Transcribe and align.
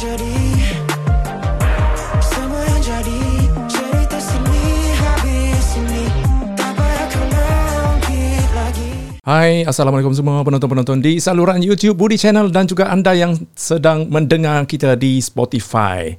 jadi. 0.00 0.36
Semua 2.24 2.62
yang 2.64 2.80
jadi 2.80 3.20
Cerita 3.68 4.16
sini 4.16 4.62
habis 4.96 5.66
ini. 5.76 6.04
Tak 6.56 6.72
payah 6.72 7.06
kau 7.12 7.24
lagi. 8.56 8.90
Hai, 9.20 9.68
Assalamualaikum 9.68 10.16
semua 10.16 10.40
penonton-penonton 10.40 11.04
di 11.04 11.20
saluran 11.20 11.60
YouTube 11.60 12.00
Budi 12.00 12.16
Channel 12.16 12.48
dan 12.48 12.64
juga 12.64 12.88
anda 12.88 13.12
yang 13.12 13.36
sedang 13.52 14.08
mendengar 14.08 14.64
kita 14.64 14.96
di 14.96 15.20
Spotify. 15.20 16.16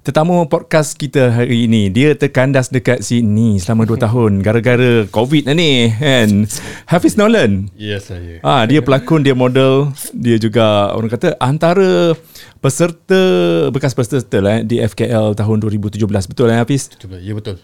Tetamu 0.00 0.48
podcast 0.48 0.96
kita 0.96 1.28
hari 1.28 1.68
ini, 1.68 1.92
dia 1.92 2.16
terkandas 2.16 2.72
dekat 2.72 3.04
sini 3.04 3.60
selama 3.60 3.84
2 3.84 4.00
tahun 4.08 4.32
gara-gara 4.40 5.04
COVID 5.12 5.44
ni 5.52 5.92
kan. 5.92 6.48
Hafiz 6.88 7.20
Nolan. 7.20 7.68
Ya 7.76 8.00
saya. 8.00 8.40
Ah, 8.40 8.64
dia 8.64 8.80
pelakon, 8.80 9.20
dia 9.20 9.36
model, 9.36 9.92
dia 10.16 10.40
juga 10.40 10.96
orang 10.96 11.12
kata 11.12 11.36
antara 11.36 12.16
peserta 12.64 13.20
bekas 13.68 13.92
peserta 13.92 14.40
lah 14.40 14.64
eh, 14.64 14.64
di 14.64 14.80
FKL 14.80 15.36
tahun 15.36 15.68
2017. 15.68 16.00
Betul 16.00 16.48
lah 16.48 16.64
Hafiz? 16.64 16.88
Cuba, 16.96 17.20
ya 17.20 17.36
betul. 17.36 17.60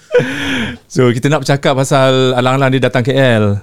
So 0.88 1.12
kita 1.12 1.28
nak 1.28 1.44
bercakap 1.44 1.76
pasal 1.76 2.40
alang-alang 2.40 2.72
dia 2.72 2.88
datang 2.88 3.04
KL. 3.04 3.60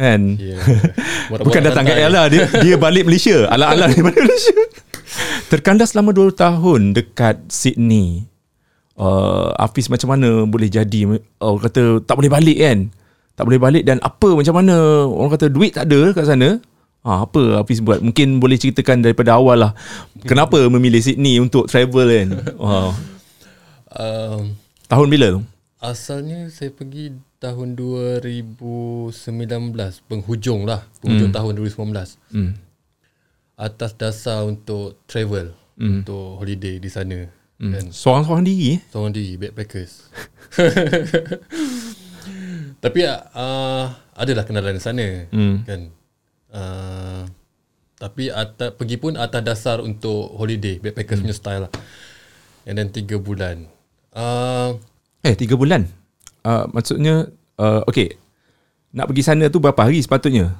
Kan? 0.00 0.40
Ya. 0.40 0.56
Bukan 1.44 1.60
datang 1.60 1.84
KL 1.84 2.08
lah 2.08 2.24
dia, 2.32 2.48
dia 2.58 2.74
balik 2.74 3.04
Malaysia 3.06 3.46
Alang-alang 3.52 3.92
dia 3.92 4.02
balik 4.02 4.22
Malaysia 4.32 4.56
Terkandas 5.48 5.92
selama 5.92 6.10
2 6.10 6.34
tahun 6.34 6.80
Dekat 6.92 7.46
Sydney 7.48 8.26
uh, 8.96 9.54
Hafiz 9.56 9.86
macam 9.88 10.14
mana 10.14 10.42
Boleh 10.44 10.68
jadi 10.68 11.00
uh, 11.06 11.18
Orang 11.40 11.64
kata 11.66 12.02
Tak 12.02 12.14
boleh 12.16 12.30
balik 12.32 12.58
kan 12.58 12.78
Tak 13.34 13.44
boleh 13.46 13.60
balik 13.60 13.82
Dan 13.86 13.98
apa 14.00 14.28
macam 14.32 14.54
mana 14.54 15.06
Orang 15.06 15.32
kata 15.34 15.46
duit 15.48 15.74
tak 15.74 15.86
ada 15.86 16.10
kat 16.10 16.26
sana 16.26 16.58
ha, 17.02 17.22
Apa 17.22 17.62
Hafiz 17.62 17.78
buat 17.78 18.02
Mungkin 18.02 18.38
boleh 18.38 18.56
ceritakan 18.56 19.04
Daripada 19.04 19.36
awal 19.36 19.62
lah 19.62 19.72
Kenapa 20.24 20.58
memilih 20.66 21.04
Sydney 21.04 21.38
Untuk 21.38 21.66
travel 21.66 22.06
kan 22.08 22.28
wow. 22.56 22.90
Um, 23.94 24.58
Tahun 24.90 25.06
bila 25.06 25.38
tu 25.38 25.42
asalnya 25.78 26.48
saya 26.48 26.72
pergi 26.72 27.12
tahun 27.36 27.76
2019, 27.76 29.12
penghujung 30.08 30.64
lah, 30.64 30.88
penghujung 30.98 31.28
Hmm. 31.28 31.36
tahun 31.36 31.52
2019. 31.60 32.16
hmm. 32.32 32.50
Atas 33.54 33.94
dasar 33.94 34.42
untuk 34.42 34.98
travel, 35.06 35.54
Hmm. 35.74 36.02
untuk 36.02 36.38
holiday 36.38 36.78
di 36.78 36.88
sana. 36.88 37.26
Hmm. 37.58 37.70
Kan? 37.70 37.84
Seorang-seorang 37.90 38.42
diri 38.42 38.66
eh? 38.74 38.78
Seorang 38.90 39.10
diri, 39.10 39.34
backpackers. 39.38 40.10
Tapi 42.84 43.00
uh, 43.06 43.84
adalah 44.12 44.44
kenalan 44.44 44.76
di 44.76 44.82
sana. 44.82 45.06
Hmm. 45.30 45.64
Kan? 45.64 45.80
Uh, 46.54 47.22
tapi 47.94 48.28
atas, 48.28 48.74
pergi 48.76 48.98
pun 48.98 49.14
atas 49.16 49.40
dasar 49.40 49.78
untuk 49.80 50.34
holiday, 50.34 50.78
backpackers 50.78 51.18
Hmm. 51.18 51.24
punya 51.26 51.36
style 51.36 51.62
lah. 51.66 51.72
And 52.64 52.74
then 52.76 52.90
3 52.90 53.18
bulan. 53.18 53.70
Uh, 54.10 54.78
Eh, 55.24 55.32
tiga 55.32 55.56
bulan. 55.56 55.88
Uh, 56.44 56.68
maksudnya, 56.68 57.32
uh, 57.56 57.80
okay. 57.88 58.20
Nak 58.92 59.08
pergi 59.08 59.24
sana 59.24 59.48
tu 59.48 59.56
berapa 59.56 59.80
hari 59.80 59.98
sepatutnya? 59.98 60.52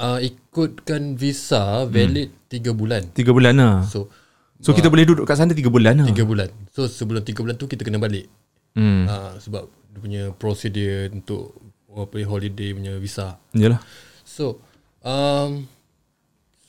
Uh, 0.00 0.18
ikutkan 0.20 1.16
visa 1.16 1.84
valid 1.88 2.32
3 2.48 2.72
bulan. 2.72 3.02
Tiga 3.12 3.30
bulan 3.32 3.54
lah. 3.56 3.76
So 3.88 4.08
So, 4.56 4.72
kita 4.72 4.88
boleh 4.88 5.04
duduk 5.04 5.28
kat 5.28 5.36
sana 5.36 5.52
tiga 5.52 5.68
bulan 5.68 6.00
lah. 6.00 6.08
3 6.08 6.24
bulan. 6.24 6.48
So 6.72 6.88
sebelum 6.88 7.20
3 7.20 7.44
bulan 7.44 7.56
tu 7.60 7.68
kita 7.68 7.84
kena 7.84 8.00
balik. 8.00 8.24
Hmm. 8.72 9.04
Uh, 9.04 9.32
sebab 9.36 9.68
dia 9.68 9.98
punya 10.00 10.22
prosedur 10.32 11.12
untuk 11.12 11.52
apa 11.92 12.16
holiday 12.24 12.72
punya 12.72 12.96
visa. 12.96 13.36
Yalah. 13.52 13.80
So 14.24 14.60
um, 15.04 15.68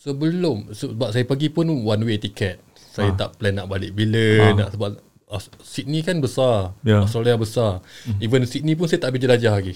sebelum 0.04 0.72
sebab 0.76 1.16
saya 1.16 1.24
pergi 1.24 1.48
pun 1.52 1.68
one 1.68 2.04
way 2.04 2.20
ticket. 2.20 2.60
Saya 2.76 3.14
tak 3.14 3.38
plan 3.38 3.54
nak 3.54 3.70
balik 3.70 3.94
bila 3.94 4.58
nak 4.58 4.74
sebab 4.74 4.98
uh, 5.32 5.42
Sydney 5.64 6.04
kan 6.04 6.20
besar. 6.20 6.76
Ya. 6.84 7.04
Australia 7.04 7.40
besar. 7.40 7.84
Even 8.24 8.44
Sydney 8.44 8.76
pun 8.76 8.92
saya 8.92 9.04
tak 9.04 9.16
habis 9.16 9.22
jelajah 9.24 9.54
lagi. 9.54 9.76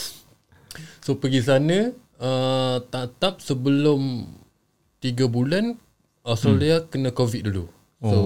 so 1.04 1.16
pergi 1.18 1.40
sana 1.42 1.90
uh, 2.20 2.76
tak-tak 2.92 3.40
sebelum 3.40 4.28
3 5.00 5.26
bulan 5.26 5.80
Australia 6.22 6.84
kena 6.84 7.10
COVID 7.10 7.42
dulu. 7.48 7.66
So 8.00 8.18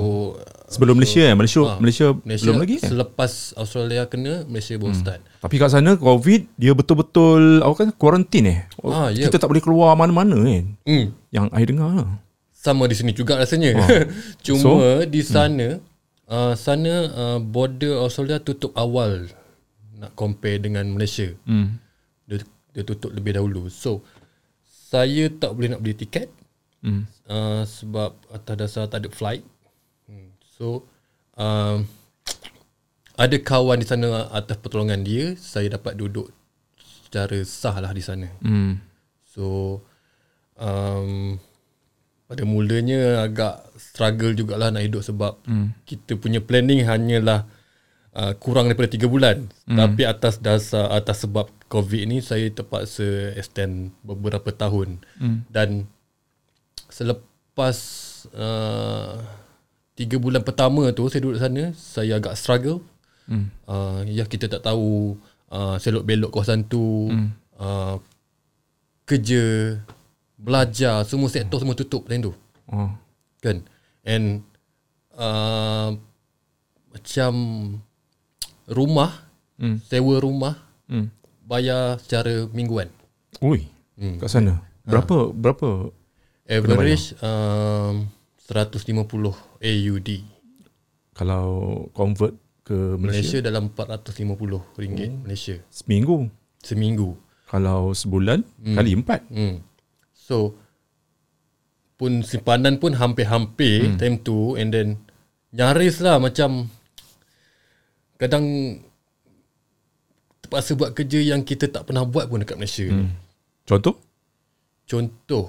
Sebelum 0.71 0.95
Malaysia 0.99 1.23
kan? 1.27 1.35
Malaysia, 1.35 1.61
ah, 1.67 1.79
Malaysia, 1.83 2.07
Malaysia 2.23 2.47
belum 2.47 2.59
lagi 2.63 2.77
kan? 2.79 2.91
Selepas 2.95 3.33
Australia 3.59 4.03
kena 4.07 4.47
Malaysia 4.47 4.75
baru 4.79 4.95
start. 4.95 5.21
Tapi 5.43 5.55
kat 5.59 5.71
sana 5.71 5.99
COVID, 5.99 6.41
dia 6.55 6.73
betul-betul, 6.75 7.59
apa 7.63 7.75
kan, 7.75 7.89
kuarantin 7.95 8.45
eh. 8.47 8.61
Ya. 9.15 9.27
Kita 9.31 9.43
tak 9.43 9.51
boleh 9.51 9.63
keluar 9.63 9.99
mana-mana 9.99 10.39
kan. 10.39 10.67
Hmm. 10.87 11.07
Yang 11.35 11.47
I 11.51 11.65
dengar 11.67 11.91
lah. 11.91 12.11
sama 12.55 12.89
di 12.89 12.97
sini 12.97 13.13
juga 13.13 13.37
rasanya. 13.37 13.77
Cuma 14.47 14.63
so, 14.63 14.71
di 15.05 15.21
sana 15.21 15.77
hmm. 15.77 16.33
uh, 16.33 16.55
sana 16.57 16.93
uh, 17.13 17.39
border 17.43 18.01
Australia 18.01 18.41
tutup 18.41 18.73
awal 18.73 19.29
nak 20.01 20.17
compare 20.17 20.65
dengan 20.65 20.89
Malaysia. 20.89 21.29
Hmm. 21.45 21.77
Dia 22.25 22.41
dia 22.75 22.83
tutup 22.83 23.15
lebih 23.15 23.39
dahulu. 23.39 23.71
So 23.71 24.03
saya 24.67 25.31
tak 25.31 25.55
boleh 25.55 25.73
nak 25.73 25.81
beli 25.81 25.95
tiket 25.95 26.29
Hmm. 26.85 27.09
uh, 27.33 27.65
sebab 27.65 28.13
atas 28.29 28.55
dasar 28.61 28.85
tak 28.93 29.01
ada 29.01 29.09
flight. 29.09 29.41
Hmm. 30.05 30.37
So 30.45 30.85
um, 31.41 31.89
ada 33.17 33.37
kawan 33.41 33.81
di 33.81 33.89
sana 33.89 34.29
atas 34.29 34.61
pertolongan 34.61 35.01
dia 35.01 35.33
saya 35.41 35.73
dapat 35.73 35.97
duduk 35.97 36.29
secara 36.77 37.41
sah 37.49 37.81
lah 37.81 37.89
di 37.97 38.05
sana. 38.05 38.29
Hmm. 38.45 38.85
So 39.25 39.81
um, 40.61 41.41
pada 42.29 42.45
mulanya 42.45 43.25
agak 43.25 43.65
struggle 43.81 44.37
jugalah 44.37 44.69
nak 44.69 44.85
hidup 44.85 45.09
sebab 45.09 45.41
hmm. 45.49 45.89
kita 45.89 46.21
punya 46.21 46.45
planning 46.45 46.85
hanyalah 46.85 47.49
uh, 48.13 48.37
kurang 48.37 48.69
daripada 48.69 48.93
3 48.93 49.09
bulan. 49.09 49.49
Hmm. 49.65 49.81
Tapi 49.81 50.05
atas 50.05 50.37
dasar 50.37 50.93
atas 50.93 51.25
sebab 51.25 51.49
COVID 51.75 52.03
ni 52.07 52.23
saya 52.23 52.47
terpaksa 52.55 53.35
extend 53.35 53.91
beberapa 54.07 54.55
tahun. 54.55 55.03
Hmm. 55.19 55.43
Dan 55.51 55.91
selepas 56.87 57.77
uh, 58.31 59.19
3 59.99 60.23
bulan 60.23 60.47
pertama 60.47 60.87
tu 60.95 61.11
saya 61.11 61.27
duduk 61.27 61.43
sana 61.43 61.75
saya 61.75 62.23
agak 62.23 62.39
struggle. 62.39 62.79
Hmm. 63.27 63.51
Uh, 63.67 64.07
ya 64.07 64.23
kita 64.23 64.47
tak 64.47 64.63
tahu 64.63 65.19
uh, 65.51 65.75
selok 65.83 66.07
belok 66.07 66.31
kawasan 66.31 66.63
tu. 66.63 67.11
Hmm. 67.11 67.35
Uh, 67.59 67.99
kerja, 69.03 69.77
belajar, 70.39 71.03
semua 71.03 71.27
sektor 71.27 71.59
semua 71.59 71.75
tutup 71.75 72.07
time 72.07 72.31
tu. 72.31 72.33
Oh. 72.71 72.95
Kan? 73.43 73.67
And 74.07 74.47
uh, 75.19 75.99
macam 76.95 77.33
rumah, 78.71 79.27
Hmm. 79.55 79.79
sewa 79.87 80.19
rumah, 80.19 80.59
Hmm. 80.91 81.15
Bayar 81.55 82.03
secara 82.03 82.51
mingguan. 82.51 82.91
Ui. 83.39 83.71
Hmm. 83.95 84.19
Kat 84.19 84.27
sana. 84.27 84.59
Berapa, 84.83 85.31
berapa? 85.31 85.95
Average 86.51 87.15
um, 87.23 88.11
150 88.51 89.63
AUD. 89.63 90.11
Kalau 91.15 91.47
convert 91.95 92.35
ke 92.67 92.99
Malaysia, 92.99 93.39
Malaysia 93.39 93.47
dalam 93.47 93.71
450 93.71 94.83
ringgit 94.83 95.15
Malaysia 95.23 95.57
seminggu. 95.71 96.27
seminggu. 96.59 97.15
Kalau 97.47 97.95
sebulan, 97.95 98.43
kali 98.75 98.99
empat. 98.99 99.23
Hmm. 99.31 99.63
So 100.11 100.59
pun 101.95 102.27
simpanan 102.27 102.83
pun 102.83 102.99
hampir-hampir 102.99 103.95
hmm. 103.95 103.99
time 104.03 104.19
tu 104.19 104.59
and 104.59 104.75
then 104.75 104.99
nyaris 105.55 106.03
lah 106.03 106.19
macam 106.19 106.67
kadang 108.19 108.77
terpaksa 110.45 110.71
buat 110.75 110.93
kerja 110.93 111.25
yang 111.25 111.41
kita 111.41 111.67
tak 111.67 111.89
pernah 111.89 112.05
buat 112.05 112.29
pun 112.29 112.39
dekat 112.39 112.55
Malaysia. 112.55 112.85
Hmm. 112.85 113.17
Contoh? 113.65 113.97
Contoh 114.85 115.49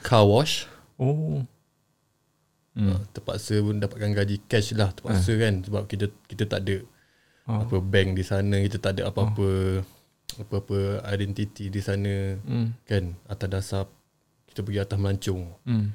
car 0.00 0.22
wash 0.22 0.68
Oh. 0.96 1.42
hmm. 2.72 2.94
terpaksa 3.10 3.58
pun 3.58 3.76
dapatkan 3.76 4.12
gaji 4.12 4.36
cash 4.44 4.70
lah 4.72 4.92
terpaksa 4.92 5.34
kan 5.34 5.58
sebab 5.60 5.82
kita 5.84 6.06
kita 6.24 6.44
tak 6.46 6.62
ada 6.62 6.76
apa 7.44 7.76
bank 7.80 8.14
di 8.14 8.22
sana 8.22 8.60
kita 8.60 8.78
tak 8.78 8.92
ada 8.94 9.10
apa-apa 9.10 9.82
apa-apa 10.38 10.78
identiti 11.10 11.66
di 11.66 11.80
sana 11.80 12.38
Hmm. 12.38 12.76
kan 12.82 13.16
atas 13.26 13.48
dasar 13.50 13.82
kita 14.46 14.62
pergi 14.62 14.78
atas 14.78 14.96
melancong 14.96 15.42
Hmm. 15.64 15.90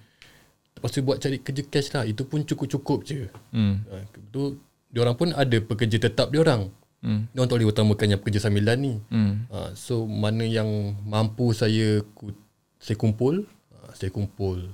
terpaksa 0.73 0.99
buat 0.99 1.17
cari 1.17 1.37
kerja 1.39 1.63
cash 1.63 1.89
lah 1.93 2.03
itu 2.03 2.21
pun 2.21 2.43
cukup-cukup 2.43 2.99
je 3.01 3.29
Hmm. 3.49 3.85
ha, 3.87 4.03
tu 4.27 4.59
diorang 4.89 5.15
pun 5.15 5.31
ada 5.31 5.57
pekerja 5.57 6.01
tetap 6.01 6.29
diorang 6.29 6.67
Hmm. 6.97 7.29
diorang 7.29 7.45
tak 7.45 7.55
boleh 7.61 7.69
utamakan 7.69 8.07
yang 8.09 8.19
pekerja 8.19 8.41
sambilan 8.41 8.77
ni 8.81 8.93
Hmm. 9.07 9.45
ha, 9.49 9.71
so 9.77 10.09
mana 10.09 10.41
yang 10.41 10.67
mampu 11.05 11.53
saya 11.53 12.01
ku, 12.17 12.33
saya 12.81 12.97
kumpul 12.97 13.45
ha, 13.71 13.93
saya 13.93 14.09
kumpul 14.09 14.73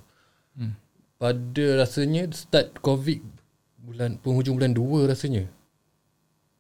Hmm. 0.56 0.74
pada 1.20 1.66
rasanya 1.84 2.32
start 2.32 2.80
covid 2.80 3.20
bulan 3.78 4.16
penghujung 4.24 4.56
bulan 4.56 4.72
2 4.72 5.04
rasanya 5.06 5.44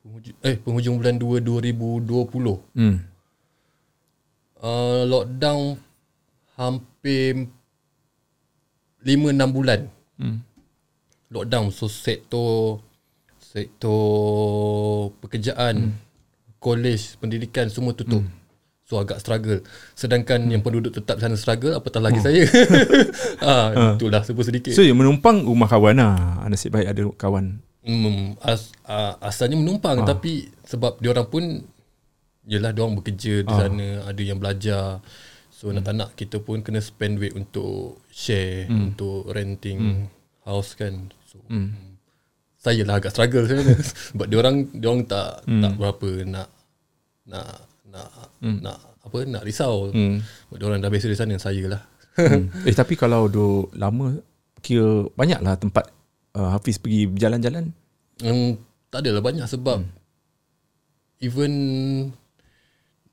penghujung, 0.03 0.35
eh 0.43 0.55
penghujung 0.59 0.95
bulan 0.99 1.15
2 1.15 1.39
2020 1.39 2.59
Hmm. 2.75 2.97
uh, 4.59 5.03
lockdown 5.07 5.79
hampir 6.55 7.47
5 9.03 9.31
6 9.35 9.51
bulan. 9.51 9.87
Hmm. 10.15 10.39
Lockdown 11.27 11.73
so 11.73 11.89
sektor 11.89 12.79
sektor 13.53 15.13
pekerjaan, 15.21 15.93
hmm. 15.93 15.93
college, 16.57 17.21
pendidikan 17.21 17.69
semua 17.69 17.93
tutup. 17.93 18.25
Hmm. 18.25 18.41
So 18.83 18.97
agak 18.97 19.21
struggle. 19.21 19.61
Sedangkan 19.93 20.43
hmm. 20.43 20.51
yang 20.57 20.61
penduduk 20.65 20.97
tetap 20.97 21.21
sana 21.21 21.37
struggle 21.37 21.77
apatah 21.77 22.01
lagi 22.01 22.17
oh. 22.19 22.25
saya. 22.25 22.43
ah, 23.45 23.95
itulah 23.95 24.25
sebut 24.25 24.49
sedikit. 24.49 24.73
So 24.73 24.81
yang 24.81 24.97
menumpang 24.97 25.45
rumah 25.45 25.69
kawan 25.69 26.01
lah. 26.01 26.41
Nasib 26.49 26.73
baik 26.73 26.89
ada 26.89 27.03
kawan. 27.13 27.61
Hmm, 27.83 28.39
as, 28.39 28.71
uh, 28.87 29.19
asalnya 29.19 29.59
menumpang 29.59 30.01
ah. 30.01 30.07
tapi 30.07 30.47
sebab 30.63 31.03
dia 31.03 31.11
orang 31.11 31.27
pun 31.27 31.43
Yelah 32.43 32.75
dia 32.75 32.83
orang 32.83 32.99
bekerja 32.99 33.43
di 33.43 33.51
ah. 33.51 33.59
sana 33.59 33.87
Ada 34.07 34.21
yang 34.23 34.39
belajar 34.39 35.03
So 35.51 35.67
hmm. 35.67 35.79
nak 35.79 35.83
tak 35.83 35.95
nak 35.95 36.09
kita 36.15 36.39
pun 36.39 36.63
kena 36.63 36.79
spend 36.79 37.19
duit 37.19 37.35
untuk 37.35 38.03
share 38.07 38.71
hmm. 38.71 38.95
Untuk 38.95 39.31
renting 39.31 39.79
hmm. 39.79 40.03
house 40.47 40.79
kan 40.79 41.11
So 41.27 41.43
hmm. 41.47 41.92
Saya 42.63 42.81
lah 42.87 42.95
agak 42.95 43.11
struggle 43.11 43.43
sebenarnya 43.43 43.75
Sebab 44.15 44.25
dia 44.31 44.37
orang 44.39 44.55
dia 44.71 44.87
orang 44.87 45.03
tak 45.03 45.43
hmm. 45.43 45.61
tak 45.67 45.71
berapa 45.75 46.09
nak 46.23 46.47
nak 47.27 47.47
nak 47.91 48.09
hmm. 48.39 48.57
nak 48.63 48.77
apa 49.03 49.17
nak 49.27 49.43
risau. 49.43 49.91
Hmm. 49.91 50.23
Sebab 50.23 50.55
dia 50.55 50.65
orang 50.71 50.79
dah 50.79 50.87
biasa 50.87 51.11
di 51.11 51.19
sana 51.19 51.35
saya 51.35 51.63
lah. 51.67 51.81
hmm. 52.15 52.63
Eh 52.71 52.75
tapi 52.75 52.95
kalau 52.95 53.27
duk 53.27 53.75
lama 53.75 54.15
kira 54.63 55.11
banyaklah 55.11 55.59
tempat 55.59 55.91
uh, 56.39 56.55
Hafiz 56.55 56.79
pergi 56.79 57.11
berjalan-jalan. 57.11 57.75
Hmm, 58.23 58.55
tak 58.87 59.03
adalah 59.03 59.19
banyak 59.19 59.43
sebab 59.43 59.83
hmm. 59.83 59.91
even 61.19 61.53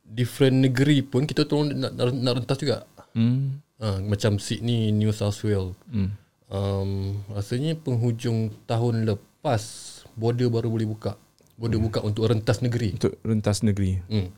different 0.07 0.63
negeri 0.63 1.03
pun 1.03 1.27
kita 1.27 1.43
tolong 1.43 1.75
nak, 1.75 1.91
nak, 1.99 2.15
nak 2.15 2.35
rentas 2.39 2.59
juga. 2.63 2.87
Hmm. 3.19 3.59
Ha, 3.83 3.99
macam 3.99 4.39
Sydney, 4.39 4.95
New 4.95 5.11
South 5.11 5.43
Wales. 5.43 5.75
Hmm. 5.91 6.15
Um, 6.51 7.23
rasanya 7.35 7.75
penghujung 7.79 8.55
tahun 8.71 9.07
lepas 9.07 9.30
border 10.17 10.49
baru 10.53 10.69
boleh 10.69 10.89
buka. 10.89 11.17
Border 11.57 11.81
hmm. 11.81 11.87
buka 11.89 11.99
untuk 12.05 12.25
rentas 12.29 12.65
negeri. 12.65 12.97
Untuk 12.97 13.17
rentas 13.21 13.61
negeri. 13.61 14.01
Hmm. 14.09 14.29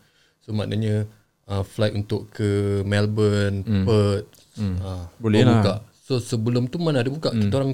So 0.42 0.50
maknanya 0.54 1.06
uh, 1.46 1.62
flight 1.62 1.94
untuk 1.94 2.30
ke 2.34 2.82
Melbourne, 2.82 3.62
hmm. 3.62 3.84
Perth. 3.86 4.28
Hmm. 4.58 4.76
Uh, 4.78 5.04
boleh 5.22 5.40
lah. 5.46 5.62
Buka. 5.62 5.74
So 6.02 6.18
sebelum 6.18 6.66
tu 6.66 6.82
mana 6.82 7.02
ada 7.02 7.10
buka. 7.10 7.30
Hmm. 7.30 7.46
Kita 7.46 7.54
orang 7.62 7.72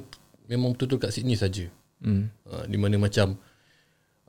memang 0.48 0.76
betul-betul 0.76 1.08
kat 1.08 1.10
Sydney 1.16 1.36
saja. 1.36 1.68
Hmm. 2.04 2.28
Uh, 2.44 2.64
di 2.68 2.76
mana 2.76 3.00
macam 3.00 3.36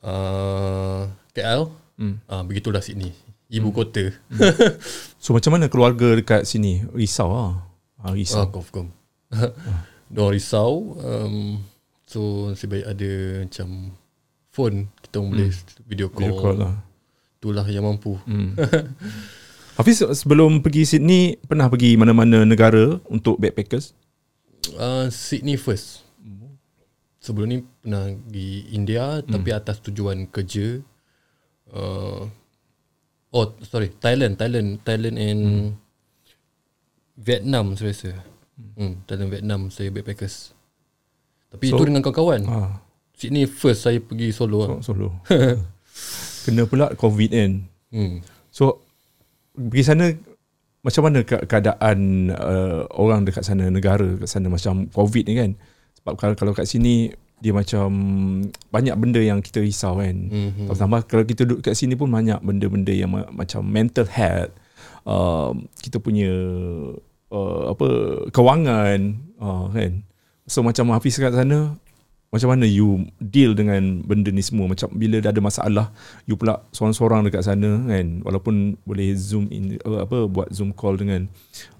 uh, 0.01 1.07
KL, 1.35 1.71
hmm. 1.99 2.15
uh, 2.27 2.43
begitulah 2.47 2.83
Sydney 2.83 3.11
ibu 3.49 3.73
hmm. 3.73 3.77
kota. 3.77 4.03
Hmm. 4.29 4.39
so 5.23 5.33
macam 5.33 5.57
mana 5.57 5.65
keluarga 5.67 6.13
dekat 6.13 6.45
sini? 6.45 6.85
Risau 6.93 7.29
ah. 7.33 7.53
Ha, 7.99 8.15
risau. 8.15 8.45
Ah, 8.45 8.47
confirm. 8.47 8.93
Dia 10.13 10.25
risau. 10.29 10.95
Um, 11.01 11.59
so 12.09 12.49
sebaik 12.57 12.89
ada 12.89 13.45
macam 13.45 13.93
phone 14.49 14.89
kita 15.05 15.21
boleh 15.21 15.53
hmm. 15.53 15.85
video 15.85 16.07
call. 16.09 16.25
Video 16.25 16.41
call 16.41 16.57
lah. 16.57 16.75
Itulah 17.37 17.65
yang 17.69 17.85
mampu. 17.85 18.17
Hmm. 18.25 18.57
Hafiz 19.77 20.01
sebelum 20.17 20.59
pergi 20.65 20.83
Sydney 20.89 21.37
pernah 21.45 21.69
pergi 21.69 21.93
mana-mana 21.95 22.41
negara 22.43 22.97
untuk 23.07 23.37
backpackers? 23.37 23.93
Uh, 24.73 25.07
Sydney 25.13 25.55
first. 25.55 26.01
Sebelum 27.21 27.47
ni 27.47 27.57
pernah 27.61 28.09
pergi 28.11 28.73
India 28.73 29.21
hmm. 29.21 29.29
tapi 29.29 29.49
atas 29.53 29.77
tujuan 29.85 30.25
kerja. 30.27 30.81
Uh, 31.69 32.25
Oh 33.29 33.53
sorry 33.61 33.93
Thailand 33.93 34.41
Thailand 34.41 34.81
Thailand 34.81 35.17
and 35.21 35.41
hmm. 35.45 35.67
Vietnam 37.13 37.77
saya 37.77 37.93
rasa 37.93 38.11
hmm. 38.57 39.05
Thailand 39.05 39.29
Vietnam 39.29 39.61
saya 39.69 39.93
backpackers 39.93 40.57
Tapi 41.49 41.65
so, 41.69 41.75
itu 41.77 41.83
dengan 41.89 42.01
kawan-kawan 42.05 42.41
ha. 42.45 42.81
Sydney 43.17 43.49
first 43.49 43.83
saya 43.83 43.97
pergi 43.97 44.29
solo 44.29 44.79
so, 44.79 44.93
Solo 44.93 45.07
Kena 46.45 46.69
pula 46.69 46.93
covid 46.93 47.29
kan 47.33 47.51
hmm. 47.91 48.21
So 48.53 48.85
Pergi 49.57 49.83
sana 49.83 50.13
Macam 50.85 51.01
mana 51.09 51.25
keadaan 51.25 52.29
uh, 52.31 52.85
Orang 52.95 53.25
dekat 53.25 53.43
sana 53.43 53.67
Negara 53.67 54.05
dekat 54.05 54.29
sana 54.29 54.47
Macam 54.47 54.87
covid 54.93 55.25
ni 55.25 55.35
kan 55.35 55.51
Sebab 55.99 56.13
kalau, 56.15 56.33
kalau 56.37 56.53
kat 56.55 56.69
sini 56.69 57.11
dia 57.39 57.55
macam 57.55 57.87
banyak 58.67 58.95
benda 58.99 59.23
yang 59.23 59.39
kita 59.39 59.63
risau 59.63 59.95
kan. 59.99 60.27
Mm-hmm. 60.27 60.67
Pertama 60.67 60.99
kalau 61.07 61.23
kita 61.23 61.47
duduk 61.47 61.63
kat 61.63 61.75
sini 61.75 61.95
pun 61.95 62.11
banyak 62.11 62.39
benda-benda 62.43 62.91
yang 62.91 63.15
ma- 63.15 63.31
macam 63.31 63.63
mental 63.63 64.03
health, 64.11 64.51
uh, 65.07 65.55
kita 65.79 66.03
punya 66.03 66.31
uh, 67.31 67.61
apa 67.71 67.87
kewangan 68.35 68.99
uh, 69.39 69.71
kan. 69.71 70.03
So 70.49 70.65
macam 70.65 70.89
Hafiz 70.97 71.21
kat 71.21 71.31
sana 71.31 71.77
macam 72.29 72.53
mana 72.53 72.65
you 72.69 73.09
deal 73.17 73.57
dengan 73.57 74.05
benda 74.05 74.29
ni 74.29 74.45
semua? 74.45 74.69
Macam 74.69 74.93
bila 74.93 75.17
dah 75.17 75.33
ada 75.33 75.41
masalah 75.41 75.85
you 76.29 76.37
pula 76.37 76.61
seorang-seorang 76.73 77.25
dekat 77.25 77.45
sana 77.45 77.85
kan? 77.89 78.21
Walaupun 78.21 78.77
boleh 78.85 79.13
zoom 79.17 79.49
in 79.49 79.81
uh, 79.85 80.05
apa 80.05 80.29
buat 80.29 80.49
zoom 80.53 80.73
call 80.73 80.97
dengan 80.97 81.25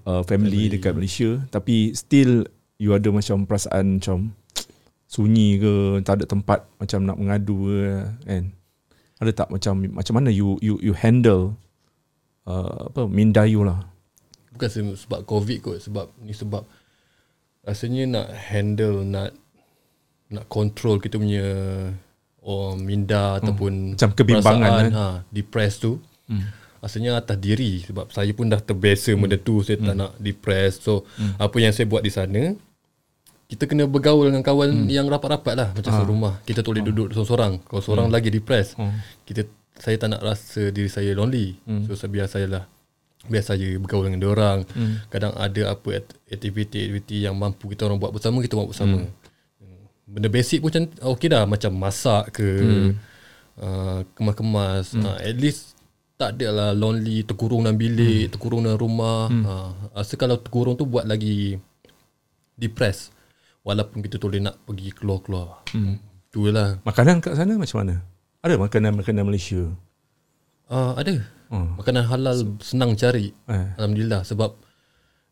uh, 0.10 0.25
family, 0.25 0.69
family. 0.69 0.74
dekat 0.77 0.94
Malaysia 0.98 1.30
tapi 1.54 1.94
still 1.94 2.50
you 2.81 2.94
ada 2.94 3.10
macam 3.13 3.45
perasaan 3.45 4.01
macam 4.01 4.33
sunyi 5.13 5.62
ke 5.62 5.74
tak 6.06 6.22
ada 6.22 6.25
tempat 6.30 6.65
macam 6.81 7.00
nak 7.06 7.18
mengadu 7.18 7.69
ke 7.69 7.81
kan? 8.25 8.44
Ada 9.22 9.31
tak 9.33 9.48
macam 9.54 9.74
macam 9.86 10.13
mana 10.18 10.30
you 10.33 10.57
you 10.65 10.81
you 10.81 10.94
handle 10.98 11.57
uh, 12.50 12.89
apa 12.89 13.06
mindayu 13.06 13.65
lah? 13.65 13.86
Bukan 14.54 14.98
sebab 14.98 15.30
covid 15.30 15.62
kot 15.62 15.77
sebab 15.77 16.10
ni 16.25 16.33
sebab 16.33 16.65
rasanya 17.64 18.04
nak 18.08 18.28
handle 18.50 19.04
nak 19.04 19.36
nak 20.30 20.46
control 20.46 21.02
kita 21.02 21.18
punya 21.18 21.46
oh, 22.46 22.78
minda 22.78 23.36
hmm. 23.36 23.38
ataupun 23.44 23.72
macam 23.98 24.10
kebimbangan 24.14 24.72
perasaan, 24.72 24.86
kan? 24.90 24.92
ha, 24.96 25.06
depressed 25.34 25.80
tu 25.84 25.94
hmm. 26.30 26.44
rasanya 26.80 27.20
atas 27.20 27.38
diri 27.42 27.84
sebab 27.84 28.14
saya 28.14 28.32
pun 28.32 28.48
dah 28.48 28.62
terbiasa 28.62 29.14
hmm. 29.14 29.20
benda 29.20 29.38
tu 29.42 29.62
saya 29.66 29.78
hmm. 29.82 29.88
tak 29.90 29.96
nak 29.98 30.12
depressed 30.22 30.80
so 30.86 31.04
hmm. 31.18 31.36
apa 31.42 31.58
yang 31.60 31.74
saya 31.74 31.86
buat 31.90 32.06
di 32.06 32.12
sana 32.14 32.42
kita 33.50 33.66
kena 33.66 33.90
bergaul 33.90 34.30
dengan 34.30 34.46
kawan 34.46 34.86
hmm. 34.86 34.90
yang 34.94 35.10
rapat-rapat 35.10 35.54
lah 35.58 35.70
macam 35.74 35.92
ha. 35.92 36.06
rumah 36.06 36.34
kita 36.46 36.62
tak 36.62 36.70
boleh 36.70 36.86
ha. 36.86 36.90
duduk 36.94 37.08
seorang-seorang 37.12 37.54
kalau 37.66 37.82
seorang 37.82 38.08
hmm. 38.08 38.16
lagi 38.16 38.30
depressed 38.30 38.78
hmm. 38.78 38.98
kita 39.26 39.42
saya 39.80 39.96
tak 39.96 40.14
nak 40.14 40.22
rasa 40.22 40.70
diri 40.70 40.92
saya 40.92 41.12
lonely 41.18 41.58
hmm. 41.66 41.90
so 41.90 41.98
saya 41.98 42.10
biar 42.14 42.30
saya 42.30 42.46
lah 42.46 42.64
biar 43.27 43.44
saya 43.44 43.75
bergaul 43.81 44.07
dengan 44.07 44.31
orang 44.31 44.63
hmm. 44.63 45.12
kadang 45.12 45.36
ada 45.36 45.75
apa 45.75 46.06
aktiviti-aktiviti 46.31 47.27
yang 47.27 47.36
mampu 47.36 47.68
kita 47.68 47.89
orang 47.89 48.00
buat 48.00 48.16
bersama 48.16 48.39
kita 48.39 48.56
buat 48.56 48.71
bersama 48.71 49.03
hmm. 49.03 50.08
benda 50.08 50.29
basic 50.32 50.63
pun 50.63 50.72
macam 50.72 50.84
okey 51.17 51.27
dah 51.27 51.44
macam 51.44 51.72
masak 51.75 52.32
ke 52.32 52.48
hmm. 52.48 52.91
uh, 53.60 54.00
kemas-kemas 54.15 54.96
hmm. 54.96 55.03
uh, 55.03 55.17
at 55.20 55.36
least 55.36 55.75
tak 56.15 56.39
ada 56.39 56.48
lah 56.51 56.70
lonely 56.72 57.27
terkurung 57.27 57.67
dalam 57.67 57.75
bilik 57.75 58.27
hmm. 58.27 58.32
terkurung 58.32 58.63
dalam 58.63 58.79
rumah 58.79 59.27
hmm. 59.27 59.44
uh, 59.44 59.72
rasa 60.00 60.15
kalau 60.15 60.39
terkurung 60.39 60.79
tu 60.79 60.88
buat 60.88 61.03
lagi 61.03 61.60
depressed 62.55 63.20
Walaupun 63.70 64.00
kita 64.00 64.15
boleh 64.17 64.39
nak 64.39 64.55
pergi 64.63 64.89
keluar-keluar. 64.96 65.67
Hmm. 65.75 66.00
Itulah. 66.32 66.79
Makanan 66.88 67.20
kat 67.20 67.36
sana 67.36 67.53
macam 67.60 67.84
mana? 67.84 67.96
Ada 68.39 68.55
makanan-makanan 68.55 69.24
Malaysia? 69.27 69.62
Uh, 70.72 70.96
ada. 70.96 71.22
Hmm. 71.50 71.75
Makanan 71.82 72.06
halal 72.06 72.38
senang 72.62 72.94
cari. 72.94 73.34
Eh. 73.50 73.68
Alhamdulillah. 73.82 74.22
Sebab 74.22 74.53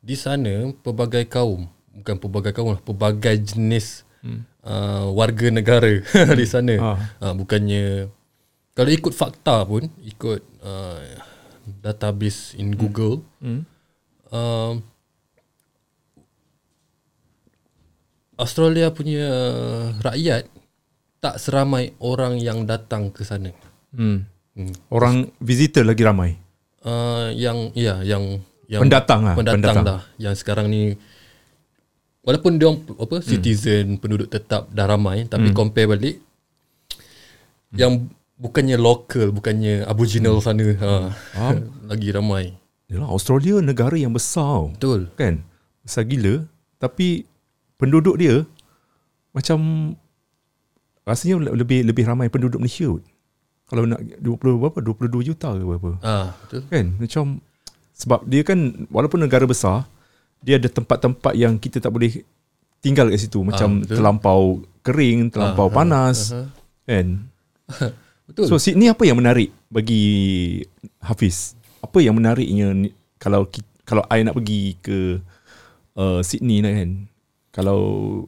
di 0.02 0.18
sana 0.18 0.74
pelbagai 0.82 1.30
kaum. 1.30 1.70
Bukan 1.94 2.18
pelbagai 2.18 2.52
kaum 2.58 2.74
lah. 2.74 2.82
Pelbagai 2.82 3.38
jenis 3.38 4.02
hmm. 4.26 4.42
uh, 4.66 5.06
warga 5.14 5.48
negara 5.54 6.02
hmm. 6.02 6.34
di 6.34 6.46
sana. 6.50 6.76
Ah. 6.82 6.98
Uh, 7.22 7.34
bukannya... 7.38 8.10
Kalau 8.78 8.94
ikut 8.94 9.14
fakta 9.14 9.66
pun, 9.66 9.90
ikut 10.06 10.42
uh, 10.62 11.02
database 11.82 12.54
in 12.58 12.74
hmm. 12.74 12.78
Google, 12.78 13.26
hmm. 13.42 13.66
Uh, 14.28 14.84
Australia 18.38 18.92
punya 18.94 19.26
rakyat 20.04 20.52
tak 21.18 21.42
seramai 21.42 21.98
orang 21.98 22.38
yang 22.38 22.70
datang 22.70 23.10
ke 23.10 23.26
sana. 23.26 23.50
Hmm. 23.90 24.30
Hmm. 24.58 24.90
Orang 24.90 25.30
visitor 25.38 25.86
lagi 25.86 26.02
ramai. 26.02 26.42
Uh, 26.82 27.30
yang 27.38 27.70
ya 27.78 28.02
yang 28.02 28.42
yang 28.68 28.84
pendatang 28.84 29.24
lah, 29.24 29.36
pendatang, 29.36 29.64
pendatang 29.64 29.84
dah 29.84 30.02
yang 30.20 30.36
sekarang 30.36 30.68
ni 30.68 31.00
walaupun 32.28 32.60
dia 32.60 32.76
apa 32.76 33.16
hmm. 33.20 33.26
citizen 33.26 33.86
penduduk 33.96 34.28
tetap 34.28 34.68
dah 34.76 34.84
ramai 34.84 35.24
tapi 35.24 35.52
hmm. 35.52 35.56
compare 35.56 35.88
balik 35.88 36.20
hmm. 36.20 37.80
yang 37.80 37.94
bukannya 38.36 38.76
local 38.76 39.32
bukannya 39.32 39.88
aboriginal 39.88 40.38
hmm. 40.38 40.46
sana 40.46 40.68
ha, 40.84 40.92
ah. 41.40 41.56
lagi 41.92 42.12
ramai. 42.12 42.54
Yalah 42.88 43.12
Australia 43.12 43.60
negara 43.60 43.96
yang 44.00 44.16
besar. 44.16 44.72
Betul. 44.76 45.12
Kan? 45.16 45.44
Besar 45.84 46.04
gila 46.04 46.44
tapi 46.78 47.24
penduduk 47.80 48.20
dia 48.20 48.44
macam 49.34 49.92
rasanya 51.08 51.52
lebih 51.56 51.88
lebih 51.88 52.04
ramai 52.04 52.28
penduduk 52.28 52.60
Malaysia. 52.60 52.92
Kalau 53.68 53.84
nak 53.84 54.00
20 54.00 54.62
berapa 54.64 54.80
22 54.80 55.28
juta 55.28 55.52
ke 55.52 55.64
berapa? 55.64 56.00
Ah, 56.00 56.32
betul. 56.44 56.64
Kan? 56.72 56.96
Macam 56.96 57.24
sebab 57.92 58.24
dia 58.24 58.42
kan 58.48 58.88
walaupun 58.88 59.20
negara 59.20 59.44
besar 59.44 59.84
dia 60.40 60.56
ada 60.56 60.70
tempat-tempat 60.70 61.34
yang 61.34 61.58
kita 61.58 61.82
tak 61.82 61.92
boleh 61.92 62.24
tinggal 62.80 63.10
kat 63.10 63.20
situ 63.20 63.42
macam 63.44 63.84
betul. 63.84 63.98
terlampau 64.00 64.42
kering, 64.86 65.34
terlampau 65.34 65.68
Ah, 65.68 65.74
panas 65.74 66.32
aha. 66.32 66.48
kan. 66.88 67.08
Betul. 68.28 68.44
So 68.52 68.60
Sydney 68.60 68.92
apa 68.92 69.08
yang 69.08 69.16
menarik 69.24 69.56
bagi 69.72 70.60
Hafiz? 71.00 71.56
Apa 71.80 72.04
yang 72.04 72.20
menariknya 72.20 72.92
kalau 73.16 73.48
kalau 73.88 74.04
I 74.12 74.28
nak 74.28 74.36
pergi 74.36 74.76
ke 74.84 75.24
uh, 75.96 76.20
Sydney 76.20 76.60
lah 76.60 76.76
kan? 76.76 77.08
Kalau 77.56 77.80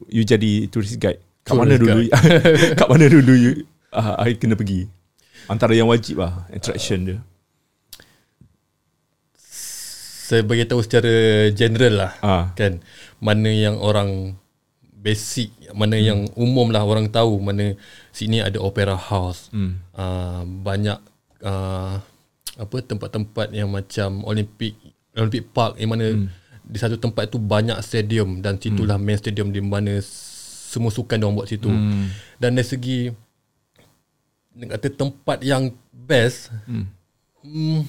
you 0.08 0.24
jadi 0.24 0.72
tourist 0.72 0.96
guide, 0.96 1.20
kat 1.44 1.52
mana 1.52 1.76
Tourist 1.76 1.84
dulu 1.84 2.02
kat 2.80 2.88
mana 2.88 3.06
dulu 3.12 3.32
you 3.36 3.52
uh, 3.92 4.16
I 4.24 4.40
kena 4.40 4.56
pergi? 4.56 4.88
Antara 5.46 5.72
yang 5.72 5.88
wajib 5.88 6.20
lah 6.20 6.44
attraction 6.50 6.98
dia. 7.06 7.18
Saya 10.30 10.46
bagi 10.46 10.62
tahu 10.68 10.80
secara 10.84 11.48
general 11.54 11.94
lah. 12.06 12.12
Ah. 12.22 12.44
Kan 12.54 12.84
mana 13.18 13.50
yang 13.50 13.80
orang 13.82 14.38
basic, 15.00 15.50
mana 15.72 15.96
hmm. 15.96 16.04
yang 16.04 16.20
umum 16.36 16.68
lah 16.70 16.84
orang 16.84 17.08
tahu 17.08 17.40
mana 17.40 17.74
sini 18.12 18.44
ada 18.44 18.60
opera 18.60 18.94
house. 18.94 19.48
Hmm. 19.50 19.80
Uh, 19.96 20.44
banyak 20.46 21.00
uh, 21.42 21.98
apa 22.60 22.76
tempat-tempat 22.84 23.50
yang 23.56 23.72
macam 23.72 24.20
Olympic 24.28 24.76
Olympic 25.16 25.48
Park 25.50 25.80
yang 25.80 25.96
mana 25.96 26.12
hmm. 26.12 26.28
di 26.62 26.78
satu 26.78 27.00
tempat 27.00 27.32
tu 27.32 27.40
banyak 27.40 27.80
stadium 27.80 28.44
dan 28.44 28.60
situlah 28.60 29.00
hmm. 29.00 29.06
main 29.08 29.18
stadium 29.18 29.48
di 29.50 29.64
mana 29.64 29.98
semua 30.70 30.94
sukan 30.94 31.18
dia 31.18 31.26
orang 31.26 31.36
buat 31.42 31.50
situ. 31.50 31.66
Hmm. 31.66 32.12
Dan 32.38 32.54
dari 32.54 32.68
segi 32.68 33.10
nak 34.54 34.68
kata 34.76 34.88
tempat 34.90 35.38
yang 35.46 35.70
best 35.92 36.50
hmm. 36.66 36.86
Hmm, 37.40 37.88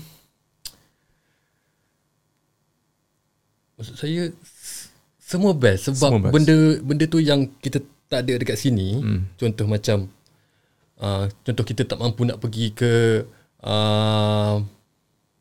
maksud 3.76 3.96
saya 4.00 4.32
semua 5.20 5.52
best 5.52 5.92
sebab 5.92 6.10
Semua 6.12 6.22
best. 6.28 6.34
benda 6.34 6.58
benda 6.86 7.06
tu 7.10 7.20
yang 7.20 7.50
kita 7.60 7.84
tak 8.08 8.28
ada 8.28 8.34
dekat 8.40 8.56
sini 8.60 9.00
hmm. 9.02 9.22
contoh 9.36 9.66
macam 9.68 9.98
uh, 11.00 11.26
contoh 11.44 11.66
kita 11.66 11.84
tak 11.88 12.00
mampu 12.00 12.24
nak 12.24 12.40
pergi 12.40 12.72
ke 12.72 13.26
uh, 13.64 14.62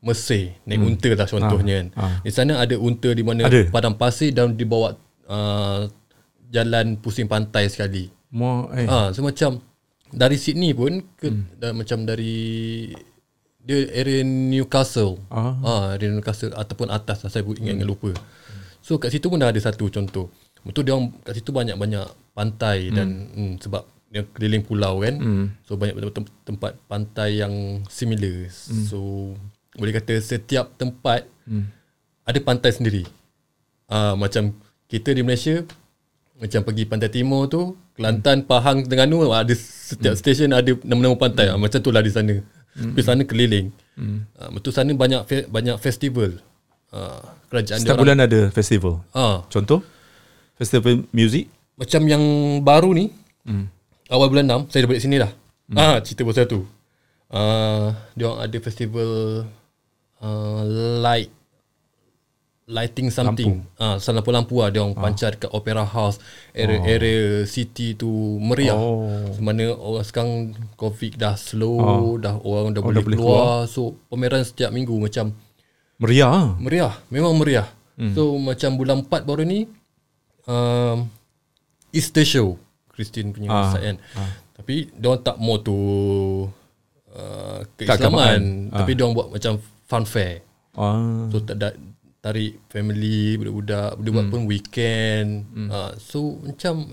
Mesir 0.01 0.57
naik 0.65 0.81
hmm. 0.81 0.89
unta 0.89 1.09
lah 1.13 1.27
contohnya 1.29 1.75
kan 1.77 1.87
ah. 1.93 2.17
di 2.25 2.31
sana 2.33 2.57
ada 2.57 2.73
unta 2.73 3.13
di 3.13 3.21
mana 3.21 3.45
Ada. 3.45 3.69
padang 3.69 3.93
pasir 3.93 4.33
dan 4.33 4.57
dibawa 4.57 4.97
uh, 5.29 5.85
jalan 6.49 6.97
pusing 6.97 7.29
pantai 7.29 7.69
sekali 7.69 8.09
More 8.31 8.71
eh. 8.79 8.87
Ah, 8.87 9.11
so 9.11 9.21
macam 9.21 9.59
dari 10.11 10.37
Sydney 10.37 10.75
pun 10.75 11.03
ke 11.15 11.31
hmm. 11.31 11.59
da, 11.59 11.71
macam 11.71 12.03
dari 12.03 12.35
dia 13.61 13.77
area 13.93 14.25
Newcastle. 14.25 15.21
Ah. 15.29 15.55
Ah, 15.61 15.85
area 15.95 16.09
Newcastle 16.11 16.53
ataupun 16.53 16.89
atas 16.89 17.23
lah 17.23 17.29
saya 17.29 17.45
ingat 17.45 17.79
ingat 17.79 17.87
lupa. 17.87 18.11
So 18.81 18.97
kat 18.97 19.13
situ 19.13 19.29
pun 19.29 19.37
dah 19.37 19.53
ada 19.53 19.61
satu 19.61 19.87
contoh. 19.87 20.33
Betul 20.61 20.89
dia 20.89 20.93
orang 20.97 21.13
kat 21.21 21.37
situ 21.37 21.53
banyak-banyak 21.53 22.05
pantai 22.33 22.89
hmm. 22.89 22.95
dan 22.95 23.07
hmm, 23.33 23.53
sebab 23.61 23.83
dia 24.11 24.25
keliling 24.35 24.65
pulau 24.65 24.99
kan. 25.05 25.15
Hmm. 25.17 25.45
So 25.63 25.77
banyak 25.77 25.95
tem- 26.11 26.37
tempat 26.43 26.75
pantai 26.89 27.39
yang 27.39 27.85
similar. 27.87 28.49
Hmm. 28.49 28.85
So 28.89 28.99
boleh 29.77 29.93
kata 29.95 30.19
setiap 30.19 30.75
tempat 30.75 31.29
hmm. 31.45 31.65
ada 32.25 32.39
pantai 32.41 32.73
sendiri. 32.73 33.03
Ah, 33.87 34.17
macam 34.17 34.57
kita 34.91 35.13
di 35.15 35.21
Malaysia 35.23 35.63
macam 36.41 36.59
pergi 36.65 36.83
pantai 36.89 37.13
timur 37.13 37.45
tu 37.45 37.77
Kelantan, 37.93 38.49
Pahang, 38.49 38.81
Terengganu 38.89 39.29
ada 39.29 39.53
setiap 39.53 40.17
hmm. 40.17 40.21
stesen 40.25 40.49
ada 40.57 40.73
nama-nama 40.81 41.13
pantai 41.13 41.53
hmm. 41.53 41.61
macam 41.61 41.79
tu 41.85 41.93
lah 41.93 42.01
di 42.01 42.09
sana. 42.09 42.35
Hmm. 42.73 42.97
Di 42.97 43.01
sana 43.05 43.21
keliling. 43.21 43.69
Hmm. 43.93 44.25
Uh, 44.33 44.49
betul 44.57 44.73
sana 44.73 44.89
banyak 44.97 45.21
fe- 45.29 45.45
banyak 45.45 45.77
festival. 45.77 46.41
Uh, 46.89 47.21
kerajaan 47.53 47.77
Setiap 47.85 48.01
bulan 48.01 48.25
ada 48.25 48.49
festival. 48.49 49.05
Ah, 49.13 49.45
Contoh 49.53 49.85
festival 50.57 51.05
music. 51.13 51.45
macam 51.77 52.05
yang 52.05 52.21
baru 52.61 52.93
ni 52.93 53.09
hmm. 53.49 53.65
awal 54.13 54.29
bulan 54.29 54.69
6 54.69 54.69
saya 54.69 54.85
dah 54.85 54.89
balik 54.89 55.03
sini 55.05 55.15
dah. 55.21 55.31
Hmm. 55.69 55.77
Ah, 55.77 55.97
cerita 56.01 56.25
pasal 56.25 56.49
tu. 56.49 56.65
Uh, 57.31 57.93
dia 58.17 58.27
ada 58.27 58.57
festival 58.59 59.45
uh, 60.19 60.61
light 61.05 61.29
lighting 62.69 63.09
something. 63.09 63.65
Ah, 63.75 63.97
uh, 63.97 64.11
lampu-lampu 64.13 64.61
lah 64.61 64.69
dia 64.69 64.85
orang 64.85 64.93
pancar 64.93 65.33
dekat 65.33 65.49
Opera 65.49 65.83
House, 65.83 66.21
area-area 66.53 67.43
city 67.49 67.97
tu 67.97 68.09
meriah. 68.37 68.77
Oh. 68.77 69.09
Semana 69.33 69.73
orang 69.75 70.05
sekarang 70.05 70.31
COVID 70.77 71.17
dah 71.17 71.35
slow, 71.35 72.17
dah 72.21 72.37
orang 72.41 72.71
dah, 72.77 72.81
Oh, 72.81 72.87
boleh, 72.87 73.01
dah 73.01 73.05
boleh 73.05 73.17
keluar. 73.17 73.65
So 73.67 73.97
pameran 74.07 74.45
setiap 74.45 74.69
minggu 74.71 74.93
macam 74.97 75.33
Meriah. 76.01 76.29
ah. 76.33 76.47
Meriah, 76.57 76.93
memang 77.13 77.37
meriah. 77.37 77.69
Hmm. 77.93 78.17
So 78.17 78.33
macam 78.41 78.73
bulan 78.73 79.05
4 79.05 79.21
baru 79.21 79.45
ni 79.45 79.69
um, 80.49 81.05
Easter 81.93 82.25
show 82.25 82.57
Christine 82.89 83.29
punya 83.35 83.49
Ah, 83.51 83.69
ah, 83.69 83.77
kan. 83.77 83.97
Ah. 84.17 84.31
Tapi 84.61 84.89
dia 84.93 85.07
orang 85.09 85.21
tak 85.21 85.37
mau 85.37 85.57
tu 85.61 85.77
uh, 87.13 87.59
keislaman, 87.77 88.69
tapi 88.69 88.91
dia 88.95 89.03
orang 89.05 89.15
buat 89.17 89.27
macam 89.29 89.59
fun 89.85 90.05
fair. 90.07 90.41
Ah. 90.73 91.27
So 91.29 91.43
tak 91.43 91.59
ada 91.59 91.75
tarik 92.21 92.61
family 92.69 93.35
budak-budak, 93.41 93.97
dia 93.97 94.11
buat 94.13 94.27
pun 94.29 94.45
weekend. 94.45 95.29
Hmm. 95.57 95.69
Uh, 95.73 95.91
so 95.97 96.37
macam 96.45 96.85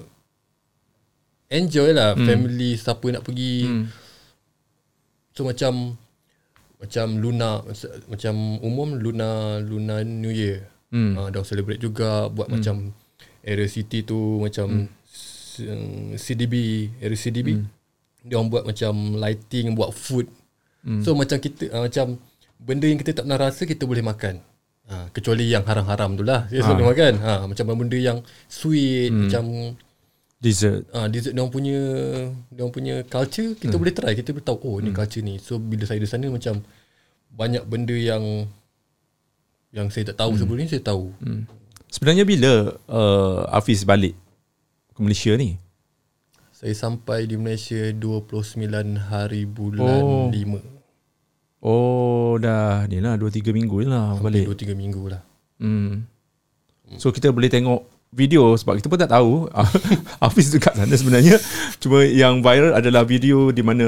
enjoy 1.53 1.93
lah 1.93 2.17
hmm. 2.17 2.25
family 2.25 2.71
siapa 2.81 3.07
nak 3.13 3.25
pergi. 3.29 3.57
Hmm. 3.69 3.85
So 5.37 5.45
macam 5.45 6.01
macam 6.79 7.07
Luna 7.19 7.61
macam 8.09 8.35
umum 8.65 8.97
Luna 8.97 9.61
Luna 9.61 10.01
New 10.01 10.33
Year. 10.33 10.65
Hmm. 10.89 11.13
Uh, 11.21 11.29
dah 11.29 11.45
celebrate 11.45 11.85
juga 11.85 12.33
buat 12.33 12.49
hmm. 12.49 12.55
macam 12.57 12.77
area 13.45 13.69
city 13.69 14.09
tu 14.09 14.41
macam 14.41 14.89
hmm. 14.89 16.17
CDB, 16.17 16.89
area 17.05 17.19
CDB. 17.19 17.61
Hmm. 17.61 17.69
Dia 18.25 18.41
orang 18.41 18.49
buat 18.49 18.65
macam 18.65 19.21
lighting, 19.21 19.77
buat 19.77 19.93
food. 19.93 20.25
Hmm. 20.81 21.05
So 21.05 21.13
macam 21.13 21.37
kita 21.37 21.69
uh, 21.69 21.85
macam 21.85 22.17
benda 22.57 22.89
yang 22.89 22.97
kita 22.97 23.13
tak 23.13 23.29
pernah 23.29 23.41
rasa 23.45 23.69
kita 23.69 23.85
boleh 23.85 24.01
makan. 24.01 24.41
Ha, 24.89 25.13
kecuali 25.13 25.53
yang 25.53 25.69
haram-haram 25.69 26.17
tu 26.17 26.25
lah 26.25 26.49
boleh 26.49 26.89
makan 26.89 27.15
ha, 27.21 27.45
Macam 27.45 27.77
benda 27.77 27.99
yang 28.01 28.25
sweet 28.49 29.13
hmm. 29.13 29.29
Macam 29.29 29.45
Dessert. 30.39 30.87
ah 30.95 31.11
dessert 31.11 31.35
dia 31.35 31.43
orang 31.43 31.51
punya 31.51 31.79
dia 32.55 32.63
orang 32.63 32.71
punya 32.71 32.95
culture 33.11 33.59
kita 33.59 33.75
hmm. 33.75 33.83
boleh 33.83 33.91
try 33.91 34.15
kita 34.15 34.31
boleh 34.31 34.47
tahu 34.47 34.59
oh 34.63 34.79
ni 34.79 34.95
culture 34.95 35.19
ni 35.19 35.35
so 35.43 35.59
bila 35.59 35.83
saya 35.83 35.99
di 35.99 36.07
sana 36.07 36.31
macam 36.31 36.63
banyak 37.35 37.67
benda 37.67 37.91
yang 37.91 38.47
yang 39.75 39.91
saya 39.91 40.15
tak 40.15 40.23
tahu 40.23 40.33
hmm. 40.33 40.41
sebelum 40.41 40.59
ni 40.63 40.71
saya 40.71 40.85
tahu 40.87 41.11
hmm. 41.21 41.43
Sebenarnya 41.89 42.23
bila 42.29 42.77
uh, 42.87 43.51
Hafiz 43.51 43.83
balik 43.83 44.15
ke 44.95 45.01
Malaysia 45.03 45.35
ni? 45.35 45.59
saya 46.59 46.75
sampai 46.75 47.31
di 47.31 47.39
Malaysia 47.39 47.95
29 47.95 48.67
hari 48.99 49.47
bulan 49.47 50.03
oh. 50.03 50.27
5 50.27 50.78
Oh 51.59 52.39
dah 52.39 52.87
ni 52.87 53.03
lah 53.03 53.19
2-3 53.19 53.51
minggu 53.51 53.83
je 53.83 53.89
lah 53.91 54.15
balik. 54.23 54.47
2 54.47 54.75
3 54.75 54.79
minggu 54.79 55.03
lah 55.11 55.23
Hmm. 55.59 56.07
So 57.03 57.11
kita 57.11 57.35
boleh 57.35 57.51
tengok 57.51 57.83
video 58.15 58.55
sebab 58.55 58.79
kita 58.79 58.87
pun 58.87 58.95
tak 58.95 59.11
tahu 59.11 59.51
Hafiz 60.23 60.55
dekat 60.55 60.79
sana 60.79 60.95
sebenarnya. 60.95 61.35
Cuma 61.83 62.07
yang 62.07 62.39
viral 62.47 62.79
adalah 62.79 63.03
video 63.03 63.51
di 63.51 63.67
mana 63.67 63.85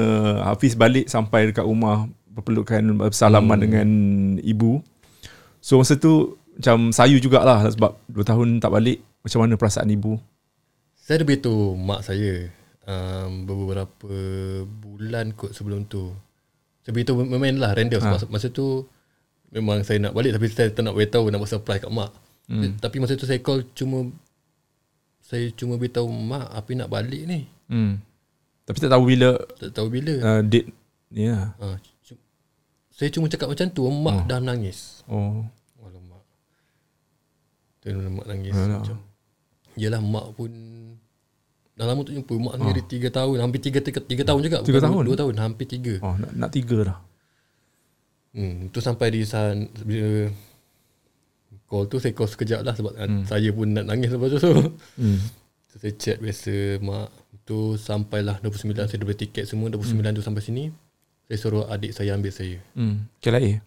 Hafiz 0.51 0.75
balik 0.75 1.07
sampai 1.07 1.49
dekat 1.49 1.63
rumah 1.63 2.11
berpelukan 2.27 3.07
bersalaman 3.07 3.55
hmm. 3.55 3.63
dengan 3.63 3.89
ibu. 4.43 4.83
So 5.63 5.79
masa 5.79 5.95
tu 5.95 6.35
macam 6.59 6.91
sayu 6.91 7.23
jugalah 7.23 7.71
sebab 7.71 7.95
2 8.11 8.19
tahun 8.27 8.47
tak 8.59 8.75
balik. 8.75 8.99
Macam 9.23 9.47
mana 9.47 9.55
perasaan 9.55 9.87
ibu? 9.87 10.19
saya 11.11 11.17
ada 11.17 11.27
beritahu 11.27 11.75
mak 11.75 12.07
saya 12.07 12.47
um, 12.87 13.43
beberapa 13.43 14.15
bulan 14.63 15.35
kot 15.35 15.51
sebelum 15.51 15.83
tu 15.83 16.13
saya 16.91 16.93
beritahu 16.93 17.23
main 17.23 17.55
lah 17.55 17.71
random 17.71 17.97
sebab 17.97 18.27
masa 18.27 18.47
tu 18.47 18.83
memang 19.49 19.79
saya 19.81 19.97
nak 19.97 20.11
balik 20.11 20.35
tapi 20.35 20.45
saya 20.45 20.67
tak 20.67 20.83
nak 20.83 20.91
beritahu 20.91 21.27
nak 21.27 21.39
buat 21.39 21.47
surprise 21.49 21.79
kat 21.79 21.87
mak 21.89 22.11
hmm. 22.45 22.77
tapi 22.77 22.99
masa 22.99 23.15
tu 23.15 23.23
saya 23.23 23.39
call 23.39 23.63
cuma 23.71 24.11
saya 25.21 25.47
cuma 25.51 25.75
beritahu 25.75 26.05
mak 26.05 26.51
api 26.51 26.75
nak 26.75 26.87
balik 26.87 27.23
ni 27.23 27.47
Hmm. 27.65 28.03
Tapi 28.61 28.77
tak 28.77 28.91
tahu 28.91 29.03
bila 29.05 29.31
tak 29.55 29.71
tahu 29.71 29.87
bila 29.87 30.11
uh, 30.19 30.41
date 30.41 30.67
ni 31.09 31.23
lah. 31.25 31.55
ha, 31.55 31.75
cu- 31.79 32.19
saya 32.89 33.07
cuma 33.07 33.25
cakap 33.25 33.47
macam 33.47 33.67
tu 33.67 33.87
mak 33.87 34.27
dah 34.27 34.37
menangis 34.37 35.07
Oh. 35.07 35.47
alamak 35.81 36.23
tu 37.79 37.87
mak 37.89 38.27
nangis 38.27 38.51
Alah. 38.53 38.83
macam 38.83 38.97
Yelah 39.73 39.99
mak 39.99 40.35
pun 40.35 40.51
Dah 41.81 41.89
lama 41.89 42.05
tak 42.05 42.13
jumpa 42.13 42.33
Mak 42.37 42.53
sendiri 42.55 42.81
3 42.85 43.09
tahun 43.09 43.37
Hampir 43.41 43.57
3 43.59 43.81
3, 43.81 44.05
3 44.05 44.21
tahun 44.21 44.39
juga 44.39 44.57
Tiga 44.61 44.79
tahun? 44.79 45.01
2 45.03 45.17
tahun 45.17 45.33
Hampir 45.35 45.65
3 45.65 45.97
Oh, 45.97 46.13
nak, 46.13 46.31
nak 46.31 46.49
tiga 46.53 46.77
dah. 46.85 46.97
hmm, 48.31 48.69
Tu 48.69 48.79
sampai 48.79 49.09
di 49.09 49.25
sana 49.25 49.57
Bila 49.81 50.29
Call 51.65 51.87
tu 51.87 51.97
saya 51.97 52.13
call 52.13 52.29
sekejap 52.29 52.61
lah 52.61 52.77
Sebab 52.77 52.93
hmm. 52.93 53.23
saya 53.25 53.49
pun 53.49 53.65
nak 53.65 53.89
nangis 53.89 54.13
lepas 54.13 54.29
tu 54.29 54.37
so, 54.37 54.53
Hmm. 55.01 55.17
so 55.65 55.81
Saya 55.81 55.97
chat 55.97 56.21
biasa 56.21 56.53
Mak 56.77 57.09
Tu 57.41 57.57
sampailah 57.75 58.37
29 58.39 58.77
Saya 58.77 58.97
dah 59.01 59.17
tiket 59.17 59.49
semua 59.49 59.67
29 59.67 59.97
hmm. 59.97 60.13
tu 60.13 60.21
sampai 60.21 60.43
sini 60.45 60.63
Saya 61.25 61.37
suruh 61.39 61.65
adik 61.65 61.97
saya 61.97 62.13
ambil 62.13 62.29
saya 62.29 62.61
Hmm. 62.77 63.09
KLIA. 63.17 63.57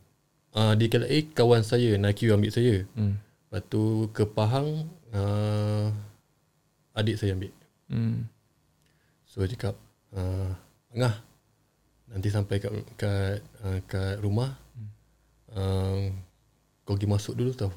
uh, 0.54 0.78
Di 0.78 0.86
KLA 0.86 1.34
kawan 1.34 1.66
saya 1.66 1.98
Naki 1.98 2.30
ambil 2.30 2.54
saya 2.54 2.86
Hmm. 2.94 3.18
Lepas 3.50 3.58
Lepas 3.58 3.62
tu 3.66 3.82
ke 4.10 4.22
Pahang 4.24 4.86
uh, 5.10 5.86
adik 6.92 7.14
saya 7.16 7.34
ambil. 7.34 7.50
Hmm. 7.84 8.26
So 9.24 9.44
dia 9.44 9.52
cakap 9.52 9.74
uh, 10.12 10.50
Angah 10.90 11.14
Nanti 12.08 12.28
sampai 12.30 12.62
kat 12.62 12.70
kat, 12.94 13.42
uh, 13.60 13.78
kat 13.84 14.16
rumah 14.20 14.54
uh, 15.52 16.08
Kau 16.82 16.94
pergi 16.94 17.08
masuk 17.08 17.34
dulu 17.34 17.52
tau 17.52 17.72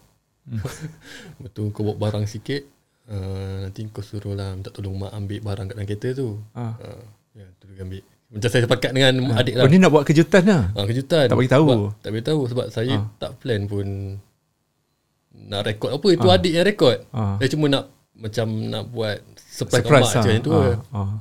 Betul 1.44 1.74
kau 1.74 1.84
bawa 1.84 2.08
barang 2.08 2.24
sikit 2.24 2.64
uh, 3.10 3.68
Nanti 3.68 3.84
kau 3.90 4.06
suruh 4.06 4.32
lah 4.32 4.54
Minta 4.54 4.72
tolong 4.72 4.96
mak 4.96 5.12
ambil 5.12 5.40
barang 5.44 5.66
kat 5.68 5.76
dalam 5.76 5.88
kereta 5.90 6.10
tu 6.14 6.40
Ah. 6.54 6.78
uh, 6.78 7.04
Ya 7.36 7.46
tu 7.58 7.68
dia 7.68 7.84
ambil 7.84 8.02
Macam 8.28 8.50
saya 8.52 8.64
sepakat 8.64 8.92
dengan 8.92 9.14
adik 9.36 9.56
lah 9.56 9.64
Kau 9.66 9.72
ni 9.72 9.80
nak 9.80 9.92
buat 9.92 10.04
kejutan 10.04 10.44
lah. 10.44 10.64
Ah, 10.76 10.84
kejutan. 10.84 11.32
Tak 11.32 11.38
bagi 11.40 11.48
tahu. 11.48 11.68
Sebab, 11.68 11.80
tak 12.04 12.10
bagi 12.12 12.26
tahu 12.28 12.42
sebab 12.52 12.66
saya 12.68 12.96
Ah. 13.00 13.04
tak 13.24 13.32
plan 13.40 13.64
pun 13.66 13.88
nak 15.48 15.64
rekod 15.64 15.96
apa. 15.96 16.08
Itu 16.12 16.28
adik 16.28 16.52
yang 16.52 16.68
rekod. 16.68 16.98
Ah. 17.16 17.40
Dia 17.40 17.48
cuma 17.56 17.72
nak 17.72 17.88
macam 18.18 18.48
nak 18.68 18.84
buat 18.88 19.18
surprise, 19.40 19.82
Surprise 19.82 20.06
kat 20.06 20.14
mak 20.14 20.14
lah. 20.16 20.24
macam 20.26 20.44
tu. 20.44 20.52
Ah. 20.52 20.78
ah. 20.92 21.14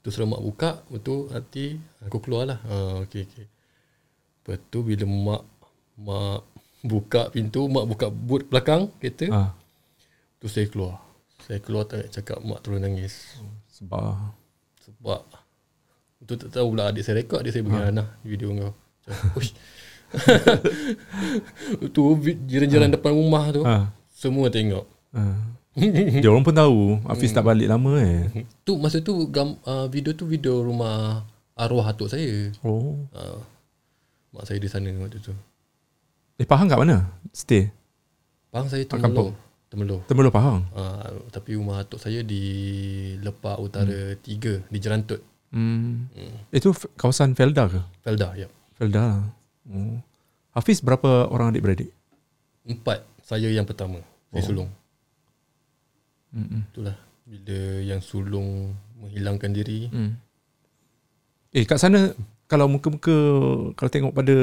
Tu 0.00 0.08
suruh 0.08 0.24
mak 0.24 0.40
buka, 0.40 0.70
betul 0.88 1.28
hati 1.28 1.76
aku 2.00 2.18
keluar 2.18 2.48
lah. 2.48 2.58
Ah, 2.64 3.04
okey 3.04 3.26
okey. 3.26 3.46
Lepas 4.40 4.56
tu 4.66 4.80
bila 4.80 5.04
mak 5.04 5.42
mak 5.96 6.40
buka 6.80 7.28
pintu, 7.28 7.68
mak 7.68 7.84
buka 7.84 8.08
boot 8.08 8.48
belakang 8.48 8.88
kereta, 8.96 9.28
Ah. 9.28 9.50
tu 10.38 10.48
saya 10.48 10.64
keluar. 10.66 11.04
Saya 11.40 11.58
keluar 11.58 11.84
tak 11.84 12.00
nak 12.00 12.10
cakap 12.10 12.38
mak 12.40 12.60
terus 12.60 12.78
nangis. 12.78 13.14
Sebab 13.70 14.00
Sebab 14.80 15.20
Tu 16.20 16.36
tak 16.36 16.52
tahu 16.52 16.76
pula 16.76 16.92
adik 16.92 17.00
saya 17.00 17.16
rekod 17.16 17.40
Adik 17.40 17.48
saya 17.48 17.64
bagi 17.64 17.80
Ha. 17.80 18.04
Video 18.20 18.52
kau 18.52 18.72
Macam, 19.08 19.56
Tu 21.96 22.02
jiran-jiran 22.44 22.92
depan 22.92 23.12
rumah 23.12 23.48
tu 23.48 23.64
ah. 23.64 23.88
Semua 24.12 24.52
tengok 24.52 24.84
ah. 25.16 25.40
Dia 26.20 26.26
orang 26.26 26.42
pun 26.42 26.50
tahu 26.52 26.98
Hafiz 27.04 27.30
tak 27.30 27.42
balik 27.42 27.66
lama 27.66 27.94
eh. 27.96 28.26
Tu 28.66 28.74
masa 28.74 28.98
tu 28.98 29.14
gam, 29.26 29.54
uh, 29.62 29.86
Video 29.86 30.10
tu 30.12 30.26
video 30.26 30.60
rumah 30.60 31.22
Arwah 31.54 31.86
atuk 31.86 32.06
saya 32.06 32.50
Oh. 32.60 32.98
uh, 33.10 33.38
Mak 34.30 34.44
saya 34.44 34.58
di 34.58 34.66
sana 34.66 34.90
waktu 34.96 35.18
tu 35.18 35.30
Eh 36.34 36.44
Pahang 36.44 36.66
kat 36.66 36.74
mana? 36.76 37.06
Stay. 37.30 37.70
Pahang 38.48 38.66
saya? 38.66 38.82
Temeloh 38.82 39.30
Temeloh 39.66 40.00
Temeloh 40.04 40.32
Pahang. 40.32 40.66
uh, 40.72 41.06
Tapi 41.28 41.54
rumah 41.54 41.80
atuk 41.80 41.98
saya 41.98 42.20
di 42.20 42.42
Lepak 43.16 43.56
Utara 43.56 44.14
3 44.16 44.66
Di 44.66 44.78
Jerantut 44.78 45.22
Hmm. 45.50 46.06
Itu 46.48 46.70
f- 46.70 46.86
kawasan 46.94 47.34
Felda 47.34 47.66
ke? 47.66 47.82
Felda 48.00 48.34
ya 48.34 48.46
Felda. 48.72 49.34
Oh. 49.66 49.98
Hafiz 50.50 50.78
berapa 50.78 51.26
orang 51.26 51.50
adik-beradik? 51.50 51.90
Empat 52.62 53.02
Saya 53.20 53.46
yang 53.46 53.62
pertama 53.62 53.98
Saya 54.28 54.42
Oh. 54.42 54.46
sulung 54.46 54.70
Itulah 56.34 56.96
Bila 57.26 57.58
yang 57.82 58.00
sulung 58.02 58.74
Menghilangkan 59.00 59.50
diri 59.50 59.88
Hmm. 59.88 60.20
Eh 61.50 61.66
kat 61.66 61.80
sana 61.82 62.14
kalau 62.46 62.70
muka-muka 62.70 63.10
kalau 63.74 63.90
tengok 63.90 64.14
pada 64.14 64.36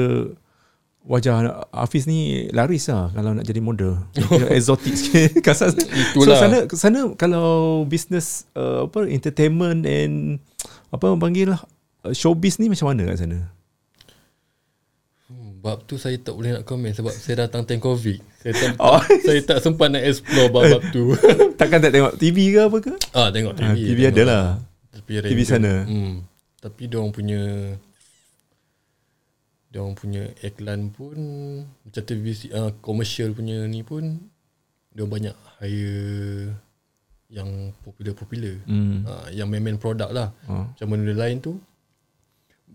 wajah 1.08 1.64
Hafiz 1.72 2.04
ni 2.04 2.48
laris 2.52 2.92
lah 2.92 3.08
kalau 3.16 3.32
nak 3.32 3.48
jadi 3.48 3.64
model. 3.64 3.96
Exotic 4.52 4.92
sikit 4.92 5.30
kat 5.46 5.56
sana. 5.56 5.72
So 5.72 6.20
Itulah. 6.20 6.36
sana 6.36 6.58
sana 6.76 7.00
kalau 7.16 7.84
business 7.88 8.44
uh, 8.52 8.84
apa 8.84 9.08
entertainment 9.08 9.88
and 9.88 10.42
apa 10.92 11.16
panggil 11.16 11.56
lah 11.56 11.60
showbiz 12.12 12.60
ni 12.60 12.68
macam 12.68 12.92
mana 12.92 13.08
kat 13.08 13.24
sana? 13.24 13.38
Bab 15.58 15.82
tu 15.84 15.94
saya 15.94 16.14
tak 16.16 16.32
boleh 16.32 16.50
nak 16.52 16.62
komen 16.62 16.92
Sebab 16.92 17.10
saya 17.10 17.44
datang 17.44 17.62
time 17.62 17.78
covid 17.78 18.22
Saya 18.36 18.52
tak, 18.54 18.70
Oh. 18.78 19.02
saya 19.20 19.40
tak 19.42 19.58
sempat 19.58 19.88
nak 19.88 20.00
explore 20.00 20.48
bab-bab 20.48 20.82
tu 20.94 21.12
Takkan 21.54 21.78
tak 21.78 21.90
tengok 21.90 22.14
TV 22.14 22.54
ke 22.54 22.60
apa 22.62 22.78
ke? 22.80 22.92
Ah 23.10 23.28
tengok 23.28 23.52
TV 23.52 23.66
Ah, 23.66 23.74
TV 23.74 23.98
tengok. 23.98 24.12
ada 24.12 24.22
lah. 24.24 24.44
Tapi 24.90 25.10
TV 25.20 25.40
sana. 25.42 25.72
hmm. 25.82 26.14
Tapi 26.56 26.82
dia 26.84 26.96
orang 26.96 27.10
punya 27.10 27.40
dia 29.68 29.78
orang 29.78 29.94
punya 29.94 30.24
iklan 30.40 30.88
pun 30.88 31.16
macam 31.82 32.02
TV 32.02 32.24
uh, 32.50 32.72
commercial 32.78 33.30
punya 33.30 33.62
ni 33.64 33.82
pun 33.82 34.16
dia 34.88 35.02
orang 35.02 35.12
banyak 35.12 35.34
hire 35.58 36.56
yang 37.28 37.50
popular-popular. 37.78 38.64
Hmm. 38.64 39.04
Uh, 39.04 39.28
yang 39.30 39.46
main-main 39.46 39.76
produk 39.76 40.08
lah. 40.08 40.32
Oh. 40.46 40.64
Macam 40.66 40.86
benda 40.88 41.12
lain 41.12 41.38
tu 41.38 41.60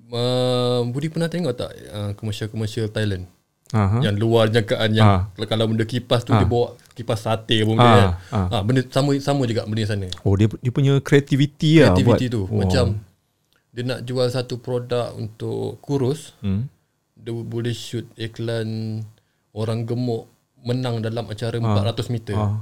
uh, 0.10 0.84
Budi 0.86 1.08
pernah 1.08 1.28
tengok 1.28 1.54
tak 1.54 1.72
uh, 1.88 2.12
commercial-commercial 2.13 2.89
Thailand? 2.89 3.30
Aha. 3.70 4.06
Yang 4.06 4.16
luar 4.18 4.48
jangkaan 4.48 4.89
yang 4.94 5.08
Ah. 5.08 5.22
kalau- 5.46 5.66
benda 5.66 5.82
kipas 5.84 6.22
tu 6.22 6.30
Ah. 6.30 6.38
dia 6.38 6.46
bawa 6.46 6.78
kipas 6.94 7.20
sate 7.20 7.58
pun 7.63 7.74
Ah, 7.76 7.82
kan. 7.82 7.98
ah. 8.30 8.48
Ah, 8.52 8.62
benda 8.62 8.86
sama 8.86 9.18
sama 9.18 9.50
juga 9.50 9.66
benda 9.66 9.82
sana. 9.84 10.06
Oh 10.22 10.38
dia 10.38 10.46
dia 10.54 10.70
punya 10.70 11.02
creativity, 11.02 11.82
lah 11.82 11.89
Creativity 11.92 12.30
buat. 12.30 12.36
tu 12.38 12.42
macam 12.54 12.86
dia 13.70 13.82
nak 13.82 14.06
jual 14.06 14.30
satu 14.30 14.62
produk 14.62 15.18
untuk 15.18 15.82
kurus, 15.82 16.38
hmm. 16.39 16.70
dia 17.18 17.34
boleh 17.34 17.74
shoot 17.74 18.06
iklan 18.13 19.02
orang 19.52 19.89
gemuk 19.89 20.30
menang 20.62 21.02
dalam 21.02 21.26
acara 21.26 21.58
400 21.58 22.13
meter. 22.13 22.38
Ah. 22.38 22.62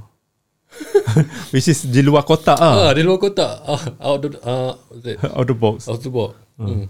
Which 1.52 1.68
is 1.68 1.84
di 1.84 2.00
luar 2.00 2.24
kotak 2.24 2.56
ah. 2.56 2.88
ah 2.88 2.92
di 2.96 3.04
luar 3.04 3.20
kotak. 3.20 3.52
Ah, 3.62 3.82
out 4.00 4.24
the 4.24 4.28
ah, 4.40 4.80
that? 4.96 5.20
Out 5.36 5.44
the 5.44 5.52
box. 5.52 5.84
Out 5.84 6.00
the 6.00 6.08
box. 6.08 6.32
Hmm. 6.56 6.88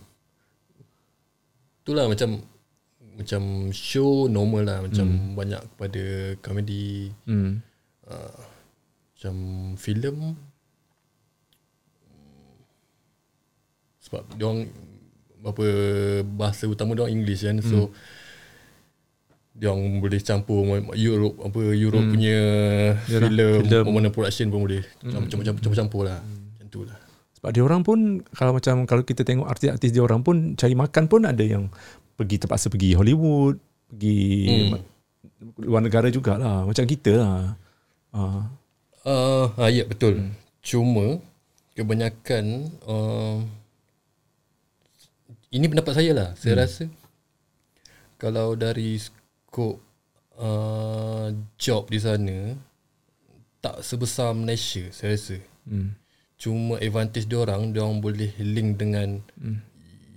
Itulah 1.82 2.06
macam 2.06 2.38
macam 3.18 3.42
show 3.74 4.30
normal 4.30 4.62
lah. 4.62 4.78
Macam 4.86 5.06
hmm. 5.06 5.34
banyak 5.34 5.62
kepada 5.74 6.02
komedi 6.38 7.10
Hmm. 7.26 7.58
macam 8.06 9.34
filem. 9.78 10.38
Sebab 14.02 14.22
dia 14.38 14.46
orang 14.46 14.70
apa 15.42 15.66
bahasa 16.22 16.70
utama 16.70 16.94
dia 16.94 17.02
orang 17.02 17.18
English 17.18 17.42
kan. 17.42 17.58
So 17.58 17.90
dia 19.52 19.74
orang 19.74 19.98
boleh 19.98 20.22
campur 20.22 20.64
Europe 20.94 21.36
apa 21.44 21.60
Europe 21.74 22.08
punya 22.08 22.38
Yalah, 23.10 23.30
filem 23.66 23.90
mana 23.90 24.08
production 24.14 24.54
pun 24.54 24.70
boleh. 24.70 24.86
Macam-macam 25.02 25.58
campur-campur 25.58 26.02
lah. 26.06 26.22
Macam 26.22 26.66
tu 26.70 26.86
lah 26.86 27.01
Sebab 27.42 27.50
dia 27.50 27.62
orang 27.66 27.82
pun 27.82 28.22
kalau 28.38 28.54
macam 28.54 28.86
kalau 28.86 29.02
kita 29.02 29.26
tengok 29.26 29.50
artis-artis 29.50 29.90
dia 29.90 29.98
orang 29.98 30.22
pun 30.22 30.54
cari 30.54 30.78
makan 30.78 31.10
pun 31.10 31.26
ada 31.26 31.42
yang 31.42 31.66
pergi 32.14 32.38
terpaksa 32.38 32.70
pergi 32.70 32.94
Hollywood, 32.94 33.58
pergi 33.90 34.22
Hmm. 34.46 34.78
luar 35.58 35.82
negara 35.82 36.06
jugalah. 36.06 36.62
Macam 36.62 36.86
kita 36.86 37.18
lah. 37.18 37.58
Uh, 38.14 38.46
Uh, 39.02 39.50
ah, 39.58 39.66
ya 39.66 39.82
betul. 39.82 40.22
Hmm. 40.22 40.30
Cuma 40.62 41.18
kebanyakan 41.74 42.70
uh, 42.86 43.42
ini 45.50 45.66
pendapat 45.66 45.98
saya 45.98 46.10
lah. 46.14 46.28
Saya 46.38 46.54
hmm. 46.54 46.62
rasa 46.62 46.84
kalau 48.22 48.54
dari 48.54 48.94
skop 49.02 49.82
uh, 50.38 51.34
job 51.58 51.90
di 51.90 51.98
sana 51.98 52.54
tak 53.58 53.82
sebesar 53.82 54.30
Malaysia 54.38 54.86
saya 54.94 55.18
rasa. 55.18 55.36
hmm. 55.66 56.01
Cuma 56.42 56.74
advantage 56.82 57.30
dia 57.30 57.38
orang 57.38 57.70
dia 57.70 57.86
orang 57.86 58.02
boleh 58.02 58.34
link 58.42 58.74
dengan 58.74 59.22
hmm. 59.38 59.62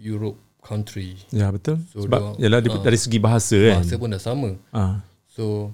Europe 0.01 0.41
country. 0.57 1.21
Ya 1.29 1.53
betul. 1.53 1.77
So, 1.93 2.09
Sebab 2.09 2.41
dia- 2.41 2.49
yalah 2.49 2.65
dari, 2.65 2.73
ah. 2.73 2.81
dari 2.81 2.97
segi 2.97 3.21
bahasa 3.21 3.53
kan. 3.53 3.85
Bahasa 3.85 4.01
pun 4.01 4.09
dah 4.09 4.21
sama. 4.21 4.49
Ah. 4.73 5.05
So 5.29 5.69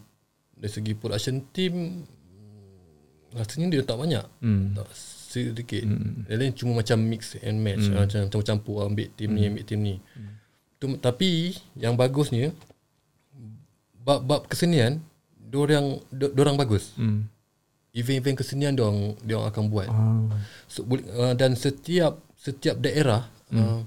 dari 0.59 0.67
segi 0.67 0.91
production 0.91 1.39
team 1.55 2.03
rasanya 3.31 3.79
dia 3.79 3.81
tak 3.87 3.95
banyak. 3.95 4.27
Hmm. 4.43 4.75
Tak 4.75 4.91
sedikit. 5.31 5.87
Hmm. 5.87 6.27
Yang 6.27 6.37
lain 6.43 6.53
cuma 6.59 6.71
macam 6.83 6.97
mix 6.99 7.39
and 7.39 7.63
match. 7.63 7.87
Hmm. 7.87 8.03
Macam 8.03 8.19
campur-campur 8.27 8.75
ambil 8.91 9.07
tim 9.15 9.31
ni 9.31 9.47
ambil 9.47 9.63
tim 9.63 9.79
ni. 9.79 9.95
Hmm. 10.19 10.35
Tu, 10.83 10.85
tapi 10.99 11.55
yang 11.79 11.95
bagusnya 11.95 12.51
bab-bab 14.03 14.51
kesenian 14.51 14.99
diorang 15.39 16.03
diorang 16.11 16.59
bagus. 16.59 16.91
Hmm. 16.99 17.31
Event-event 17.91 18.39
kesenian 18.39 18.71
diorang 18.71 19.19
diorang 19.19 19.51
akan 19.51 19.63
buat. 19.67 19.87
Ah. 19.91 20.31
So, 20.71 20.87
boleh- 20.87 21.07
uh, 21.11 21.35
dan 21.35 21.59
setiap 21.59 22.23
setiap 22.41 22.81
daerah 22.81 23.29
hmm. 23.53 23.61
uh, 23.61 23.79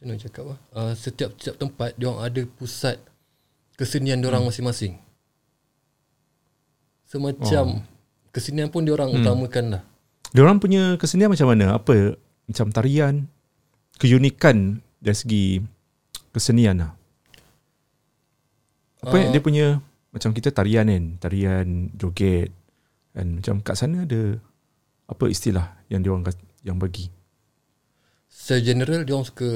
macam 0.00 0.04
mana 0.04 0.20
cakap 0.20 0.44
lah 0.44 0.58
uh, 0.76 0.92
setiap 0.92 1.32
setiap 1.40 1.56
tempat 1.56 1.96
dia 1.96 2.12
orang 2.12 2.24
ada 2.28 2.42
pusat 2.44 3.00
kesenian 3.80 4.20
dia 4.20 4.28
orang 4.28 4.44
hmm. 4.44 4.52
masing-masing 4.52 5.00
semacam 7.08 7.80
oh. 7.80 8.28
kesenian 8.28 8.68
pun 8.68 8.84
dia 8.84 8.92
orang 8.92 9.08
hmm. 9.08 9.18
utamakan 9.24 9.66
lah 9.76 9.82
Dia 10.30 10.46
orang 10.46 10.62
punya 10.62 10.94
kesenian 10.94 11.26
macam 11.26 11.50
mana? 11.50 11.74
Apa 11.74 12.14
macam 12.46 12.70
tarian, 12.70 13.26
keunikan 13.98 14.78
dari 15.02 15.18
segi 15.18 15.46
kesenian 16.30 16.86
lah. 16.86 16.94
Apa 19.02 19.26
uh, 19.26 19.34
dia 19.34 19.42
punya 19.42 19.82
macam 20.14 20.30
kita 20.30 20.54
tarian 20.54 20.86
kan, 20.86 21.04
tarian 21.18 21.90
joget 21.98 22.54
kan 23.10 23.26
macam 23.38 23.54
kat 23.60 23.74
sana 23.74 24.06
ada 24.06 24.38
apa 25.06 25.24
istilah 25.26 25.66
yang 25.88 26.00
dia 26.00 26.10
orang 26.10 26.24
yang 26.62 26.78
bagi? 26.78 27.10
secara 28.30 28.62
general 28.62 29.02
dia 29.02 29.14
orang 29.18 29.26
suka 29.26 29.50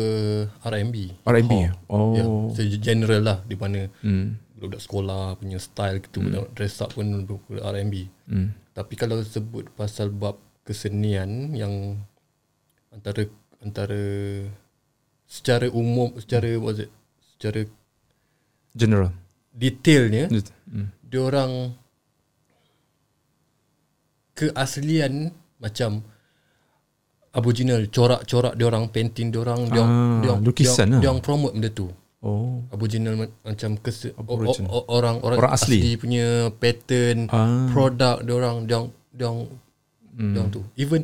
R&B 0.66 0.96
R&B 1.22 1.52
ya? 1.54 1.70
hop. 1.86 1.94
Oh. 1.94 2.12
ya, 2.18 2.24
secara 2.50 2.78
general 2.82 3.22
lah 3.22 3.38
di 3.46 3.54
mana 3.54 3.86
Hmm. 4.02 4.34
budak 4.58 4.82
sekolah 4.82 5.38
punya 5.38 5.62
style 5.62 6.02
gitu 6.02 6.18
hmm. 6.18 6.50
dress 6.52 6.82
up 6.82 6.90
pun 6.90 7.06
budak 7.22 7.62
R&B 7.62 8.10
Hmm. 8.26 8.50
tapi 8.74 8.98
kalau 8.98 9.22
sebut 9.22 9.70
pasal 9.72 10.10
bab 10.10 10.34
kesenian 10.66 11.54
yang 11.54 12.02
antara 12.90 13.30
antara 13.62 14.02
secara 15.24 15.70
umum 15.70 16.10
secara 16.18 16.58
what 16.58 16.74
is 16.74 16.86
it, 16.86 16.90
secara 17.38 17.62
General. 18.74 19.14
detailnya 19.54 20.26
Hmm. 20.66 20.90
dia 21.06 21.22
orang 21.22 21.78
keaslian 24.34 25.30
macam 25.56 26.02
Aboriginal 27.30 27.82
corak-corak 27.88 28.54
dia 28.54 28.66
orang 28.68 28.86
painting 28.88 29.34
dia 29.34 29.40
orang 29.40 29.66
dia 29.66 29.80
orang 29.80 29.90
Ah, 29.90 30.18
dia 30.20 30.28
orang 30.30 30.42
lukisan 30.44 30.86
dia, 30.86 30.92
lah. 30.92 31.00
dia 31.00 31.08
orang 31.08 31.22
promote 31.22 31.52
benda 31.52 31.70
tu 31.70 31.88
Oh. 32.24 32.64
Aboriginal 32.72 33.20
ma- 33.20 33.36
macam 33.44 33.76
kes, 33.76 34.08
o, 34.08 34.16
o, 34.16 34.20
Aboriginal. 34.24 34.68
o, 34.70 34.78
orang 34.88 35.20
orang 35.20 35.38
Orang 35.38 35.52
asli. 35.52 35.76
asli. 35.76 35.90
punya 35.94 36.26
pattern 36.52 37.28
Ah. 37.28 37.68
produk 37.68 38.16
dia 38.18 38.32
orang 38.32 38.56
dia 38.64 38.74
orang 38.76 38.88
dia 39.10 39.26
orang 39.26 39.40
Hmm. 40.08 40.30
dia 40.30 40.38
orang 40.40 40.50
tu 40.50 40.62
even 40.74 41.02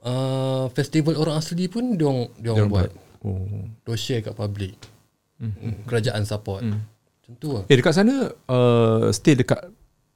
uh, 0.00 0.70
festival 0.72 1.14
orang 1.16 1.36
asli 1.36 1.66
pun 1.66 1.84
dia 1.92 2.06
orang 2.06 2.32
dia 2.34 2.50
orang 2.50 2.70
buat 2.70 2.90
Oh. 3.20 3.66
dia 3.82 3.92
share 3.94 4.22
kat 4.22 4.32
public 4.32 4.78
hmm. 5.36 5.84
kerajaan 5.84 6.22
support 6.22 6.62
Hmm. 6.62 6.80
macam 6.80 7.32
tu 7.34 7.48
lah 7.50 7.62
Eh 7.66 7.76
dekat 7.76 7.92
sana 7.92 8.14
uh, 8.46 9.10
stay 9.10 9.34
dekat 9.34 9.58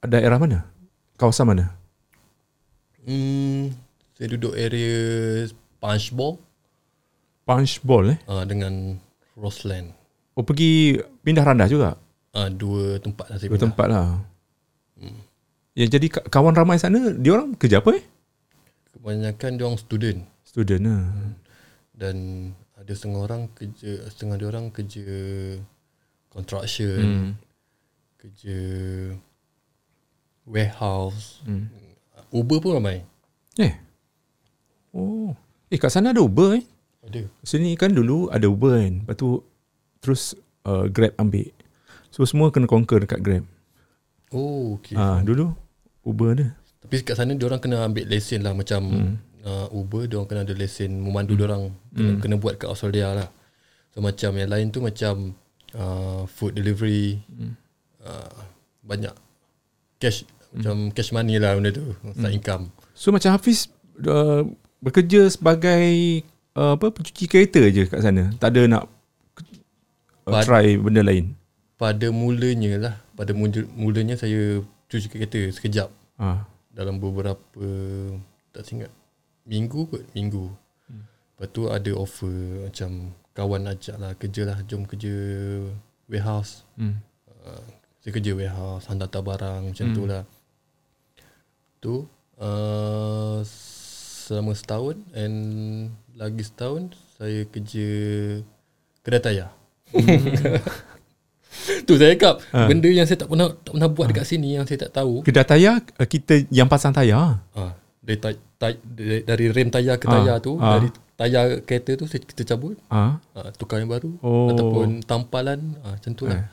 daerah 0.01 0.35
mana? 0.35 0.65
Kawasan 1.13 1.45
mana? 1.45 1.77
Hmm, 3.03 3.75
saya 4.13 4.27
duduk 4.31 4.53
area 4.53 4.95
Punchbowl 5.77 6.39
Punch 7.43 7.83
Ball 7.83 8.15
eh. 8.15 8.19
uh, 8.25 8.47
dengan 8.47 8.95
Roseland. 9.35 9.91
Oh 10.33 10.41
pergi 10.41 10.95
pindah 11.19 11.43
randah 11.43 11.67
juga. 11.67 11.99
Uh, 12.31 12.47
dua 12.47 12.97
tempat 12.97 13.27
lah 13.27 13.37
saya 13.37 13.47
Dua 13.47 13.53
pindah. 13.53 13.65
tempat 13.67 13.87
lah. 13.87 14.07
Ya 15.73 15.85
jadi 15.85 16.07
ka- 16.07 16.23
kawan 16.23 16.53
ramai 16.53 16.77
sana 16.77 17.11
dia 17.11 17.33
orang 17.33 17.51
kerja 17.53 17.81
apa 17.81 17.97
eh? 17.97 18.03
Kebanyakan 18.93 19.51
dia 19.53 19.65
orang 19.65 19.77
student 19.77 20.19
Student 20.45 20.81
lah. 20.85 21.03
dan 21.93 22.15
ada 22.73 22.91
setengah 22.91 23.21
orang 23.21 23.49
kerja 23.49 24.05
setengah 24.07 24.35
dia 24.37 24.47
orang 24.47 24.69
kerja 24.69 25.03
construction, 26.29 27.01
Hmm. 27.01 27.31
kerja 28.17 28.57
warehouse. 30.45 31.41
Hmm. 31.43 31.67
Uber 32.33 32.57
pun 32.57 32.73
ramai. 32.81 33.05
Eh. 33.61 33.77
Oh. 34.89 35.37
Eh 35.69 35.77
kat 35.77 35.93
sana 35.93 36.09
ada 36.09 36.21
Uber 36.25 36.57
eh? 36.57 36.65
Ada. 37.05 37.29
Sini 37.45 37.77
kan 37.77 37.93
dulu 37.93 38.33
ada 38.33 38.49
Uber 38.49 38.81
kan. 38.81 39.05
Lepas 39.05 39.15
tu 39.21 39.45
terus 40.01 40.33
uh, 40.65 40.89
Grab 40.89 41.13
ambil. 41.21 41.53
So 42.09 42.25
semua 42.25 42.49
kena 42.49 42.65
conquer 42.65 43.05
dekat 43.05 43.21
Grab. 43.21 43.45
Oh, 44.33 44.81
okay. 44.81 44.97
Ah 44.97 45.21
dulu 45.21 45.53
Uber 46.01 46.33
ada. 46.33 46.47
Tapi 46.81 47.05
kat 47.05 47.15
sana 47.15 47.37
dia 47.37 47.45
orang 47.45 47.61
kena 47.61 47.85
ambil 47.85 48.09
lesen 48.09 48.41
lah 48.41 48.57
macam 48.57 48.81
hmm. 48.81 49.15
uh, 49.45 49.67
Uber 49.69 50.09
dia 50.09 50.17
orang 50.17 50.29
kena 50.29 50.41
ada 50.41 50.57
lesen 50.57 50.89
memandu 51.05 51.37
hmm. 51.37 51.39
dia 51.39 51.45
orang 51.47 51.63
kena, 51.93 52.09
Hmm. 52.09 52.19
kena 52.19 52.35
buat 52.41 52.57
kat 52.57 52.67
Australia 52.73 53.13
lah. 53.13 53.29
So 53.93 54.01
macam 54.01 54.33
yang 54.41 54.49
lain 54.49 54.73
tu 54.73 54.81
macam 54.81 55.37
uh, 55.77 56.25
food 56.25 56.57
delivery 56.57 57.21
Hmm. 57.29 57.53
uh, 58.01 58.41
banyak 58.81 59.13
cash 60.01 60.25
macam 60.53 60.75
cash 60.89 61.09
money 61.09 61.35
lah 61.35 61.53
benda 61.53 61.69
tu 61.69 61.83
side 62.07 62.23
Hmm. 62.23 62.29
income. 62.31 62.63
So 62.93 63.09
macam 63.09 63.31
Hafiz 63.31 63.67
uh, 63.99 64.45
bekerja 64.79 65.27
sebagai 65.27 66.21
uh, 66.53 66.73
apa 66.73 66.89
pencuci 66.89 67.25
kereta 67.25 67.61
je 67.65 67.83
kat 67.83 67.99
sana. 67.99 68.29
Tak 68.35 68.49
ada 68.49 68.61
nak 68.69 68.83
uh, 70.23 70.31
Pad- 70.31 70.45
try 70.45 70.75
benda 70.75 71.01
lain. 71.01 71.33
Pada 71.75 72.07
mulanya 72.09 72.71
lah 72.79 72.95
pada 73.11 73.31
mula- 73.31 73.69
mulanya 73.73 74.15
saya 74.15 74.61
cuci 74.87 75.07
kereta 75.07 75.41
sekejap 75.49 75.89
Ha. 76.15 76.45
dalam 76.69 76.95
beberapa 76.95 77.65
tak 78.49 78.69
ingat 78.71 78.93
minggu 79.43 79.85
kot 79.87 80.05
minggu 80.11 80.47
hmm. 80.87 81.03
lepas 81.33 81.47
tu 81.49 81.65
ada 81.67 81.91
offer 81.91 82.29
macam 82.63 82.89
kawan 83.31 83.65
ajak 83.67 83.97
lah 83.97 84.13
kerja 84.13 84.45
lah 84.45 84.61
jom 84.63 84.85
kerja 84.85 85.11
warehouse 86.05 86.63
Hmm. 86.73 87.01
uh, 87.43 87.65
saya 87.99 88.11
kerja 88.11 88.31
warehouse 88.31 88.85
hantar-hantar 88.85 89.21
barang 89.21 89.61
macam 89.67 89.85
Hmm. 89.87 89.95
tu 89.95 90.03
lah 90.05 90.23
tu 91.83 92.07
uh, 92.39 93.43
selama 94.23 94.55
setahun 94.55 94.95
and 95.11 95.35
lagi 96.15 96.39
setahun 96.41 96.87
saya 97.13 97.43
kerja 97.45 97.87
kedai 99.01 99.19
tayar 99.19 99.51
tu 101.83 101.93
saya 101.95 102.15
cakap 102.15 102.41
Ha. 102.49 102.65
benda 102.65 102.87
yang 102.87 103.03
saya 103.03 103.19
tak 103.19 103.29
pernah 103.29 103.53
tak 103.53 103.71
pernah 103.71 103.89
buat 103.89 104.07
dekat 104.09 104.25
sini 104.25 104.55
yang 104.55 104.65
saya 104.65 104.79
tak 104.81 104.95
tahu 104.95 105.21
Kedai 105.21 105.43
tayar 105.43 105.83
uh, 105.93 106.07
kita 106.07 106.47
yang 106.49 106.65
pasang 106.65 106.89
tayar. 106.89 107.43
Ah, 107.53 107.77
dari, 107.99 108.17
ta- 108.17 108.41
ta- 108.57 108.83
dari, 109.21 109.45
rem 109.47 109.69
tayar 109.69 109.95
ke 109.95 110.05
Ah, 110.05 110.11
tayar 110.13 110.37
tu, 110.39 110.57
ah. 110.57 110.75
dari 110.75 110.89
tayar 111.13 111.45
kereta 111.61 111.93
tu 111.93 112.05
kita 112.07 112.41
cabut, 112.47 112.75
Ha. 112.89 113.21
ah, 113.31 113.49
tukar 113.53 113.77
yang 113.77 113.87
baru 113.87 114.17
Oh. 114.19 114.49
ataupun 114.49 115.03
tampalan, 115.03 115.77
ah, 115.81 115.93
macam 115.93 116.11
tu 116.11 116.25
lah. 116.25 116.49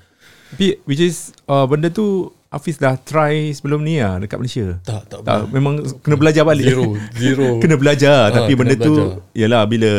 Tapi 0.51 0.83
which 0.85 1.01
is 1.01 1.31
uh, 1.47 1.65
benda 1.65 1.89
tu 1.89 2.35
Hafiz 2.51 2.77
dah 2.77 2.99
try 2.99 3.51
sebelum 3.51 3.79
ni 3.81 3.97
lah 3.97 4.19
dekat 4.19 4.35
Malaysia. 4.37 4.75
Tak, 4.83 5.07
tak, 5.07 5.19
Tak, 5.23 5.47
memang 5.49 5.79
kena 6.03 6.17
belajar 6.17 6.43
balik. 6.43 6.67
Zero, 6.67 6.99
zero. 7.15 7.49
kena 7.63 7.77
belajar 7.77 8.27
Ah, 8.27 8.35
tapi 8.37 8.53
kena 8.53 8.61
benda 8.61 8.75
tu 8.77 8.91
belajar. 8.93 9.23
yalah 9.33 9.63
bila 9.65 9.93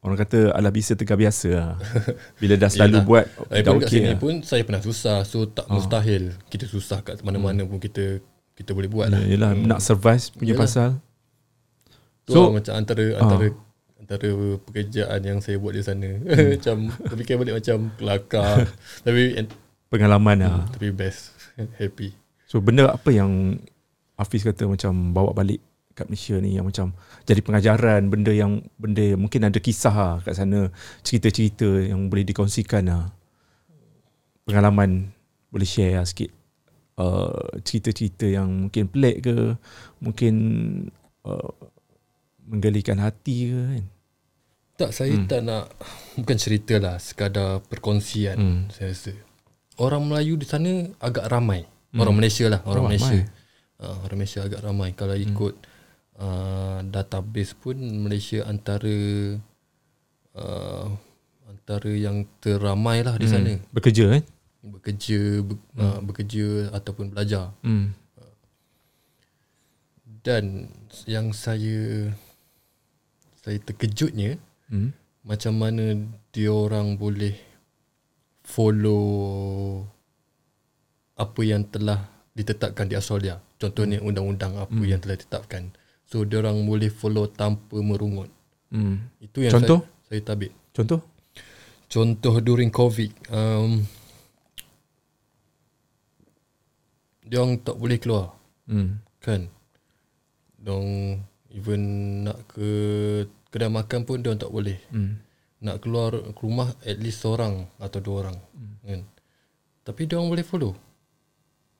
orang 0.00 0.16
kata 0.16 0.38
alah 0.50 0.70
bisa 0.70 0.94
tegak 0.94 1.18
biasa 1.18 1.48
lah. 1.50 1.70
Bila 2.38 2.54
dah 2.54 2.68
selalu 2.68 2.94
Yelah. 2.94 3.04
buat 3.04 3.24
Eh, 3.50 3.60
dah 3.60 3.74
okey 3.76 4.00
lah. 4.06 4.16
pun 4.16 4.38
saya 4.40 4.62
pernah 4.62 4.78
susah, 4.78 5.22
so 5.24 5.44
tak 5.44 5.66
mustahil 5.66 6.30
kita 6.46 6.64
susah 6.64 7.02
kat 7.02 7.18
mana-mana 7.20 7.66
pun 7.66 7.76
kita 7.76 8.22
kita 8.54 8.70
boleh 8.70 8.86
buat 8.86 9.08
lah. 9.08 9.18
Ya, 9.20 9.34
Yelah 9.34 9.50
nak 9.52 9.80
survive 9.80 10.22
punya 10.32 10.54
Yelah. 10.54 10.62
pasal. 10.62 10.88
Tu 12.22 12.30
So- 12.30 12.46
lah 12.46 12.54
macam 12.54 12.72
antara 12.72 13.04
antara 13.16 13.46
antara 13.98 14.28
pekerjaan 14.62 15.20
yang 15.20 15.38
saya 15.38 15.56
buat 15.56 15.74
di 15.74 15.82
sana. 15.82 16.06
macam 16.54 16.76
terfikir 17.02 17.34
balik 17.34 17.58
macam 17.58 17.76
kelakar 17.96 18.70
tapi 19.04 19.42
Pengalaman 19.88 20.38
lah. 20.38 20.70
tapi 20.70 20.94
best. 20.94 21.34
Happy. 21.56 22.14
So 22.50 22.58
benda 22.58 22.90
apa 22.90 23.10
yang 23.14 23.62
Hafiz 24.18 24.44
kata 24.44 24.68
macam 24.68 25.14
bawa 25.16 25.32
balik 25.32 25.62
kat 25.94 26.06
Malaysia 26.06 26.38
ni 26.38 26.56
yang 26.56 26.64
macam 26.64 26.94
jadi 27.26 27.40
pengajaran 27.42 28.08
benda 28.08 28.30
yang 28.30 28.62
benda 28.78 29.02
yang 29.02 29.20
mungkin 29.20 29.48
ada 29.48 29.58
kisah 29.58 29.92
lah 29.92 30.16
kat 30.22 30.38
sana 30.38 30.70
cerita-cerita 31.02 31.66
yang 31.66 32.08
boleh 32.08 32.24
dikongsikan 32.24 32.88
lah 32.88 33.04
pengalaman 34.46 35.12
boleh 35.50 35.66
share 35.66 35.98
lah 36.00 36.06
sikit 36.06 36.30
uh, 36.96 37.60
cerita-cerita 37.66 38.26
yang 38.30 38.70
mungkin 38.70 38.86
pelik 38.86 39.28
ke 39.28 39.36
mungkin 40.00 40.34
uh, 41.26 41.52
menggelikan 42.46 42.98
hati 43.02 43.50
ke 43.50 43.60
kan 43.60 43.86
Tak, 44.80 44.90
saya 44.96 45.12
hmm. 45.12 45.28
tak 45.28 45.44
nak 45.44 45.68
bukan 46.16 46.38
cerita 46.40 46.80
lah, 46.80 46.96
sekadar 46.96 47.60
perkongsian 47.68 48.36
Hmm. 48.40 48.60
saya 48.72 48.96
rasa. 48.96 49.12
Orang 49.80 50.06
Melayu 50.06 50.36
di 50.36 50.44
sana 50.44 50.68
agak 51.00 51.24
ramai. 51.26 51.64
Orang 51.90 52.14
Malaysia 52.14 52.46
lah, 52.46 52.60
orang 52.62 52.84
Oh, 52.84 52.86
Malaysia. 52.86 53.16
ramai. 53.16 53.80
Uh, 53.80 53.96
orang 54.04 54.16
Malaysia 54.20 54.40
agak 54.44 54.60
ramai. 54.60 54.88
Kalau 54.92 55.16
ikut 55.16 55.54
uh, 56.14 56.78
database 56.84 57.56
pun 57.56 57.74
Malaysia 57.80 58.44
antara 58.44 58.96
uh, 60.36 60.84
antara 61.48 61.90
yang 61.90 62.28
teramai 62.38 63.00
lah 63.00 63.16
di 63.16 63.26
sana. 63.26 63.56
bekerja 63.70 64.04
kan 64.10 64.22
Bekerja, 64.60 65.40
be, 65.40 65.56
uh, 65.74 66.04
bekerja 66.04 66.46
ataupun 66.70 67.10
belajar. 67.10 67.56
hmm. 67.62 67.96
Dan 70.20 70.68
yang 71.06 71.32
saya 71.32 72.12
saya 73.40 73.56
terkejutnya 73.58 74.36
Hmm. 74.68 74.92
macam 75.20 75.56
mana 75.56 75.96
dia 76.30 76.52
orang 76.52 76.94
boleh 76.94 77.34
follow 78.50 79.86
apa 81.14 81.40
yang 81.46 81.62
telah 81.70 82.10
ditetapkan 82.34 82.90
di 82.90 82.98
Australia. 82.98 83.38
Contohnya 83.60 84.02
undang-undang 84.02 84.56
apa 84.58 84.72
Hmm. 84.72 84.88
yang 84.88 84.98
telah 84.98 85.14
ditetapkan. 85.14 85.70
So 86.10 86.26
dia 86.26 86.42
orang 86.42 86.66
boleh 86.66 86.90
follow 86.90 87.30
tanpa 87.30 87.78
merungut. 87.78 88.32
Hmm. 88.74 89.06
Itu 89.22 89.46
yang 89.46 89.54
Contoh? 89.54 89.86
saya, 90.08 90.18
saya 90.18 90.20
tabik. 90.26 90.52
contoh 90.74 91.00
Contoh 91.90 92.38
during 92.38 92.70
COVID, 92.70 93.10
um, 93.34 93.82
dia 97.26 97.42
orang 97.42 97.58
tak 97.58 97.74
boleh 97.74 97.98
keluar 97.98 98.38
hmm. 98.70 99.02
kan. 99.18 99.50
Dia 100.62 100.76
even 101.50 101.82
nak 102.22 102.46
ke 102.54 102.70
kedai 103.50 103.66
makan 103.66 104.06
pun 104.06 104.22
dia 104.22 104.30
orang 104.30 104.42
tak 104.42 104.54
boleh. 104.54 104.78
Hmm. 104.94 105.18
Nak 105.60 105.84
keluar 105.84 106.16
ke 106.16 106.40
rumah 106.40 106.72
at 106.84 106.96
least 107.00 107.20
seorang 107.20 107.68
atau 107.76 108.00
dua 108.00 108.16
orang 108.26 108.38
hmm. 108.56 108.74
kan 108.84 109.00
tapi 109.84 110.08
dia 110.08 110.16
orang 110.16 110.32
boleh 110.32 110.46
follow 110.46 110.72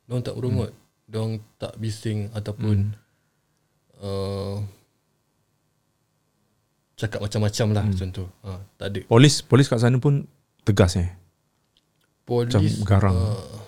dia 0.05 0.11
orang 0.17 0.25
tak 0.25 0.37
berungut 0.37 0.71
hmm. 0.71 1.09
dia 1.09 1.17
orang 1.21 1.37
tak 1.57 1.73
bising 1.81 2.29
ataupun 2.37 2.77
hmm. 2.93 4.05
uh, 4.05 4.57
cakap 7.01 7.21
macam-macam 7.25 7.67
lah 7.73 7.85
hmm. 7.89 7.97
contoh 7.97 8.29
ha, 8.45 8.61
tak 8.77 8.87
ada 8.93 9.01
polis 9.09 9.41
polis 9.41 9.67
kat 9.67 9.81
sana 9.81 9.97
pun 9.97 10.29
tegas 10.65 11.01
eh 11.01 11.21
polis 12.31 12.55
Macam 12.55 12.87
garang. 12.87 13.17
uh, 13.19 13.59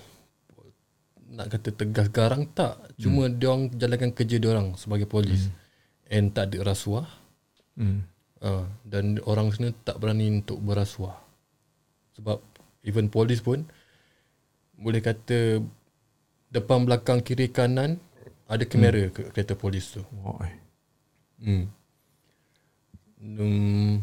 nak 1.35 1.47
kata 1.51 1.69
tegas 1.75 2.07
garang 2.15 2.47
tak. 2.55 2.79
Cuma 3.01 3.27
hmm. 3.27 3.35
dia 3.43 3.47
orang 3.51 3.65
jalankan 3.75 4.11
kerja 4.15 4.37
dia 4.39 4.51
orang 4.55 4.79
sebagai 4.79 5.11
polis. 5.11 5.51
Hmm. 5.51 5.59
And 6.13 6.27
tak 6.31 6.55
ada 6.55 6.71
rasuah. 6.71 7.09
Hmm. 7.75 8.07
Uh, 8.43 8.67
dan 8.83 9.23
orang 9.23 9.55
sana 9.55 9.71
tak 9.87 10.03
berani 10.03 10.43
untuk 10.43 10.59
berasuah. 10.59 11.15
Sebab 12.19 12.43
even 12.83 13.07
polis 13.07 13.39
pun 13.39 13.63
boleh 14.75 14.99
kata 14.99 15.63
depan 16.51 16.83
belakang 16.83 17.23
kiri 17.23 17.55
kanan 17.55 18.03
ada 18.51 18.67
kamera 18.67 19.09
hmm. 19.09 19.33
kereta 19.33 19.55
polis 19.55 19.95
tu. 19.95 20.03
Oh, 20.27 20.37
eh. 20.43 20.55
Hmm. 21.41 21.65
Hmm. 23.23 24.03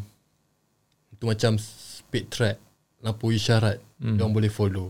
Itu 1.12 1.28
macam 1.28 1.60
speed 1.60 2.32
track, 2.32 2.56
lampu 3.04 3.36
isyarat, 3.36 3.76
hmm. 4.00 4.16
dia 4.16 4.24
orang 4.24 4.34
boleh 4.34 4.50
follow. 4.50 4.88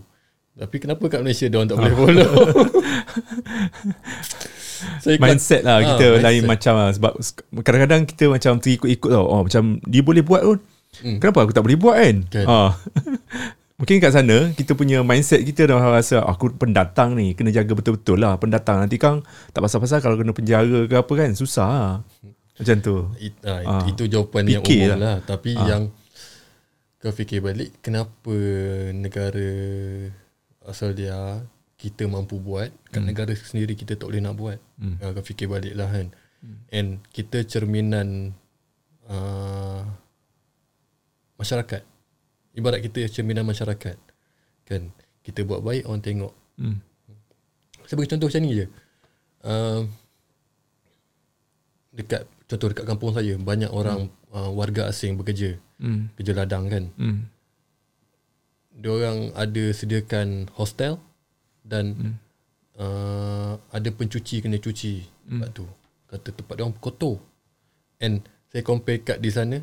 Tapi 0.54 0.76
kenapa 0.78 1.10
kat 1.10 1.26
Malaysia 1.26 1.50
dia 1.50 1.58
orang 1.58 1.70
tak 1.74 1.78
boleh 1.82 1.96
follow? 1.98 2.30
Saya 4.99 5.16
Mindset 5.16 5.61
lah 5.61 5.77
Ah, 5.77 5.85
kita 5.87 6.07
mindset. 6.07 6.25
lain 6.25 6.43
macam 6.45 6.73
lah 6.75 6.88
Sebab 6.90 7.12
kadang-kadang 7.61 8.03
kita 8.05 8.25
macam 8.27 8.53
terikut-ikut 8.57 9.11
tau 9.11 9.25
oh, 9.25 9.40
Macam 9.43 9.62
dia 9.83 10.01
boleh 10.01 10.23
buat 10.23 10.43
pun 10.43 10.59
Hmm. 10.90 11.16
Kenapa 11.16 11.38
aku 11.40 11.55
tak 11.55 11.62
boleh 11.62 11.79
buat 11.79 11.95
kan? 11.95 12.16
Ha. 12.43 12.59
Mungkin 13.79 13.97
kat 13.97 14.11
sana 14.11 14.51
kita 14.53 14.75
punya 14.75 15.01
mindset 15.01 15.40
kita 15.40 15.64
dah 15.64 15.79
rasa 15.79 16.21
aku 16.21 16.51
pendatang 16.53 17.14
ni 17.14 17.33
kena 17.33 17.49
jaga 17.49 17.73
betul-betul 17.73 18.19
lah 18.19 18.35
pendatang 18.37 18.77
nanti 18.77 18.99
kan 18.99 19.23
tak 19.49 19.62
pasal-pasal 19.62 20.03
kalau 20.03 20.19
kena 20.19 20.35
penjara 20.35 20.85
ke 20.85 20.93
apa 20.93 21.12
kan 21.14 21.31
susah 21.33 21.69
lah. 21.71 21.93
Macam 22.59 22.77
tu. 22.77 22.97
It, 23.16 23.33
ah, 23.40 23.62
Ah. 23.62 23.85
Itu 23.87 24.05
jawapan 24.05 24.51
yang 24.51 24.61
umum 24.61 24.85
lah. 24.85 24.99
lah. 24.99 25.16
Tapi 25.23 25.55
Ah. 25.55 25.64
yang 25.64 25.83
kau 26.99 27.09
fikir 27.09 27.40
balik, 27.40 27.73
kenapa 27.81 28.35
negara 28.93 29.49
asal 30.62 30.93
dia 30.93 31.40
kita 31.81 32.05
mampu 32.05 32.37
buat, 32.37 32.69
kat 32.93 33.01
negara 33.01 33.33
sendiri 33.33 33.73
kita 33.73 33.97
tak 33.97 34.05
boleh 34.12 34.21
nak 34.21 34.37
buat. 34.37 34.61
Hmm. 34.77 35.01
Ah, 35.01 35.16
kau 35.16 35.25
fikir 35.25 35.49
balik 35.49 35.73
lah 35.73 35.88
kan. 35.88 36.12
And 36.69 37.01
kita 37.12 37.45
cerminan 37.49 38.37
uh, 39.09 39.85
masyarakat. 41.40 41.81
Ibarat 42.53 42.85
kita 42.85 43.09
cerminan 43.09 43.49
masyarakat. 43.49 43.97
Kan? 44.69 44.93
Kita 45.25 45.40
buat 45.49 45.64
baik, 45.64 45.88
orang 45.88 46.05
tengok. 46.05 46.33
Hmm. 46.61 46.85
Saya 47.88 47.97
bagi 47.97 48.11
contoh 48.12 48.29
macam 48.29 48.43
ni 48.45 48.53
je. 48.61 48.66
Uh, 49.40 49.83
dekat 51.97 52.29
contoh 52.45 52.69
dekat 52.71 52.87
kampung 52.87 53.11
saya 53.16 53.35
banyak 53.40 53.73
orang 53.73 54.12
hmm. 54.12 54.37
uh, 54.37 54.51
warga 54.53 54.87
asing 54.93 55.16
bekerja, 55.16 55.57
Hmm. 55.81 56.12
kerja 56.12 56.37
ladang 56.37 56.69
kan. 56.69 56.85
Hmm. 57.01 57.25
Dia 58.77 58.93
orang 58.93 59.33
ada 59.33 59.64
sediakan 59.73 60.53
hostel 60.55 61.01
dan 61.70 61.94
hmm. 61.94 62.14
uh, 62.83 63.54
ada 63.70 63.88
pencuci 63.94 64.42
kena 64.42 64.59
cuci 64.59 65.06
tempat 65.06 65.48
tu. 65.54 65.64
Kata 66.11 66.35
tempat 66.35 66.54
dia 66.59 66.66
orang 66.66 66.74
kotor. 66.83 67.22
And 68.02 68.26
saya 68.50 68.66
compare 68.66 69.06
kat 69.06 69.22
di 69.22 69.30
sana 69.30 69.62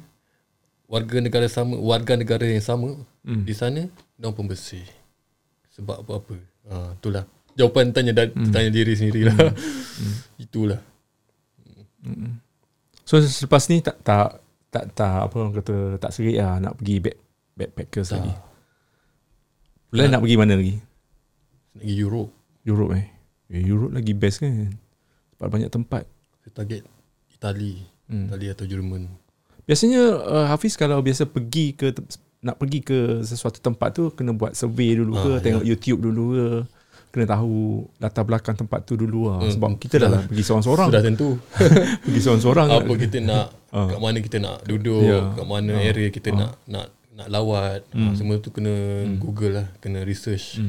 warga 0.88 1.20
negara 1.20 1.52
sama, 1.52 1.76
warga 1.76 2.16
negara 2.16 2.48
yang 2.48 2.64
sama 2.64 2.96
Hmm. 3.28 3.44
di 3.44 3.52
sana 3.52 3.92
dia 3.92 4.24
orang 4.24 4.40
pembersih. 4.40 4.88
Sebab 5.76 6.08
apa-apa. 6.08 6.40
Ha, 6.72 6.96
itulah. 6.96 7.28
Jawapan 7.60 7.92
tanya 7.92 8.16
dan 8.16 8.32
hmm. 8.32 8.56
tanya 8.56 8.72
diri 8.72 8.96
sendirilah. 8.96 9.36
Hmm. 9.36 10.16
Itulah. 10.40 10.80
So 13.04 13.20
selepas 13.20 13.68
ni 13.68 13.84
tak 13.84 14.00
tak 14.00 14.40
tak 14.72 14.96
tak 14.96 15.28
apa 15.28 15.36
orang 15.36 15.56
kata 15.60 15.76
tak 16.00 16.12
serik 16.16 16.40
lah 16.40 16.60
nak 16.60 16.80
pergi 16.80 17.04
back, 17.04 17.18
backpackers 17.56 18.16
lagi. 18.16 18.34
Plan 19.92 20.08
nak 20.12 20.22
pergi 20.24 20.36
mana 20.40 20.54
lagi? 20.56 20.76
Nak 21.78 21.86
pergi 21.86 21.94
Europe. 21.96 22.32
Europe 22.66 22.92
eh. 22.98 23.06
eh 23.54 23.62
Europe 23.62 23.94
lagi 23.94 24.14
best 24.14 24.42
kan. 24.42 24.74
Sebab 25.38 25.48
banyak 25.48 25.70
tempat. 25.70 26.10
Saya 26.42 26.52
target 26.56 26.82
Itali. 27.30 27.86
Hmm. 28.10 28.26
Itali 28.28 28.50
atau 28.50 28.66
Jerman. 28.66 29.06
Biasanya 29.64 30.02
uh, 30.18 30.46
Hafiz 30.50 30.74
kalau 30.74 30.98
biasa 31.00 31.30
pergi 31.30 31.78
ke 31.78 31.94
nak 32.40 32.58
pergi 32.58 32.80
ke 32.82 32.98
sesuatu 33.22 33.62
tempat 33.62 33.94
tu 33.94 34.10
kena 34.10 34.34
buat 34.34 34.54
survey 34.54 34.98
dulu 34.98 35.14
ke, 35.14 35.32
Ah, 35.36 35.38
tengok 35.38 35.64
YouTube 35.66 36.00
dulu 36.02 36.26
ke, 36.34 36.48
kena 37.12 37.26
tahu 37.28 37.84
latar 37.98 38.24
belakang 38.24 38.56
tempat 38.56 38.82
tu 38.82 38.98
dulu 38.98 39.30
lah. 39.30 39.44
Hmm, 39.44 39.54
Sebab 39.54 39.70
kita 39.78 40.02
dah 40.02 40.10
lah 40.10 40.22
pergi 40.26 40.42
seorang-seorang. 40.42 40.88
Sudah 40.90 41.04
tentu. 41.06 41.30
pergi 42.08 42.20
seorang-seorang. 42.20 42.68
Apa 42.74 42.94
kita 42.98 43.18
nak, 43.22 43.46
Ah. 43.68 43.86
kat 43.86 44.00
mana 44.00 44.18
kita 44.18 44.38
nak 44.40 44.58
duduk, 44.64 45.04
Ya. 45.04 45.20
kat 45.36 45.46
mana 45.46 45.74
Ah. 45.78 45.84
area 45.86 46.08
kita 46.10 46.30
nak 46.32 46.56
nak 46.66 46.88
nak 47.18 47.28
lawat. 47.28 47.82
Hmm. 47.90 48.04
Ha, 48.04 48.16
semua 48.16 48.38
tu 48.38 48.48
kena 48.48 48.70
Google 49.18 49.54
lah, 49.56 49.68
kena 49.78 50.02
research. 50.02 50.62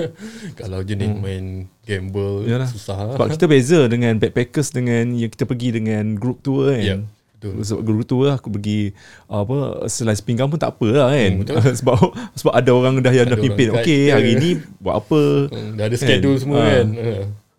Kalau 0.58 0.80
jenis 0.80 1.10
main 1.12 1.44
gamble, 1.82 2.46
Hmm. 2.46 2.50
Yalah. 2.52 2.68
susah 2.70 2.98
lah. 3.02 3.14
Sebab 3.14 3.28
kita 3.28 3.44
beza 3.44 3.80
dengan 3.86 4.14
backpackers 4.14 4.70
dengan 4.70 5.10
yang 5.12 5.28
kita 5.28 5.44
pergi 5.44 5.74
dengan 5.74 6.14
group 6.14 6.40
tour 6.40 6.70
kan. 6.70 6.78
Ya, 6.80 6.96
betul. 7.34 7.58
Sebab 7.60 7.80
group 7.82 8.06
tour 8.06 8.26
aku 8.28 8.48
pergi 8.48 8.94
apa 9.26 9.56
slice 9.86 10.22
pinggang 10.22 10.46
pun 10.46 10.56
tak 10.56 10.74
apa 10.74 10.86
lah 10.88 11.08
kan. 11.10 11.26
Hmm, 11.28 11.40
betul. 11.42 11.56
sebab 11.82 11.96
sebab 12.32 12.52
ada 12.54 12.70
orang 12.70 12.94
dah 13.00 13.10
yang 13.10 13.26
Ada 13.26 13.34
dah 13.34 13.42
pimpin. 13.42 13.68
Okey, 13.74 14.02
hari 14.08 14.32
ni 14.36 14.50
buat 14.78 15.02
apa? 15.02 15.22
Hmm, 15.50 15.74
dah 15.74 15.84
ada 15.84 15.96
schedule 15.96 16.38
semua 16.38 16.58
Ah. 16.58 16.66
kan. 16.70 16.86
Ha. 16.92 17.12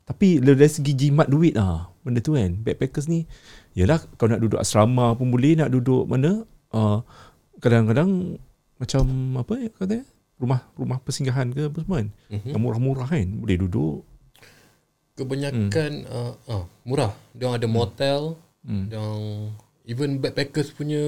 Tapi 0.07 0.39
dari 0.39 0.65
segi 0.65 0.93
jimat 0.95 1.27
duit 1.27 1.59
ah 1.59 1.91
benda 1.99 2.23
tu 2.23 2.31
kan. 2.31 2.55
Backpackers 2.57 3.11
ni 3.11 3.27
yalah 3.75 3.99
kau 4.15 4.25
nak 4.25 4.39
duduk 4.39 4.57
asrama 4.57 5.13
pun 5.13 5.27
boleh, 5.27 5.53
nak 5.53 5.69
duduk 5.69 6.07
mana 6.07 6.41
uh, 6.71 7.03
kadang-kadang 7.57 8.37
macam 8.77 9.03
apa 9.35 9.53
ya 9.57 9.69
kata 9.71 10.05
rumah 10.37 10.61
rumah 10.73 10.97
persinggahan 10.99 11.49
ke 11.49 11.65
apa 11.65 11.79
semua 11.79 11.97
kan. 11.97 12.09
Mhm. 12.29 12.49
Yang 12.51 12.61
murah-murah 12.61 13.07
kan. 13.07 13.27
Boleh 13.35 13.57
duduk. 13.57 14.05
Kebanyakan 15.13 15.91
uh, 16.05 16.33
uh, 16.45 16.63
murah. 16.83 17.09
Dia 17.33 17.49
ada 17.51 17.65
motel, 17.67 18.37
Hmm. 18.61 18.85
dia 18.85 18.99
orang 18.99 19.55
even 19.83 20.19
backpackers 20.19 20.69
punya 20.69 20.99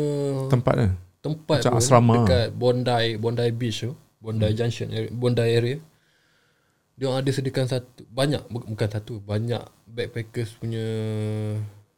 Tempat 0.48 0.74
kan. 0.74 0.92
tempat 1.20 1.60
Macam 1.60 1.74
asrama. 1.76 2.14
Hmm. 2.16 2.20
dekat 2.24 2.48
Bondi 2.52 3.08
Bondi 3.16 3.52
Beach 3.52 3.84
tu, 3.84 3.92
Bondi 4.18 4.48
Junction, 4.50 4.88
area- 4.90 5.12
Bondi 5.12 5.44
area. 5.44 5.78
Dia 6.96 7.14
ada 7.14 7.28
sediakan 7.28 7.68
satu 7.68 8.08
banyak 8.08 8.48
bu- 8.48 8.66
bukan 8.66 8.90
satu, 8.90 9.20
banyak 9.20 9.60
backpackers 9.86 10.56
punya 10.56 10.84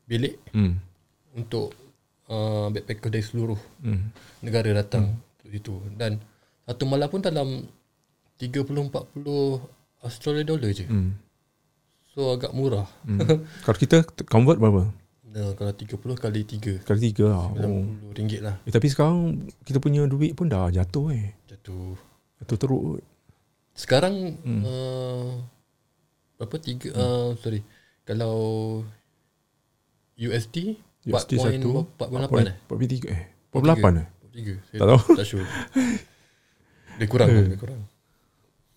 bilik 0.04 0.42
Hmm. 0.50 0.82
untuk 1.32 1.72
uh, 2.32 2.72
backpacker 2.72 3.12
dari 3.12 3.26
seluruh 3.28 3.60
Hmm. 3.84 4.16
negara 4.40 4.72
datang 4.72 5.20
hmm. 5.20 5.52
situ 5.52 5.76
dan 6.00 6.24
satu 6.64 6.88
malam 6.88 7.12
pun 7.12 7.20
dalam 7.20 7.68
30 8.40 8.64
40 8.66 10.02
Australia 10.02 10.44
dollar 10.48 10.72
je. 10.72 10.88
Hmm. 10.88 11.14
So 12.16 12.34
agak 12.34 12.56
murah. 12.56 12.88
Hmm. 13.06 13.20
Kalau 13.68 13.78
kita 13.78 14.08
convert 14.26 14.58
berapa? 14.58 14.90
Nah, 15.32 15.56
kalau 15.56 15.72
30 15.72 15.96
kali 16.20 16.44
3 16.44 16.84
Kali 16.84 17.00
tiga 17.00 17.32
lah. 17.32 17.48
Oh. 17.56 17.88
90 17.88 18.20
ringgit 18.20 18.44
lah 18.44 18.60
Eh, 18.68 18.72
tapi 18.76 18.92
sekarang 18.92 19.48
kita 19.64 19.80
punya 19.80 20.04
duit 20.04 20.36
pun 20.36 20.52
dah 20.52 20.68
jatuh 20.68 21.08
eh. 21.16 21.32
jatuh. 21.48 21.96
Jatuh 22.44 22.58
teruk. 22.60 22.84
Sekarang 23.72 24.36
hmm. 24.44 24.62
uh, 24.68 25.40
berapa 26.36 26.56
tiga 26.60 26.92
hmm. 26.92 27.00
uh, 27.00 27.30
sorry. 27.40 27.64
Kalau 28.04 28.36
USD 30.20 30.76
USD 31.04 31.32
satu. 31.36 31.88
4.8 31.98 32.46
eh? 32.46 32.56
43 32.70 33.10
eh. 33.10 33.22
48 33.50 34.02
eh. 34.02 34.08
3. 34.32 34.68
Saya 34.70 34.80
Tak 34.80 34.88
tahu. 34.88 35.02
Tak 35.18 35.26
sure. 35.26 35.48
Dia 36.96 37.08
kurang 37.08 37.30
dia 37.32 37.58
kurang. 37.58 37.82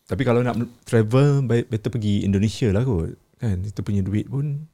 Tapi 0.04 0.22
kalau 0.22 0.40
nak 0.40 0.56
travel 0.84 1.44
better 1.44 1.90
pergi 1.90 2.24
Indonesia 2.24 2.68
lah 2.70 2.82
kot. 2.82 3.12
Kan 3.36 3.60
kita 3.60 3.80
punya 3.80 4.00
duit 4.00 4.24
pun 4.24 4.64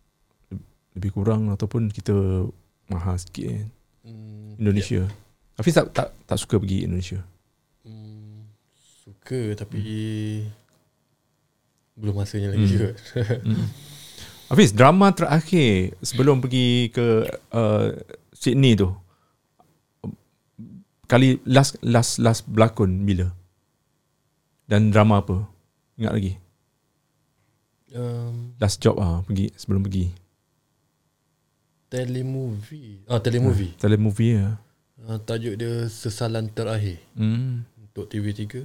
lebih 0.90 1.10
kurang 1.10 1.50
ataupun 1.50 1.86
kita 1.88 2.46
mahal 2.86 3.14
sikit 3.14 3.46
kan. 3.46 3.68
Hmm, 4.06 4.58
Indonesia. 4.58 5.06
Hafiz 5.54 5.74
tak, 5.74 5.90
tak 5.92 6.08
tak 6.26 6.38
suka 6.38 6.58
pergi 6.58 6.86
Indonesia. 6.86 7.20
Hmm, 7.82 8.46
suka 9.04 9.54
tapi 9.54 9.82
belum 11.94 12.14
masanya 12.16 12.54
lagi 12.54 12.64
Hmm. 12.64 12.72
juga. 12.72 12.90
Hafiz, 14.50 14.74
drama 14.74 15.14
terakhir 15.14 15.94
sebelum 16.02 16.42
pergi 16.42 16.90
ke 16.90 17.22
uh, 17.48 17.94
Sydney 18.34 18.74
tu. 18.74 18.90
Kali 21.06 21.38
last 21.42 21.78
last 21.82 22.18
last 22.18 22.42
berlakon 22.46 23.02
bila? 23.02 23.30
Dan 24.66 24.90
drama 24.90 25.22
apa? 25.22 25.46
Ingat 25.94 26.12
lagi? 26.12 26.32
um, 27.90 28.54
Last 28.58 28.78
job 28.78 28.98
ah 28.98 29.22
pergi 29.22 29.50
sebelum 29.54 29.82
pergi. 29.82 30.10
telemovie. 31.90 33.02
Ah 33.06 33.18
telemovie. 33.18 33.74
Telemovie 33.74 34.34
ya. 34.36 34.48
Ah, 35.02 35.18
tajuk 35.18 35.58
dia 35.58 35.90
Sesalan 35.90 36.46
Terakhir 36.46 37.02
Hmm. 37.14 37.66
untuk 37.76 38.06
TV3. 38.06 38.62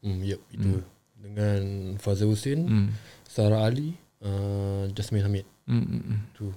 Hmm, 0.00 0.24
yep, 0.24 0.40
itu. 0.48 0.80
Dengan 1.14 1.60
Fazal 1.98 2.32
Hussein, 2.32 2.64
Hmm. 2.64 2.88
Sarah 3.26 3.68
Ali, 3.68 4.00
uh, 4.24 4.88
Jasmine 4.96 5.24
Hamid. 5.24 5.44
Hmm, 5.68 5.84
hmm, 5.84 6.02
hmm. 6.02 6.20
Tu. 6.34 6.48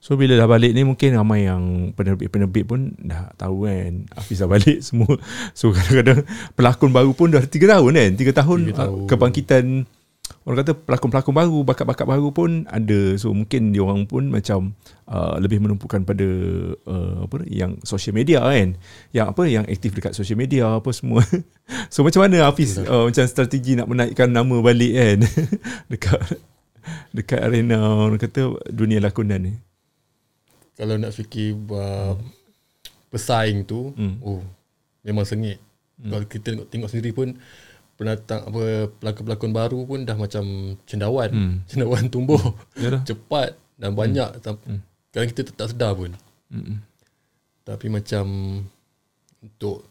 So 0.00 0.16
bila 0.16 0.32
dah 0.32 0.48
balik 0.48 0.72
ni 0.72 0.80
mungkin 0.80 1.12
ramai 1.12 1.44
yang 1.44 1.92
penerbit-penerbit 1.92 2.64
pun 2.64 2.96
dah 2.96 3.28
tahu 3.36 3.68
kan 3.68 4.08
Hafiz 4.16 4.40
dah 4.40 4.48
balik 4.48 4.80
semua. 4.86 5.12
So 5.52 5.76
kadang-kadang 5.76 6.24
pelakon 6.56 6.90
baru 6.92 7.12
pun 7.12 7.28
dah 7.36 7.44
3 7.44 7.52
tahun 7.52 7.92
kan 7.92 8.10
3 8.16 8.40
tahun, 8.40 8.58
Tiga 8.72 8.76
tahun. 8.88 9.04
kebangkitan 9.04 9.66
orang 10.48 10.64
kata 10.64 10.72
pelakon-pelakon 10.72 11.34
baru, 11.36 11.58
bakat-bakat 11.68 12.06
baru 12.08 12.32
pun 12.32 12.64
ada. 12.72 13.12
So 13.20 13.36
mungkin 13.36 13.76
dia 13.76 13.84
orang 13.84 14.08
pun 14.08 14.32
macam 14.32 14.72
uh, 15.04 15.36
lebih 15.36 15.60
menumpukan 15.60 16.00
pada 16.08 16.24
uh, 16.88 17.28
apa 17.28 17.44
yang 17.44 17.76
social 17.84 18.16
media 18.16 18.40
kan. 18.40 18.80
Yang 19.12 19.26
apa 19.36 19.42
yang 19.52 19.64
aktif 19.68 19.92
dekat 19.92 20.16
social 20.16 20.40
media 20.40 20.80
apa 20.80 20.88
semua. 20.96 21.20
so 21.92 22.00
macam 22.00 22.24
mana 22.24 22.48
Hafiz 22.48 22.80
uh, 22.80 23.04
macam 23.04 23.24
strategi 23.28 23.76
nak 23.76 23.84
menaikkan 23.84 24.32
nama 24.32 24.64
balik 24.64 24.92
kan 24.96 25.18
dekat 25.92 26.40
dekat 27.16 27.40
arena 27.42 27.78
orang 27.80 28.20
kata 28.20 28.56
dunia 28.68 28.98
lakonan 29.00 29.50
ni. 29.50 29.54
Kalau 30.76 30.96
nak 30.96 31.12
fikir 31.12 31.52
bab 31.54 32.20
pesaing 33.10 33.66
tu, 33.66 33.92
Hmm. 33.98 34.16
oh 34.22 34.40
memang 35.04 35.26
sengit. 35.26 35.58
Kalau 36.00 36.24
kita 36.24 36.42
tengok, 36.56 36.66
tengok 36.72 36.88
sendiri 36.88 37.12
pun 37.12 37.28
penatang 38.00 38.48
apa 38.48 38.88
pelakon-pelakon 38.96 39.52
baru 39.52 39.78
pun 39.84 40.00
dah 40.08 40.16
macam 40.16 40.72
cendawan. 40.88 41.28
Hmm. 41.28 41.54
Cendawan 41.68 42.08
tumbuh 42.08 42.40
Yalah. 42.80 43.04
cepat 43.04 43.52
dan 43.76 43.92
banyak 43.92 44.40
hmm. 44.40 44.80
kadang 45.12 45.28
kita 45.28 45.52
tak 45.52 45.76
sedar 45.76 45.92
pun. 45.92 46.16
Hmm. 46.48 46.80
Tapi 47.68 47.92
macam 47.92 48.24
untuk 49.44 49.84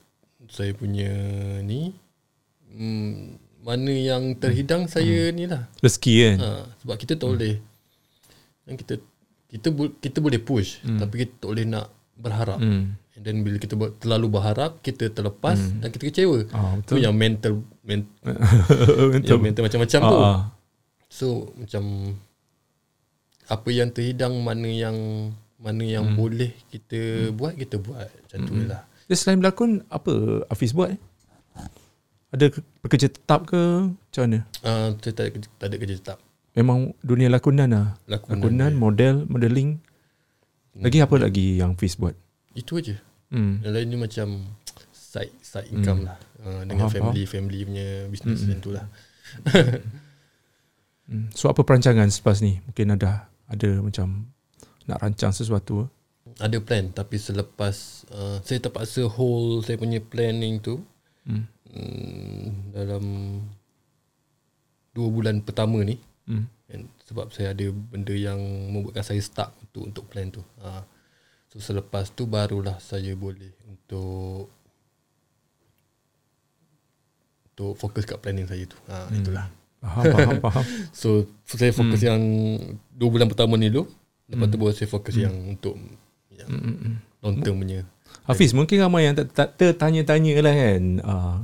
saya 0.49 0.73
punya 0.73 1.13
ni 1.61 1.93
hmm, 2.73 3.37
mana 3.59 3.91
yang 3.91 4.35
terhidang 4.39 4.87
saya 4.87 5.29
ni 5.35 5.45
lah. 5.45 5.67
Rezeki 5.83 6.15
kan. 6.23 6.37
Ha, 6.39 6.49
sebab 6.83 6.95
kita 6.95 7.13
tak 7.19 7.27
boleh 7.27 7.55
yang 8.69 8.77
kita 8.77 9.01
kita 9.49 9.67
kita 9.97 10.17
boleh 10.21 10.37
push 10.37 10.77
hmm. 10.85 11.01
tapi 11.01 11.25
kita 11.25 11.33
tak 11.41 11.49
boleh 11.49 11.65
nak 11.65 11.85
berharap. 12.19 12.59
Hmm. 12.61 12.95
And 13.19 13.23
then 13.27 13.43
bila 13.43 13.59
kita 13.59 13.75
terlalu 13.99 14.27
berharap, 14.31 14.79
kita 14.79 15.11
terlepas 15.11 15.59
hmm. 15.59 15.83
dan 15.83 15.87
kita 15.91 16.03
kecewa. 16.07 16.39
Ah, 16.55 16.79
Tu 16.87 17.03
yang 17.03 17.11
mental 17.11 17.67
men, 17.83 18.07
Betul. 19.11 19.27
yang 19.27 19.41
mental 19.43 19.67
macam-macam 19.67 19.99
tu. 19.99 20.17
Ah, 20.19 20.23
ah. 20.23 20.39
So 21.11 21.51
macam 21.57 22.15
apa 23.49 23.69
yang 23.73 23.89
terhidang 23.89 24.39
mana 24.45 24.69
yang 24.69 24.97
mana 25.59 25.83
yang 25.83 26.13
hmm. 26.13 26.15
boleh 26.15 26.51
kita 26.71 27.27
hmm. 27.27 27.35
buat 27.35 27.53
kita 27.59 27.75
buat 27.81 28.07
macam 28.07 28.39
tu 28.47 28.53
lah. 28.63 28.81
Selain 29.09 29.41
berlakon 29.41 29.83
apa 29.89 30.45
Hafiz 30.47 30.71
buat 30.71 30.93
eh? 30.93 31.01
Ada 32.29 32.45
ke- 32.53 32.65
pekerja 32.85 33.07
tetap 33.09 33.49
ke 33.49 33.89
macam 33.89 34.21
mana? 34.25 34.39
Uh, 34.61 34.93
saya 35.01 35.13
tak 35.17 35.25
ada, 35.33 35.47
tak 35.57 35.67
ada 35.73 35.75
kerja 35.81 35.95
tetap. 35.97 36.17
Memang 36.53 36.93
dunia 37.01 37.29
lakonan 37.29 37.69
lah. 37.73 37.87
Lakonan, 38.05 38.37
Lakonan, 38.37 38.73
model, 38.77 39.15
modeling. 39.25 39.81
Lagi 40.77 41.01
apa 41.01 41.15
lagi 41.17 41.57
yang 41.57 41.73
Hafiz 41.73 41.97
buat? 41.97 42.13
Itu 42.53 42.77
aja. 42.77 42.97
Hmm. 43.33 43.61
Yang 43.65 43.73
lain 43.73 43.87
ni 43.89 43.97
macam 43.97 44.27
side 44.93 45.33
side 45.41 45.69
income 45.73 46.05
lah. 46.05 46.17
Uh, 46.39 46.61
dengan 46.65 46.87
Faham, 46.87 47.11
family 47.11 47.23
family 47.25 47.59
punya 47.65 47.87
business 48.07 48.45
macam 48.45 48.59
tu 48.61 48.71
lah. 48.73 48.85
Hmm. 51.09 51.25
So 51.33 51.49
apa 51.49 51.65
perancangan 51.65 52.05
selepas 52.13 52.37
ni? 52.45 52.61
Mungkin 52.69 52.93
ada 52.93 53.25
ada 53.49 53.69
macam 53.81 54.29
nak 54.85 55.01
rancang 55.01 55.33
sesuatu. 55.33 55.89
Ada 56.37 56.61
plan 56.61 56.93
tapi 56.93 57.17
selepas 57.17 58.05
uh, 58.13 58.37
saya 58.45 58.61
terpaksa 58.61 59.09
hold 59.09 59.65
saya 59.65 59.81
punya 59.81 59.97
planning 60.05 60.61
tu 60.61 60.85
Hmm. 61.29 61.45
mm, 61.69 62.73
dalam 62.73 63.03
dua 64.97 65.07
bulan 65.13 65.45
pertama 65.45 65.85
ni 65.85 66.01
Hmm. 66.29 66.45
And 66.69 66.85
sebab 67.09 67.33
saya 67.33 67.57
ada 67.57 67.65
benda 67.73 68.13
yang 68.13 68.37
membuatkan 68.69 69.01
saya 69.01 69.17
stuck 69.25 69.49
untuk 69.65 69.89
untuk 69.89 70.03
plan 70.05 70.29
tu. 70.29 70.45
Ha. 70.61 70.85
So 71.49 71.57
selepas 71.57 72.13
tu 72.13 72.29
barulah 72.29 72.77
saya 72.77 73.17
boleh 73.17 73.49
untuk 73.65 74.53
untuk 77.49 77.73
fokus 77.81 78.05
kat 78.05 78.21
planning 78.21 78.45
saya 78.45 78.69
tu. 78.69 78.77
Ha, 78.85 79.09
hmm. 79.09 79.17
itulah. 79.17 79.45
Faham, 79.81 80.03
faham, 80.13 80.37
faham. 80.45 80.65
So 81.01 81.25
saya 81.49 81.73
fokus 81.73 82.05
hmm. 82.05 82.09
yang 82.13 82.21
dua 82.93 83.09
bulan 83.09 83.25
pertama 83.25 83.57
ni 83.57 83.73
dulu. 83.73 83.89
Lepas 84.29 84.45
tu 84.53 84.57
baru 84.61 84.73
saya 84.77 84.85
fokus 84.93 85.17
hmm. 85.17 85.25
yang 85.25 85.35
untuk 85.57 85.73
yang 86.29 86.49
Hmm. 86.53 87.01
long 87.25 87.41
term 87.41 87.57
punya. 87.57 87.81
Hafiz, 88.29 88.53
mungkin 88.53 88.77
ramai 88.77 89.09
yang 89.09 89.17
tak, 89.17 89.33
tak 89.33 89.49
tertanya-tanya 89.57 90.33
lah 90.45 90.53
kan. 90.53 90.83
Uh, 91.01 91.37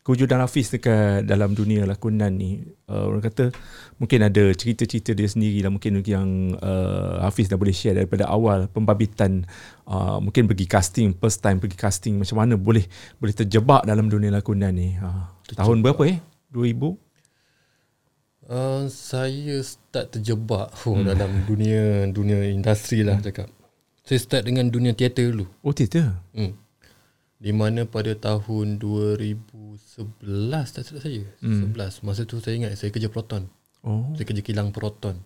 kewujudan 0.00 0.42
Hafiz 0.42 0.72
dekat 0.72 1.28
dalam 1.28 1.52
dunia 1.52 1.84
lakonan 1.84 2.34
ni. 2.34 2.64
Uh, 2.88 3.12
orang 3.12 3.22
kata 3.22 3.52
mungkin 4.00 4.24
ada 4.24 4.50
cerita-cerita 4.56 5.12
dia 5.12 5.28
sendiri 5.28 5.60
lah. 5.60 5.70
Mungkin 5.70 6.02
yang 6.02 6.56
uh, 6.58 7.22
Hafiz 7.22 7.52
dah 7.52 7.60
boleh 7.60 7.76
share 7.76 8.00
daripada 8.00 8.26
awal 8.32 8.66
pembabitan. 8.72 9.44
Uh, 9.84 10.24
mungkin 10.24 10.48
pergi 10.48 10.66
casting, 10.66 11.14
first 11.20 11.44
time 11.44 11.60
pergi 11.60 11.76
casting. 11.76 12.16
Macam 12.16 12.40
mana 12.40 12.56
boleh 12.56 12.88
boleh 13.20 13.34
terjebak 13.36 13.84
dalam 13.84 14.08
dunia 14.08 14.34
lakonan 14.34 14.74
ni. 14.74 14.96
Uh, 14.96 15.28
tahun 15.52 15.84
berapa 15.84 16.02
eh? 16.08 16.18
2000? 16.50 16.96
Uh, 18.42 18.90
saya 18.90 19.62
start 19.62 20.18
terjebak 20.18 20.74
oh, 20.82 20.98
hmm. 20.98 21.06
dalam 21.14 21.30
dunia 21.46 22.10
dunia 22.10 22.42
industri 22.50 23.06
lah 23.06 23.22
hmm. 23.22 23.26
cakap. 23.30 23.48
Saya 24.02 24.18
start 24.18 24.42
dengan 24.50 24.66
dunia 24.66 24.90
teater 24.98 25.30
dulu. 25.30 25.46
Oh, 25.62 25.70
teater. 25.70 26.10
Hmm. 26.34 26.58
Di 27.38 27.54
mana 27.54 27.86
pada 27.86 28.14
tahun 28.18 28.78
2011 28.82 29.78
tak 30.74 30.82
silap 30.82 31.02
saya. 31.06 31.22
Hmm. 31.38 31.70
11. 31.70 32.02
Masa 32.02 32.26
tu 32.26 32.42
saya 32.42 32.58
ingat 32.58 32.74
saya 32.74 32.90
kerja 32.90 33.06
Proton. 33.06 33.46
Oh. 33.86 34.10
Saya 34.18 34.26
kerja 34.26 34.42
kilang 34.42 34.74
Proton. 34.74 35.18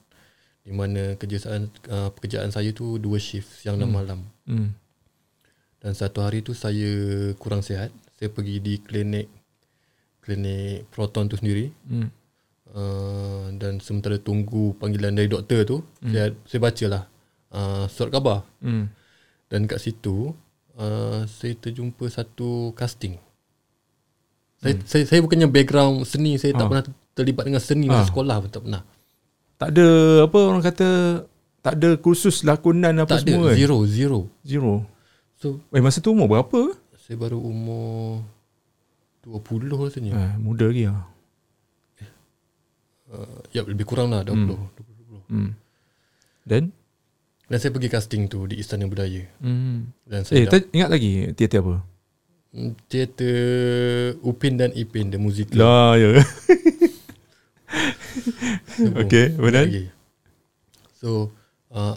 Di 0.60 0.76
mana 0.76 1.16
kerjaan 1.16 1.72
uh, 1.88 2.12
pekerjaan 2.12 2.52
saya 2.52 2.72
tu 2.76 3.00
dua 3.00 3.16
shift 3.16 3.48
siang 3.64 3.80
dan 3.80 3.88
malam. 3.88 4.20
Hmm. 4.44 4.76
Dan 5.80 5.92
satu 5.96 6.20
hari 6.20 6.44
tu 6.44 6.52
saya 6.52 7.32
kurang 7.40 7.64
sihat. 7.64 7.88
Saya 8.20 8.28
pergi 8.28 8.60
di 8.60 8.76
klinik 8.80 9.28
klinik 10.20 10.84
Proton 10.92 11.32
tu 11.32 11.40
sendiri. 11.40 11.72
Hmm. 11.88 12.12
Uh, 12.76 13.48
dan 13.56 13.80
sementara 13.80 14.20
tunggu 14.20 14.76
panggilan 14.76 15.16
dari 15.16 15.32
doktor 15.32 15.64
tu, 15.64 15.76
hmm. 16.04 16.12
saya 16.12 16.28
saya 16.44 16.60
bacalah 16.60 17.02
uh, 17.50 17.84
surat 17.86 18.10
khabar. 18.10 18.42
Hmm. 18.58 18.88
Dan 19.46 19.66
kat 19.66 19.78
situ 19.78 20.34
uh, 20.74 21.22
saya 21.24 21.54
terjumpa 21.54 22.06
satu 22.06 22.74
casting. 22.74 23.18
Saya, 24.56 24.74
hmm. 24.74 24.82
saya 24.84 25.04
saya 25.04 25.20
bukannya 25.20 25.46
background 25.46 26.02
seni, 26.02 26.40
saya 26.40 26.56
tak 26.56 26.64
Ah. 26.64 26.68
pernah 26.72 26.84
terlibat 27.12 27.44
dengan 27.44 27.62
seni 27.62 27.86
Ah. 27.86 28.00
masa 28.00 28.08
sekolah 28.08 28.36
pun 28.40 28.50
tak 28.50 28.62
pernah. 28.64 28.82
Tak 29.56 29.68
ada 29.72 29.88
apa 30.24 30.38
orang 30.42 30.64
kata 30.64 30.88
tak 31.60 31.74
ada 31.76 31.88
kursus 31.96 32.42
lakonan 32.42 32.94
apa 33.00 33.18
tak 33.18 33.24
ada 33.24 33.32
semua 33.32 33.46
kan? 33.50 33.56
zero 33.56 33.76
zero. 33.84 34.20
Zero. 34.40 34.74
So 35.36 35.60
Eh 35.70 35.80
masa 35.80 36.00
tu 36.00 36.12
umur 36.12 36.28
berapa? 36.28 36.72
saya 36.96 37.22
baru 37.22 37.38
umur 37.38 38.26
20 39.22 39.78
rasanya. 39.78 40.10
Eh, 40.10 40.34
muda 40.42 40.66
lagi 40.66 40.90
lah. 40.90 41.06
Uh, 43.06 43.38
ya 43.54 43.62
lebih 43.62 43.86
kurang 43.86 44.10
lah 44.10 44.26
20. 44.26 44.34
Hmm. 44.34 44.66
20. 44.74 45.30
Hmm. 45.30 45.50
Dan? 46.42 46.74
Dan 47.46 47.56
saya 47.56 47.70
pergi 47.70 47.88
casting 47.88 48.26
tu 48.26 48.42
di 48.44 48.58
Istana 48.58 48.90
Budaya. 48.90 49.22
Hmm. 49.38 49.94
Dan 50.02 50.26
Eh, 50.26 50.26
saya 50.26 50.44
tak, 50.50 50.66
ingat 50.74 50.90
lagi 50.90 51.30
teater 51.32 51.62
apa? 51.62 51.76
Hmm, 52.50 52.72
teater 52.90 53.38
Upin 54.20 54.58
dan 54.58 54.74
Ipin 54.74 55.14
the 55.14 55.18
musical. 55.18 55.62
Lah, 55.62 55.94
ya. 55.94 56.10
Okay, 59.02 59.32
lagi. 59.38 59.88
So 60.96 61.30
uh, 61.70 61.94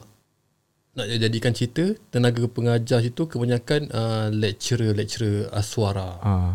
nak 0.94 1.08
jadikan 1.08 1.56
cerita 1.56 1.96
tenaga 2.12 2.44
pengajar 2.46 3.00
situ 3.00 3.26
kebanyakan 3.26 3.88
uh, 3.90 4.28
lecturer 4.30 4.92
lecturer 4.92 5.48
aswara 5.56 6.20
Ah. 6.20 6.54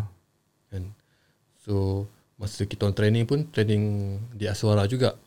kan. 0.69 0.93
So 1.65 2.05
masa 2.37 2.67
kita 2.67 2.85
orang 2.85 2.97
training 2.97 3.25
pun 3.25 3.49
training 3.49 3.83
di 4.35 4.45
aswara 4.45 4.85
juga. 4.85 5.17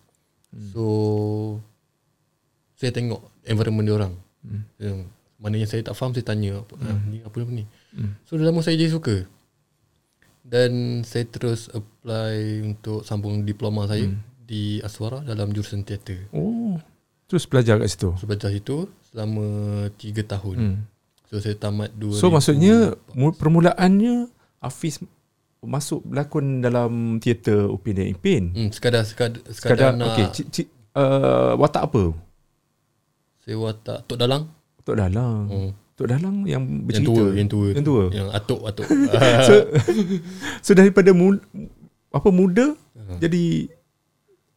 Hmm. 0.55 0.71
So 0.73 0.85
saya 2.79 2.95
tengok 2.95 3.38
environment 3.49 3.87
dia 3.89 3.97
orang. 3.97 4.15
Hmm. 4.45 4.63
Yang 4.79 4.99
mana 5.39 5.55
yang 5.55 5.71
saya 5.71 5.83
tak 5.87 5.95
faham 5.95 6.13
saya 6.13 6.27
tanya 6.27 6.63
apa 6.63 6.75
hmm. 6.75 7.03
ni 7.09 7.19
apa 7.23 7.37
ni. 7.47 7.65
Hmm. 7.95 8.13
So 8.27 8.37
dah 8.37 8.47
lama 8.51 8.61
saya 8.61 8.77
jadi 8.77 8.93
suka. 8.93 9.17
Dan 10.49 11.03
saya 11.05 11.29
terus 11.29 11.69
apply 11.69 12.65
untuk 12.65 13.05
sambung 13.05 13.45
diploma 13.45 13.85
saya 13.85 14.09
hmm. 14.09 14.49
di 14.49 14.81
Aswara 14.81 15.21
dalam 15.23 15.53
jurusan 15.53 15.85
teater. 15.85 16.29
Oh. 16.33 16.81
Terus 17.29 17.45
belajar 17.45 17.77
kat 17.77 17.93
situ. 17.93 18.17
So 18.17 18.25
belajar 18.25 18.49
itu 18.49 18.89
selama 19.13 19.47
3 20.01 20.25
tahun. 20.25 20.57
Hmm. 20.57 20.79
So 21.29 21.45
saya 21.45 21.55
tamat 21.61 21.93
2000. 21.93 22.17
So 22.17 22.33
maksudnya 22.33 22.97
mu- 23.13 23.37
permulaannya 23.37 24.33
Hafiz 24.65 25.05
masuk 25.61 26.07
berlakon 26.07 26.65
dalam 26.65 27.19
teater 27.21 27.69
Upin 27.69 27.99
dan 27.99 28.09
Ipin. 28.09 28.55
hmm, 28.55 28.71
sekadar 28.71 29.03
sekadar, 29.05 29.43
sekadar, 29.51 29.55
Sekadar 29.55 29.91
nak 29.93 30.33
ci- 30.33 30.71
uh, 30.95 31.59
watak 31.59 31.91
apa? 31.91 32.15
Saya 33.49 33.57
watak 33.59 34.05
Tok 34.05 34.19
Dalang. 34.19 34.45
Tok 34.85 34.93
Dalang. 34.95 35.49
Hmm. 35.49 35.71
Tok 35.97 36.05
Dalang 36.07 36.45
yang 36.45 36.61
Yang 36.61 36.85
bercerita. 36.85 37.09
tua, 37.09 37.27
yang 37.33 37.49
tua. 37.49 37.67
Yang 37.71 37.87
tua. 37.87 38.05
Yang 38.13 38.29
atuk 38.31 38.61
atuk. 38.63 38.87
so, 39.49 39.55
so 40.61 40.71
daripada 40.73 41.11
mu, 41.11 41.41
apa 42.09 42.29
muda 42.29 42.77
jadi 43.17 43.73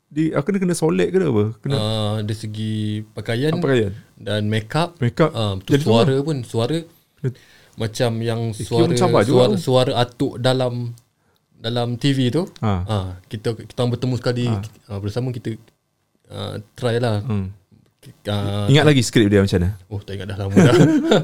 di 0.06 0.28
aku 0.30 0.44
kena 0.46 0.60
kena 0.60 0.76
solek 0.76 1.08
ke 1.10 1.24
apa? 1.24 1.46
Kena 1.58 1.76
uh, 1.76 2.16
dari 2.20 2.36
segi 2.36 2.74
pakaian 3.10 3.48
apa 3.50 3.64
pakaian? 3.64 3.92
dan 4.18 4.44
make 4.46 4.68
up. 4.76 5.00
Make 5.00 5.16
up. 5.18 5.32
Uh, 5.32 5.56
tu 5.58 5.72
Jadi 5.72 5.88
suara 5.88 6.16
pun 6.20 6.38
suara 6.44 6.78
Kena- 7.16 7.36
macam 7.74 8.12
yang 8.20 8.52
Eh, 8.52 8.60
suara 8.60 8.86
mencabar 8.86 9.24
juga 9.24 9.40
suara, 9.40 9.48
tu. 9.48 9.58
suara 9.58 9.92
atuk 9.98 10.34
dalam 10.36 10.92
dalam 11.56 11.96
TV 11.96 12.28
tu 12.28 12.44
Ha. 12.60 12.74
ha. 12.84 12.98
kita 13.24 13.56
kita 13.56 13.88
bertemu 13.88 14.16
sekali 14.18 14.52
ha. 14.52 15.00
bersama 15.00 15.32
kita 15.32 15.56
uh, 16.28 16.60
try 16.74 16.98
lah 16.98 17.24
Hmm. 17.24 17.56
Uh, 18.02 18.66
Ingat 18.66 18.82
lagi 18.84 19.02
skrip 19.02 19.30
dia 19.30 19.46
macam 19.46 19.58
mana? 19.58 19.70
Oh 19.88 20.02
tak 20.02 20.18
ingat 20.18 20.28
dah 20.34 20.38
lama 20.42 20.56
dah 20.56 20.74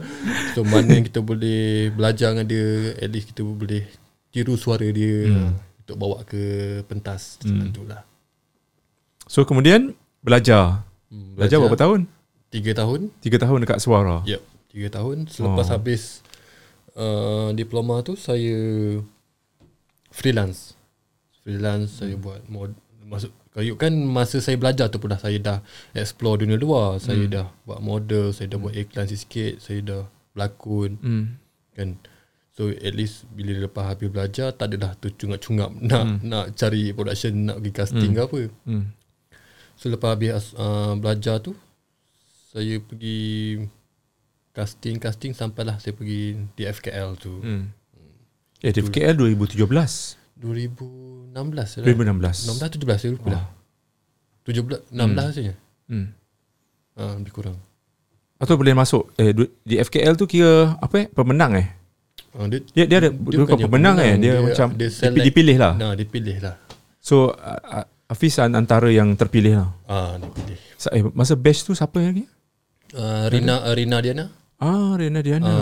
So 0.54 0.62
mana 0.62 1.02
kita 1.02 1.20
boleh 1.20 1.90
Belajar 1.90 2.32
dengan 2.32 2.46
dia 2.46 2.68
At 2.96 3.10
least 3.10 3.34
kita 3.34 3.42
boleh 3.42 3.84
Tiru 4.30 4.54
suara 4.54 4.86
dia 4.86 5.26
hmm. 5.26 5.52
Untuk 5.82 5.98
bawa 5.98 6.22
ke 6.22 6.42
pentas 6.86 7.42
Macam 7.42 7.72
tu 7.72 7.82
lah 7.84 8.06
So 9.26 9.42
kemudian 9.42 9.98
belajar. 10.22 10.86
hmm, 11.10 11.34
Belajar 11.36 11.58
berapa 11.58 11.76
tahun? 11.76 12.00
Tiga 12.48 12.72
tahun 12.74 13.10
Tiga 13.20 13.38
tahun 13.38 13.58
dekat 13.66 13.80
suara. 13.82 14.22
Yep 14.24 14.42
Tiga 14.70 14.88
tahun 14.94 15.26
Selepas 15.28 15.68
Oh. 15.68 15.74
habis 15.74 16.22
uh, 16.94 17.50
Diploma 17.52 18.00
tu 18.02 18.14
Saya 18.14 18.54
Freelance 20.10 20.78
Freelance 21.42 21.98
Saya 21.98 22.16
buat 22.16 22.46
mod, 22.46 22.72
Masuk 23.02 23.34
Kayu 23.58 23.74
kan 23.74 23.90
masa 24.06 24.38
saya 24.38 24.54
belajar 24.54 24.94
tu 24.94 25.02
pun 25.02 25.10
dah 25.10 25.18
saya 25.18 25.42
dah 25.42 25.58
explore 25.98 26.46
dunia 26.46 26.62
luar. 26.62 27.02
Saya 27.02 27.26
dah 27.26 27.50
buat 27.66 27.82
model, 27.82 28.30
saya 28.30 28.54
dah 28.54 28.62
buat 28.62 28.78
iklan 28.78 29.10
sikit, 29.10 29.58
saya 29.58 29.82
dah 29.82 30.04
berlakon 30.38 31.02
Hmm. 31.02 31.26
kan 31.74 31.98
so 32.54 32.70
at 32.70 32.94
least 32.94 33.26
bila 33.34 33.58
lepas 33.66 33.90
habis 33.90 34.14
belajar 34.14 34.54
tak 34.54 34.70
adalah 34.70 34.94
tu 35.02 35.10
cungap-cungap 35.10 35.74
nak 35.90 36.06
hmm. 36.06 36.18
nak 36.30 36.46
cari 36.54 36.94
production 36.94 37.50
nak 37.50 37.58
pergi 37.58 37.74
casting 37.74 38.14
hmm. 38.14 38.18
ke 38.22 38.22
apa 38.30 38.42
Hmm. 38.70 38.86
so 39.74 39.90
lepas 39.90 40.14
habis 40.14 40.54
uh, 40.54 40.94
belajar 40.94 41.42
tu 41.42 41.58
saya 42.54 42.78
pergi 42.78 43.66
casting 44.54 45.02
casting 45.02 45.34
sampailah 45.34 45.82
saya 45.82 45.98
pergi 45.98 46.38
di 46.54 46.64
FKL 46.70 47.18
tu 47.18 47.42
hmm. 47.42 47.50
Hmm. 47.50 47.66
Eh, 48.62 48.74
di 48.74 48.82
FKL 48.82 49.14
2017. 49.14 50.18
2016 50.38 51.34
lah 51.34 51.66
2016. 51.84 52.54
16 52.54 52.78
17 52.78 52.98
saya 52.98 53.12
lupa 53.12 53.28
dah 53.32 53.46
17 54.44 54.90
16 54.90 54.96
hmm. 54.96 55.16
rasanya 55.18 55.56
Hmm. 55.88 56.12
ha, 56.94 57.16
lebih 57.16 57.32
kurang 57.32 57.56
Atau 58.36 58.54
boleh 58.54 58.74
masuk 58.74 59.10
eh 59.16 59.32
di 59.64 59.76
FKL 59.78 60.14
tu 60.14 60.26
kira 60.26 60.76
apa 60.78 60.96
eh? 61.00 61.08
Pemenang 61.08 61.56
eh? 61.56 61.68
ha, 62.34 62.44
dia, 62.46 62.60
Dia 62.70 62.86
dia 62.86 62.98
ada 63.00 63.10
dia, 63.10 63.16
bukan 63.16 63.40
bukannya 63.48 63.66
pemenang 63.66 63.96
eh, 63.98 64.14
dia, 64.16 64.34
macam 64.38 64.68
dia 64.74 64.90
dia 64.92 65.24
dipilih 65.24 65.56
lah. 65.56 65.74
nah 65.74 65.92
dipilih 65.94 66.38
lah 66.40 66.56
So 67.00 67.32
uh, 67.32 67.60
uh, 67.74 67.86
Hafiz 68.06 68.36
an- 68.38 68.54
antara 68.54 68.88
yang 68.88 69.16
terpilih 69.16 69.58
lah. 69.58 69.70
ah 69.86 70.16
dipilih 70.18 70.60
Sa- 70.76 70.92
Eh, 70.92 71.02
masa 71.10 71.34
batch 71.34 71.64
tu 71.64 71.72
siapa 71.72 71.98
lagi? 71.98 72.28
uh, 72.94 73.26
Rina 73.28 73.64
uh, 73.64 73.72
Rina 73.72 73.98
Diana 73.98 74.26
Ah, 74.58 74.94
Rena 74.94 75.22
Diana. 75.22 75.54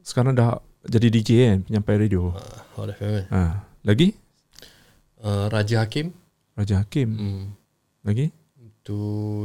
Sekarang 0.00 0.32
dah 0.32 0.56
jadi 0.84 1.06
DJ 1.08 1.30
kan, 1.44 1.58
penyampai 1.62 1.94
radio. 2.00 2.30
uh, 2.30 2.58
Hot 2.74 2.90
FM 2.90 3.10
kan 3.12 3.24
Ah, 3.28 3.52
lagi? 3.82 4.16
uh, 5.18 5.46
Raja 5.46 5.80
Hakim 5.80 6.10
Raja 6.52 6.80
Hakim. 6.80 7.08
hmm. 7.10 7.42
Lagi? 8.02 8.34
Tu 8.82 8.98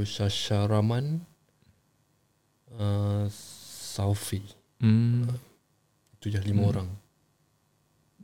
Sasha 0.03 0.65
Rahman 0.65 1.21
uh, 2.71 3.25
Saufi 3.29 4.41
Hmm. 4.77 5.25
Itu 6.13 6.29
je 6.29 6.37
lima 6.39 6.67
orang 6.67 6.85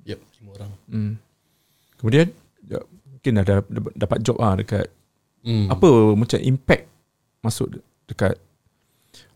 Yep 0.04 0.20
lima 0.38 0.50
orang 0.54 0.72
hmm. 0.86 1.14
Kemudian 1.98 2.28
ya, 2.64 2.78
mungkin 3.08 3.34
ada 3.36 3.62
dapat- 3.94 4.22
job 4.22 4.38
ah 4.38 4.54
dekat 4.54 4.86
hmm. 5.42 5.66
apa 5.68 5.88
macam 6.14 6.40
impact 6.40 6.86
masuk 7.40 7.68
de- 7.72 7.84
dekat 8.06 8.38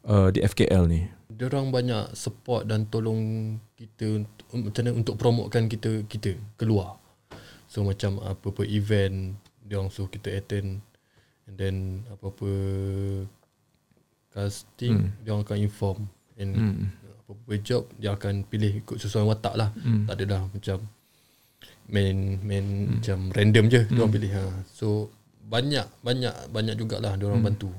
uh, 0.03 0.29
di 0.29 0.39
FKL 0.39 0.85
ni. 0.85 1.09
Diorang 1.27 1.69
banyak 1.69 2.13
support 2.13 2.65
dan 2.65 2.85
tolong 2.85 3.53
kita 3.77 4.25
untuk, 4.25 4.45
macam 4.57 4.81
mana 4.81 4.91
untuk 4.97 5.15
promotekan 5.21 5.69
kita 5.69 6.01
kita 6.09 6.33
keluar. 6.57 6.97
So 7.69 7.85
macam 7.85 8.17
apa-apa 8.19 8.65
event 8.65 9.37
diorang 9.61 9.93
suruh 9.93 10.09
kita 10.09 10.33
attend 10.33 10.81
and 11.45 11.55
then 11.55 11.75
apa-apa 12.09 12.49
casting 14.33 15.07
hmm. 15.07 15.21
diorang 15.21 15.45
akan 15.45 15.57
inform 15.61 15.99
and 16.41 16.51
Hmm. 16.57 16.89
apa-apa 17.27 17.53
job 17.61 17.85
dia 18.01 18.17
akan 18.17 18.47
pilih 18.49 18.81
ikut 18.81 18.97
sesuai 18.97 19.29
watak 19.29 19.53
lah. 19.53 19.69
Hmm. 19.77 20.09
Tak 20.09 20.13
ada 20.17 20.23
dah 20.25 20.41
macam 20.49 20.77
main 21.87 22.17
main 22.41 22.65
hmm. 22.65 22.91
macam 22.97 23.17
random 23.29 23.65
je 23.69 23.81
hmm. 23.85 23.91
diorang 23.93 24.13
pilih 24.13 24.31
ha. 24.33 24.43
So 24.73 25.13
banyak 25.47 25.85
banyak 26.01 26.33
banyak 26.49 26.75
jugalah 26.81 27.13
diorang 27.13 27.45
hmm. 27.45 27.49
bantu. 27.53 27.69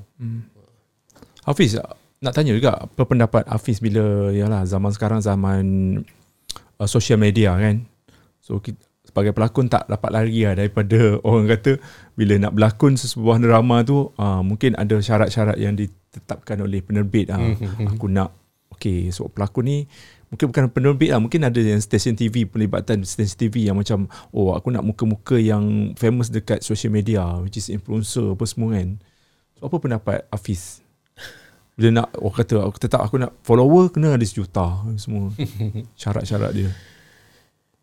Hafiz 1.42 1.74
nak 2.18 2.32
tanya 2.34 2.52
juga 2.54 2.74
apa 2.74 3.02
pendapat 3.06 3.46
Hafiz 3.46 3.78
bila 3.78 4.34
yalah 4.34 4.66
zaman 4.66 4.90
sekarang 4.90 5.20
zaman 5.22 5.64
uh, 6.82 6.88
social 6.90 7.18
media 7.18 7.54
kan. 7.54 7.86
So 8.42 8.58
kita, 8.58 8.78
sebagai 9.06 9.32
pelakon 9.32 9.70
tak 9.70 9.86
dapat 9.86 10.10
lari 10.10 10.42
lah 10.42 10.58
daripada 10.58 10.98
orang 11.26 11.46
kata 11.46 11.78
bila 12.18 12.34
nak 12.42 12.58
berlakon 12.58 12.98
sebuah 12.98 13.38
drama 13.38 13.86
tu 13.86 14.10
uh, 14.18 14.42
mungkin 14.42 14.74
ada 14.74 14.98
syarat-syarat 14.98 15.56
yang 15.62 15.78
ditetapkan 15.78 16.58
oleh 16.58 16.82
penerbit. 16.82 17.30
Ah 17.30 17.38
aku 17.86 18.10
nak 18.10 18.34
okey 18.78 19.14
so 19.14 19.30
pelakon 19.30 19.64
ni 19.66 19.78
mungkin 20.28 20.52
bukan 20.52 20.64
penerbit 20.68 21.08
lah 21.08 21.22
mungkin 21.24 21.40
ada 21.40 21.56
yang 21.56 21.80
stesen 21.80 22.12
TV 22.12 22.44
pelibatan 22.44 23.00
stesen 23.00 23.48
TV 23.48 23.64
yang 23.64 23.80
macam 23.80 24.12
oh 24.28 24.52
aku 24.52 24.68
nak 24.68 24.84
muka-muka 24.84 25.40
yang 25.40 25.96
famous 25.96 26.28
dekat 26.28 26.60
social 26.60 26.92
media 26.92 27.24
which 27.40 27.56
is 27.56 27.72
influencer 27.72 28.34
apa 28.34 28.44
semua 28.44 28.74
kan? 28.74 28.98
So, 29.58 29.66
apa 29.66 29.76
pendapat 29.80 30.18
Hafiz 30.30 30.84
bila 31.78 32.02
nak 32.02 32.10
orang 32.18 32.36
kata 32.42 32.54
aku 32.66 32.78
tetap 32.82 33.00
aku 33.06 33.22
nak 33.22 33.38
follower 33.46 33.94
kena 33.94 34.18
ada 34.18 34.26
sejuta 34.26 34.82
semua 34.98 35.30
syarat-syarat 36.00 36.50
dia 36.50 36.70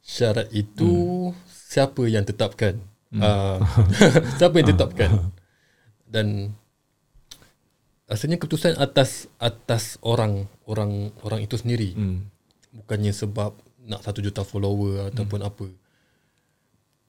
Syarat 0.05 0.53
itu 0.53 0.85
hmm. 0.85 1.33
siapa 1.49 2.05
yang 2.05 2.21
tetapkan? 2.21 2.77
Hmm. 3.09 3.25
Uh, 3.25 3.57
siapa 4.37 4.61
yang 4.61 4.69
tetapkan? 4.69 5.33
Dan 6.05 6.53
rasanya 8.05 8.37
keputusan 8.37 8.77
atas 8.77 9.25
atas 9.41 9.97
orang 10.05 10.45
orang 10.69 11.09
orang 11.25 11.41
itu 11.41 11.57
sendiri. 11.57 11.97
hmm. 11.97 12.21
Bukannya 12.85 13.17
sebab 13.17 13.57
nak 13.89 14.05
satu 14.05 14.21
juta 14.21 14.45
follower 14.45 15.09
ataupun 15.09 15.41
apa. 15.41 15.73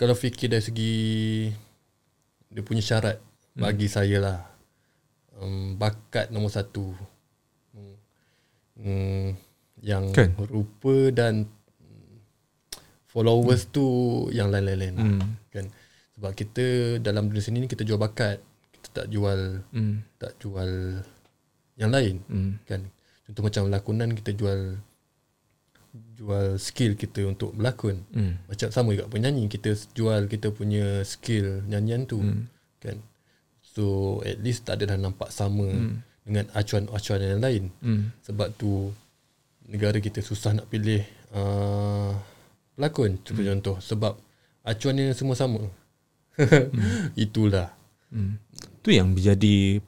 Kalau 0.00 0.16
fikir 0.16 0.48
dari 0.48 0.64
segi 0.64 0.94
dia 2.48 2.64
punya 2.64 2.80
syarat 2.80 3.20
bagi 3.52 3.92
saya 3.92 4.24
lah 4.24 4.38
um, 5.36 5.76
bakat 5.76 6.28
nombor 6.28 6.50
satu 6.50 6.92
Hmm. 7.70 7.96
Hmm, 8.74 9.26
yang 9.78 10.08
Kan? 10.10 10.32
rupa 10.38 11.10
dan 11.10 11.44
followers 13.06 13.68
tu 13.68 13.84
yang 14.30 14.48
lain-lain 14.48 14.92
lah, 14.92 15.04
Hmm. 15.06 15.20
kan 15.48 15.66
sebab 16.12 16.32
kita 16.32 16.64
dalam 16.98 17.28
dunia 17.28 17.40
seni 17.40 17.60
ni 17.60 17.66
kita 17.66 17.82
jual 17.82 17.96
bakat 17.96 18.40
kita 18.70 18.88
tak 18.94 19.06
jual 19.08 19.60
Hmm. 19.70 20.04
tak 20.16 20.36
jual 20.38 21.00
yang 21.74 21.88
lain 21.88 22.20
Hmm. 22.26 22.52
kan 22.64 22.88
contoh 23.24 23.42
macam 23.42 23.68
lakonan 23.68 24.12
kita 24.12 24.32
jual 24.32 24.80
jual 26.14 26.56
skill 26.58 26.92
kita 26.92 27.24
untuk 27.24 27.52
berlakon 27.52 28.04
Hmm. 28.10 28.36
macam 28.46 28.68
sama 28.68 28.92
juga 28.92 29.08
penyanyi 29.08 29.48
kita 29.48 29.72
jual 29.92 30.24
kita 30.26 30.48
punya 30.50 31.00
skill 31.02 31.64
nyanyian 31.64 32.04
tu 32.04 32.20
Hmm. 32.20 32.48
So 33.76 33.84
at 34.24 34.40
least 34.40 34.64
tak 34.64 34.80
ada 34.80 34.96
dah 34.96 34.98
nampak 34.98 35.28
sama 35.28 35.68
Hmm. 35.68 36.00
dengan 36.24 36.48
acuan-acuan 36.56 37.20
yang 37.20 37.44
lain 37.44 37.62
Hmm. 37.84 38.08
sebab 38.24 38.56
tu 38.56 38.88
negara 39.68 40.00
kita 40.00 40.24
susah 40.24 40.56
nak 40.56 40.72
pilih 40.72 41.04
uh, 41.36 42.16
pelakon 42.72 43.20
hmm. 43.20 43.44
contoh 43.52 43.76
sebab 43.84 44.16
acuannya 44.64 45.12
semua 45.12 45.36
sama 45.36 45.60
hmm. 46.40 47.12
itulah 47.28 47.68
Hmm. 48.06 48.38
Tu 48.86 48.94
yang 48.94 49.10
menjadi 49.10 49.82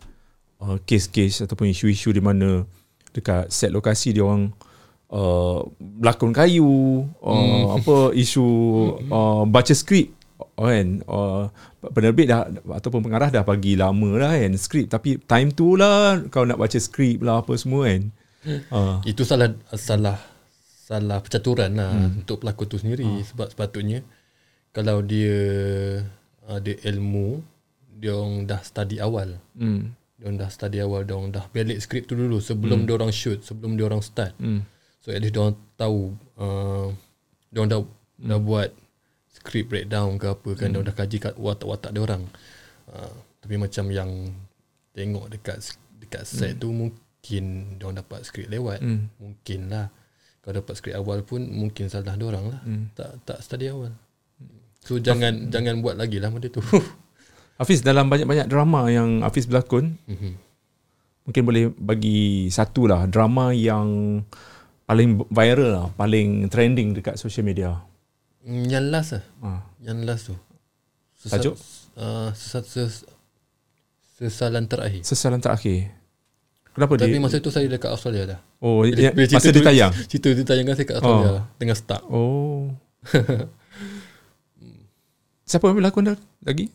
uh, 0.58 0.74
kes-kes 0.82 1.46
ataupun 1.46 1.70
isu-isu 1.70 2.10
di 2.10 2.18
mana 2.18 2.66
dekat 3.14 3.46
set 3.46 3.70
lokasi 3.70 4.10
dia 4.10 4.26
orang 4.26 4.50
uh, 5.06 5.62
berlakon 5.78 6.34
kayu, 6.34 7.06
uh, 7.22 7.30
Hmm. 7.30 7.78
apa 7.78 7.96
isu 8.18 8.42
uh, 9.14 9.46
baca 9.46 9.70
skrip 9.70 10.17
kan 10.38 11.02
uh, 11.10 11.50
penerbit 11.90 12.30
dah 12.30 12.46
ataupun 12.78 13.02
pengarah 13.02 13.30
dah 13.30 13.42
bagi 13.42 13.74
lama 13.74 14.18
lah 14.18 14.38
kan 14.38 14.54
skrip 14.54 14.86
tapi 14.86 15.18
time 15.26 15.50
tu 15.50 15.74
lah 15.74 16.22
kau 16.30 16.46
nak 16.46 16.58
baca 16.58 16.78
skrip 16.78 17.22
lah 17.22 17.42
apa 17.42 17.58
semua 17.58 17.90
kan. 17.90 18.02
Uh, 18.70 19.02
itu 19.10 19.26
salah 19.26 19.50
salah 19.74 20.18
salah 20.88 21.20
percaturan 21.20 21.76
lah 21.76 21.92
hmm. 21.92 22.24
untuk 22.24 22.40
pelakon 22.40 22.66
tu 22.70 22.78
sendiri 22.80 23.04
hmm. 23.04 23.26
sebab 23.28 23.52
sepatutnya 23.52 24.00
kalau 24.72 25.04
dia 25.04 25.36
ada 26.48 26.72
ilmu 26.88 27.44
dia 27.98 28.16
orang 28.16 28.48
dah 28.48 28.62
study 28.64 28.96
awal 29.02 29.36
hmm. 29.52 29.92
dia 30.16 30.24
orang 30.24 30.38
dah 30.40 30.48
study 30.48 30.78
awal 30.80 31.04
dia 31.04 31.12
orang 31.12 31.34
dah 31.34 31.44
balik 31.52 31.76
skrip 31.82 32.08
tu 32.08 32.16
dulu 32.16 32.40
sebelum 32.40 32.82
hmm. 32.82 32.86
dia 32.88 32.94
orang 32.96 33.12
shoot 33.12 33.44
sebelum 33.44 33.76
dia 33.76 33.84
orang 33.84 34.00
start 34.00 34.32
Hmm. 34.40 34.64
So 35.04 35.14
at 35.14 35.20
least 35.20 35.36
dia 35.36 35.44
orang 35.44 35.56
tahu 35.76 36.16
uh, 36.40 36.88
dia 37.52 37.58
orang 37.60 37.70
dah 37.70 37.80
hmm. 37.84 38.28
dah 38.32 38.38
buat 38.40 38.70
script 39.48 39.72
breakdown 39.72 40.20
ke 40.20 40.28
apa 40.28 40.50
kan 40.52 40.68
hmm. 40.68 40.84
dia 40.84 40.88
dah 40.92 40.96
kaji 41.00 41.16
kat 41.24 41.34
watak-watak 41.40 41.96
dia 41.96 42.04
orang. 42.04 42.22
Uh, 42.84 43.16
tapi 43.40 43.56
macam 43.56 43.88
yang 43.88 44.10
tengok 44.92 45.32
dekat 45.32 45.56
dekat 45.96 46.28
set 46.28 46.52
hmm. 46.52 46.60
tu 46.60 46.68
mungkin 46.68 47.44
dia 47.80 47.84
orang 47.88 48.04
dapat 48.04 48.28
skrip 48.28 48.52
lewat. 48.52 48.84
Hmm. 48.84 49.08
Mungkin 49.16 49.72
lah. 49.72 49.88
kalau 50.44 50.60
dapat 50.60 50.74
skrip 50.76 50.94
awal 51.00 51.24
pun 51.24 51.48
mungkin 51.48 51.88
salah 51.88 52.12
dia 52.12 52.28
orang 52.28 52.44
lah. 52.52 52.60
Hmm. 52.60 52.92
Tak 52.92 53.24
tak 53.24 53.40
study 53.40 53.72
awal. 53.72 53.96
So 54.84 55.00
jangan 55.00 55.48
jangan 55.48 55.80
buat 55.80 55.96
lagi 55.96 56.20
lah 56.20 56.28
benda 56.28 56.52
tu. 56.52 56.60
Hafiz 57.58 57.82
dalam 57.82 58.06
banyak-banyak 58.06 58.46
drama 58.46 58.86
yang 58.86 59.24
Hafiz 59.24 59.50
berlakon, 59.50 59.98
Mhm. 60.06 60.32
mungkin 61.26 61.42
boleh 61.42 61.64
bagi 61.74 62.46
satu 62.54 62.86
lah 62.86 63.10
drama 63.10 63.50
yang 63.50 64.22
paling 64.86 65.26
viral 65.26 65.70
lah, 65.74 65.86
paling 65.98 66.46
trending 66.46 66.94
dekat 66.94 67.18
social 67.18 67.42
media. 67.42 67.87
Mm, 68.40 68.64
Yang 68.66 68.84
last 68.88 69.10
lah. 69.12 69.24
Ha. 69.40 69.48
Yang 69.80 69.98
last 70.04 70.22
tu. 70.26 70.36
Tajuk? 71.20 71.54
Uh, 71.94 72.30
sesat, 72.32 72.64
ses, 72.64 72.92
sesalan 74.16 74.64
terakhir. 74.64 75.02
Sesalan 75.02 75.38
terakhir. 75.38 75.90
Kenapa 76.70 76.94
Tapi 76.94 77.10
dia? 77.10 77.18
masa 77.18 77.42
tu 77.42 77.50
saya 77.50 77.66
dekat 77.66 77.90
Australia 77.90 78.22
dah. 78.24 78.40
oh, 78.60 78.86
Bila- 78.86 78.94
ya, 78.96 79.10
bila 79.10 79.26
masa 79.28 79.50
dia 79.50 79.62
tayang. 79.62 79.92
Cerita 80.06 80.28
dia 80.30 80.44
tayangkan 80.46 80.74
saya 80.74 80.86
kat 80.86 80.96
Australia 80.96 81.26
Oh. 81.26 81.34
lah. 81.34 81.44
Tengah 81.58 81.76
start. 81.76 82.02
Oh. 82.06 82.70
Siapa 85.42 85.64
yang 85.64 85.76
berlakon 85.76 86.04
dah 86.06 86.16
lagi? 86.44 86.68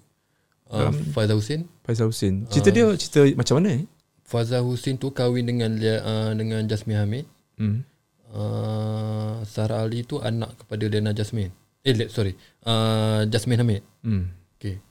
Uh, 0.66 0.89
Faizal 1.14 1.38
Hussein. 1.38 1.70
Faizal 1.86 2.09
Hussein. 2.09 2.49
Cerita 2.49 2.74
dia 2.74 2.89
cerita 2.97 3.22
macam 3.38 3.61
mana 3.61 3.78
ni? 3.78 3.86
Faizal 4.26 4.66
Hussein 4.66 4.97
tu 4.97 5.14
kahwin 5.14 5.45
dengan 5.45 5.70
uh, 5.78 6.34
dengan 6.34 6.66
Jasmine 6.66 6.99
Hamid. 6.99 7.26
Hmm. 7.55 7.86
Uh, 8.34 9.46
Sarah 9.46 9.86
Ali 9.86 10.02
tu 10.02 10.18
anak 10.18 10.66
kepada 10.66 10.90
Lena 10.90 11.14
Jasmine. 11.14 11.54
Eh, 11.86 11.94
sorry. 12.10 12.34
Uh, 12.66 13.30
Jasmine 13.30 13.62
Hamid. 13.62 13.82
Hmm. 14.02 14.34
Okay. 14.58 14.82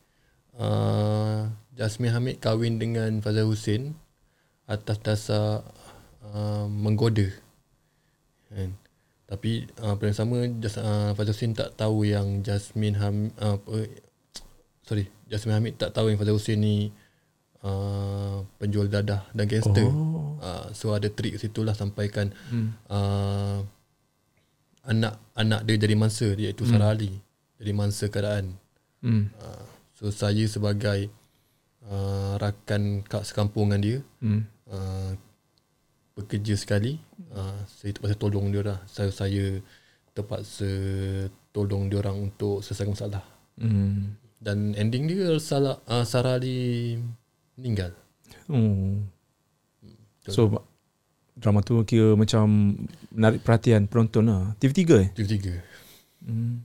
Uh, 0.55 1.51
Jasmine 1.73 2.13
Hamid 2.13 2.37
kahwin 2.39 2.77
dengan 2.77 3.19
Faizal 3.25 3.49
Hussein 3.49 3.97
atas 4.69 5.01
dasar 5.01 5.67
uh, 6.23 6.69
menggoda. 6.69 7.27
Kan? 8.53 8.77
Tapi 9.25 9.67
uh, 9.81 9.97
pada 9.97 10.13
yang 10.13 10.19
sama 10.21 10.37
Jas, 10.61 10.77
uh, 10.77 11.17
Faizal 11.17 11.33
Hussein 11.33 11.57
tak 11.57 11.75
tahu 11.75 12.05
yang 12.05 12.45
Jasmine 12.45 13.01
Hamid 13.01 13.33
uh, 13.41 13.59
sorry, 14.85 15.09
Jasmine 15.27 15.57
Hamid 15.57 15.75
tak 15.81 15.97
tahu 15.97 16.13
yang 16.13 16.21
Faizal 16.21 16.37
Hussein 16.37 16.61
ni 16.61 16.93
uh, 17.63 18.43
penjual 18.59 18.87
dadah 18.87 19.27
dan 19.33 19.47
gangster. 19.47 19.87
Oh. 19.87 20.37
Uh, 20.43 20.67
so 20.75 20.91
ada 20.93 21.07
trik 21.07 21.39
situ 21.39 21.63
lah 21.63 21.73
sampaikan 21.73 22.31
Hmm. 22.51 22.75
uh, 22.87 23.63
anak 24.83 25.15
anak 25.33 25.63
dia 25.63 25.79
jadi 25.79 25.95
mangsa 25.95 26.35
iaitu 26.35 26.67
Sarah 26.67 26.91
Ali. 26.91 27.15
Jadi 27.63 27.71
mangsa 27.71 28.11
keadaan. 28.11 28.59
Hmm. 28.99 29.31
Uh, 29.39 29.67
so 29.95 30.11
saya 30.11 30.43
sebagai 30.47 31.07
uh, 31.87 32.35
rakan 32.39 33.03
kat 33.03 33.23
sekampungan 33.23 33.79
dia 33.79 33.99
Hmm. 34.19 34.43
uh, 34.67 35.15
bekerja 36.13 36.55
sekali 36.55 37.01
uh, 37.33 37.57
saya 37.67 37.95
terpaksa 37.97 38.19
tolong 38.21 38.53
dia 38.53 38.61
lah 38.63 38.79
saya, 38.85 39.09
saya 39.09 39.59
terpaksa 40.13 40.69
tolong 41.51 41.89
dia 41.89 42.05
orang 42.05 42.29
untuk 42.29 42.61
selesaikan 42.61 42.93
masalah 42.93 43.25
Hmm. 43.57 44.17
dan 44.39 44.73
ending 44.77 45.07
dia 45.07 45.35
salah 45.39 45.81
uh, 45.89 46.05
Sarah 46.05 46.37
Ali 46.37 46.99
meninggal 47.55 47.93
Oh. 48.47 49.01
So 50.25 50.49
drama 51.35 51.61
tu 51.61 51.81
kira 51.83 52.13
macam 52.13 52.75
menarik 53.09 53.41
perhatian 53.41 53.85
penonton 53.85 54.25
lah. 54.25 54.53
TV3 54.57 54.81
eh? 54.97 55.09
tiga-tiga 55.13 55.55
Hmm. 56.21 56.63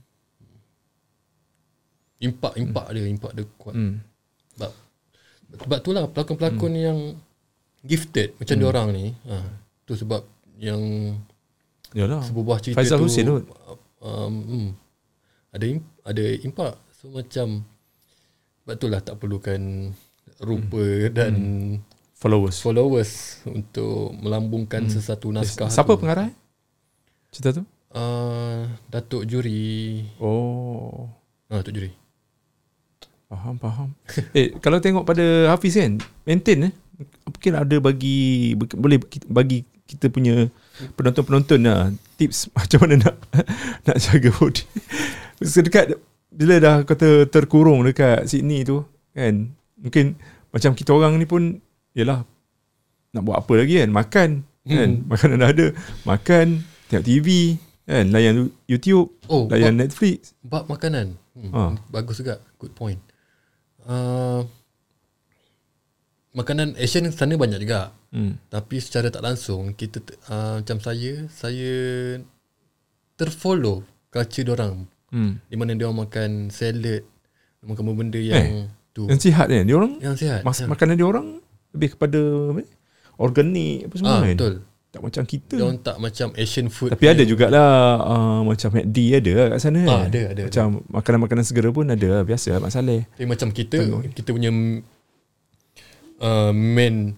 impak 2.18 2.54
impak 2.54 2.86
dia 2.90 3.04
impak 3.04 3.32
dia 3.32 3.44
kuat 3.56 3.74
Hmm. 3.74 4.02
sebab 4.52 4.70
sebab 5.56 5.78
tu 5.80 5.90
lah 5.90 6.04
pelakon-pelakon 6.06 6.72
yang 6.74 6.98
gifted 7.80 8.34
macam 8.36 8.54
dia 8.54 8.68
orang 8.68 8.88
ni 8.90 9.06
uh, 9.24 9.46
tu 9.82 9.94
sebab 9.94 10.22
yang 10.56 10.78
Yalah. 11.90 12.20
sebuah 12.20 12.58
cerita 12.60 12.76
Faizal 12.76 12.98
tu 12.98 13.04
Hussein 13.04 13.24
tu. 13.24 13.38
um, 13.98 14.34
hmm, 14.34 14.68
ada 15.50 15.64
im- 15.64 15.90
ada 16.02 16.24
impak 16.38 16.74
so 16.92 17.08
macam 17.08 17.62
sebab 18.58 18.74
itulah 18.74 19.00
tak 19.00 19.16
perlukan 19.16 19.90
rupa 20.40 20.78
Hmm. 20.78 21.10
dan 21.10 21.34
Followers. 22.14 22.58
followers 22.58 23.12
untuk 23.44 24.10
melambungkan 24.16 24.86
sesuatu 24.86 25.30
naskah 25.30 25.66
Siapa 25.68 25.92
tu. 25.92 26.00
pengarah? 26.00 26.30
Cerita 27.30 27.58
tu? 27.58 27.62
Uh, 27.88 28.66
Datuk 28.86 29.24
Juri 29.24 30.02
Oh. 30.18 31.08
ah, 31.46 31.58
Datuk 31.58 31.74
Juri 31.74 31.92
Faham, 33.24 33.54
faham. 33.56 33.88
eh, 34.32 34.56
kalau 34.56 34.78
tengok 34.78 35.04
pada 35.04 35.22
Hafiz 35.48 35.76
kan, 35.76 35.94
maintain 36.24 36.64
eh. 36.64 36.72
Mungkin 37.22 37.52
ada 37.54 37.76
bagi, 37.78 38.18
boleh 38.56 38.96
bagi 39.24 39.62
kita 39.84 40.08
punya 40.08 40.48
penonton-penonton 40.94 41.60
lah 41.60 41.88
tips 42.16 42.48
macam 42.56 42.78
mana 42.82 42.94
nak 42.98 43.14
nak 43.86 43.96
jaga 43.96 44.32
body. 44.32 44.64
Sedekat 45.38 46.00
bila 46.28 46.56
dah 46.56 46.76
kata 46.82 47.24
terkurung 47.24 47.84
dekat 47.84 48.26
Sydney 48.26 48.64
tu 48.64 48.82
kan, 49.12 49.52
mungkin 49.78 50.18
macam 50.48 50.72
kita 50.72 50.90
orang 50.90 51.14
ni 51.14 51.24
pun 51.24 51.58
yalah 51.92 52.22
nak 53.08 53.22
buat 53.22 53.36
apa 53.36 53.52
lagi 53.54 53.78
kan, 53.78 53.90
makan 53.90 54.30
kan, 54.64 54.90
Hmm. 54.90 55.06
makanan 55.10 55.36
dah 55.38 55.48
ada, 55.48 55.66
makan, 56.04 56.46
tengok 56.86 57.04
TV 57.04 57.28
kan, 57.82 58.04
layan 58.08 58.36
YouTube, 58.64 59.08
oh 59.26 59.48
layan 59.48 59.74
bab, 59.74 59.80
Netflix. 59.80 60.36
bab 60.40 60.64
makanan 60.66 61.16
hmm, 61.32 61.50
Ah. 61.50 61.72
bagus 61.88 62.18
juga 62.18 62.36
good 62.56 62.72
point 62.72 63.00
uh, 63.82 64.44
makanan 66.30 66.76
Asian 66.76 67.08
sana 67.08 67.34
banyak 67.34 67.60
juga 67.60 67.92
Hmm. 68.08 68.40
Tapi 68.48 68.80
secara 68.80 69.12
tak 69.12 69.20
langsung 69.20 69.76
kita 69.76 70.00
uh, 70.32 70.64
macam 70.64 70.80
saya 70.80 71.28
saya 71.28 71.76
terfollow 73.16 73.84
culture 74.08 74.48
orang 74.48 74.88
Hmm. 75.08 75.36
di 75.44 75.56
mana 75.56 75.72
dia 75.72 75.84
orang 75.84 76.04
makan 76.04 76.30
salad, 76.48 77.04
makan 77.60 77.84
benda 77.92 78.16
yang 78.16 78.68
tu 78.98 79.06
Yang 79.06 79.20
sihat 79.24 79.46
kan, 79.46 79.62
dia 79.62 79.76
orang 79.78 79.92
yang 80.02 80.18
sihat. 80.18 80.42
Mas, 80.42 80.58
ya. 80.58 80.66
makanan 80.66 80.98
dia 80.98 81.06
orang 81.06 81.38
lebih 81.70 81.94
kepada 81.94 82.20
organik 83.16 83.86
apa 83.86 83.94
semua 83.94 84.10
ah, 84.10 84.22
kan. 84.26 84.34
betul. 84.34 84.54
Tak 84.88 85.04
macam 85.04 85.22
kita. 85.22 85.54
Dia 85.54 85.64
orang 85.68 85.80
tak 85.84 85.96
macam 86.00 86.28
Asian 86.34 86.66
food. 86.72 86.90
Tapi 86.90 87.06
ada 87.06 87.22
jugalah 87.22 87.70
uh, 88.00 88.40
macam 88.40 88.72
McD 88.72 88.98
ada 89.14 89.32
lah 89.36 89.46
kat 89.52 89.58
sana 89.60 89.80
Ah, 89.84 89.86
kan. 89.86 90.00
ada, 90.08 90.20
ada, 90.32 90.42
Macam 90.48 90.66
makanan-makanan 90.88 91.44
segera 91.44 91.68
pun 91.68 91.86
ada 91.86 92.08
lah. 92.08 92.22
Biasa 92.24 92.56
lah 92.56 92.60
Mak 92.64 92.72
Saleh. 92.72 93.04
Tapi 93.14 93.26
macam 93.28 93.48
kita 93.52 93.78
kita 94.16 94.28
punya 94.32 94.48
uh, 96.18 96.52
main 96.52 97.14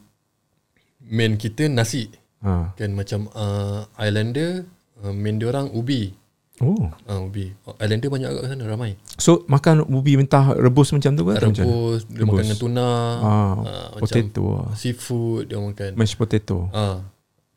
main 1.01 1.35
kita 1.35 1.66
nasi 1.66 2.11
Ha. 2.41 2.72
kan 2.72 2.97
macam 2.97 3.28
uh, 3.37 3.85
Islander 4.01 4.64
uh, 5.05 5.12
main 5.12 5.37
dia 5.37 5.53
orang 5.53 5.68
ubi. 5.70 6.16
Oh. 6.61 6.93
Ah 7.09 7.17
ubi. 7.19 7.57
Islander 7.81 8.13
banyak 8.13 8.29
kat 8.31 8.45
sana 8.47 8.65
ramai. 8.69 8.93
So 9.17 9.49
makan 9.49 9.81
ubi 9.83 10.21
mentah 10.21 10.53
rebus 10.53 10.93
macam 10.93 11.17
tu 11.17 11.25
ke? 11.25 11.33
atau 11.33 11.49
macam 11.49 11.65
mana? 11.65 11.73
Rebus, 11.73 12.01
dia 12.05 12.25
makan 12.29 12.45
dengan 12.45 12.59
tuna, 12.61 12.89
Ah, 13.17 13.53
ah, 13.57 13.89
potato 13.97 14.45
macam 14.45 14.77
seafood 14.77 15.43
dia 15.49 15.57
makan. 15.57 15.91
Mashed 15.97 16.17
potato. 16.17 16.69
Ah. 16.71 17.01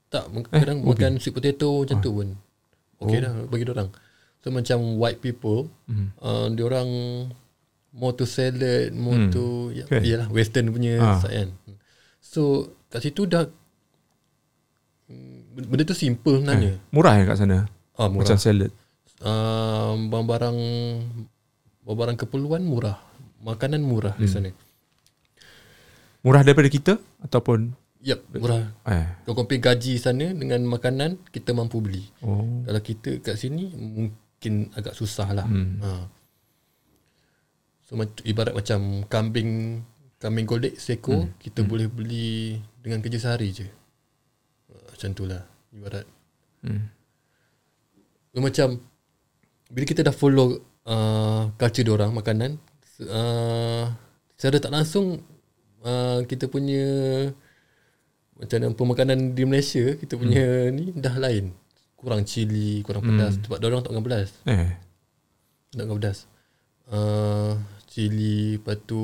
Tak, 0.08 0.32
eh, 0.32 0.44
kadang 0.56 0.80
ubi. 0.80 0.96
makan 0.96 1.12
sweet 1.18 1.36
potato 1.36 1.84
macam 1.84 1.98
tu 2.00 2.10
pun. 2.14 2.28
Okay 2.98 3.20
Oh. 3.20 3.22
dah 3.22 3.34
bagi 3.46 3.64
dia 3.64 3.74
orang. 3.74 3.90
So 4.40 4.48
macam 4.50 4.78
white 4.96 5.20
people, 5.20 5.68
Hmm. 5.84 6.16
uh, 6.18 6.48
dia 6.48 6.64
orang 6.64 6.90
more 7.92 8.12
to 8.12 8.24
salad, 8.24 8.92
more 8.92 9.20
Hmm. 9.20 9.30
to 9.30 9.44
ya, 9.74 9.84
Okay. 9.86 10.00
yalah 10.06 10.28
western 10.30 10.72
punya 10.72 10.96
Ah. 10.98 11.20
side 11.20 11.36
kan. 11.36 11.50
So 12.20 12.42
kat 12.88 13.04
situ 13.04 13.26
dah 13.26 13.52
mm, 15.06 15.60
benda 15.66 15.84
tu 15.84 15.92
simple 15.94 16.40
sebenarnya. 16.40 16.80
Murah 16.90 17.14
kan 17.14 17.26
kat 17.26 17.38
sana? 17.38 17.58
Ah 17.94 18.08
murah. 18.08 18.24
Macam 18.26 18.38
salad. 18.38 18.72
Uh, 19.22 19.94
barang-barang 20.00 20.58
barang 21.84 22.18
keperluan 22.18 22.64
murah. 22.64 22.98
Makanan 23.44 23.84
murah 23.84 24.16
di 24.16 24.26
Hmm. 24.26 24.34
sana. 24.34 24.50
Murah 26.24 26.42
daripada 26.42 26.72
kita? 26.72 26.94
Ataupun 27.20 27.76
Yep, 28.00 28.20
murah. 28.36 28.72
eh. 28.86 29.08
Kalau 29.24 29.36
compare 29.38 29.60
gaji 29.60 29.96
sana 29.96 30.32
dengan 30.32 30.64
makanan, 30.64 31.20
kita 31.30 31.52
mampu 31.52 31.80
beli. 31.80 32.04
Oh. 32.20 32.64
Kalau 32.64 32.80
kita 32.80 33.20
kat 33.20 33.36
sini 33.36 33.72
mungkin 33.72 34.72
agak 34.74 34.92
susah 34.92 35.28
lah. 35.32 35.44
Hmm. 35.44 35.80
Ha. 35.80 35.90
So 37.84 37.96
ibarat 38.24 38.56
macam 38.56 39.04
kambing 39.06 39.84
kambing 40.18 40.48
golek 40.48 40.80
seko 40.80 41.28
Hmm. 41.28 41.36
kita 41.36 41.64
boleh 41.64 41.88
beli 41.88 42.56
dengan 42.80 43.04
kerja 43.04 43.20
sehari 43.22 43.52
je. 43.52 43.68
Ha, 44.72 44.96
Macam 44.96 45.10
tu 45.12 45.24
lah 45.28 45.44
ibarat. 45.70 46.08
Hmm. 46.64 46.88
So, 48.32 48.40
macam 48.40 48.80
bila 49.74 49.84
kita 49.84 50.02
dah 50.02 50.14
follow 50.14 50.54
uh, 50.86 51.50
culture 51.56 51.90
orang 51.90 52.14
makanan 52.14 52.62
uh, 53.04 53.90
secara 54.34 54.58
tak 54.60 54.72
langsung 54.72 55.18
uh, 55.82 56.22
kita 56.24 56.46
punya 56.46 56.86
macam 58.36 58.58
mana 58.60 58.68
pemakanan 58.72 59.20
di 59.32 59.44
Malaysia 59.44 59.94
kita 59.96 60.14
punya 60.16 60.44
ni 60.70 60.90
dah 60.92 61.16
lain 61.16 61.54
kurang 61.96 62.22
cili 62.24 62.82
kurang 62.82 63.02
pedas 63.04 63.40
sebab 63.40 63.58
dia 63.58 63.68
orang 63.68 63.82
tak 63.82 63.92
makan 63.92 64.06
pedas 64.06 64.30
Eh. 64.46 64.70
tak 65.72 65.84
makan 65.84 65.98
pedas 65.98 66.18
uh, 66.88 67.56
cili 67.88 68.58
lepas 68.58 68.78
tu 68.84 69.02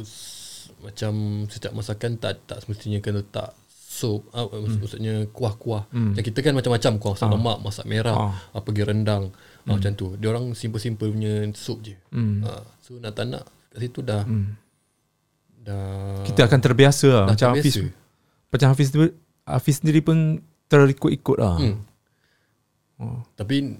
s- 0.00 0.46
macam 0.78 1.12
setiap 1.46 1.74
masakan 1.74 2.16
tak 2.16 2.38
tak 2.44 2.58
semestinya 2.60 2.98
kena 2.98 3.20
letak 3.20 3.50
sup, 3.68 4.30
uh, 4.30 4.46
hmm. 4.46 4.78
maksudnya 4.78 5.14
kuah-kuah. 5.28 5.90
Hmm. 5.90 6.14
Macam 6.14 6.22
kita 6.22 6.38
kan 6.38 6.54
macam-macam 6.54 6.92
kuah, 7.02 7.14
masak 7.18 7.30
lemak, 7.34 7.58
masak 7.58 7.86
merah, 7.88 8.14
Ah. 8.14 8.34
apa 8.54 8.62
pergi 8.62 8.86
rendang, 8.86 9.34
hmm. 9.60 9.70
macam 9.70 9.90
tu. 9.92 10.06
Dia 10.14 10.28
orang 10.28 10.52
simple-simple 10.52 11.08
punya 11.08 11.32
sup 11.52 11.78
je. 11.80 11.96
Hmm. 12.10 12.42
Uh, 12.42 12.62
so 12.78 12.96
nak 12.96 13.12
tak 13.12 13.26
nak 13.26 13.42
kat 13.68 13.78
situ 13.80 14.00
dah 14.00 14.22
Hmm. 14.22 14.54
dah 15.60 16.22
Kita 16.22 16.44
akan 16.44 16.58
terbiasa 16.58 17.08
lah. 17.08 17.26
Macam 17.26 17.52
Hafiz 17.52 17.74
terbiasa. 17.74 17.96
Macam 18.48 18.66
Hafiz 18.70 18.88
tu 18.88 18.98
Hafiz 19.44 19.74
sendiri 19.78 20.00
pun 20.00 20.18
Terikut-ikut 20.68 21.36
lah 21.38 21.56
Hmm. 21.56 21.80
Oh. 22.98 23.22
Tapi 23.32 23.78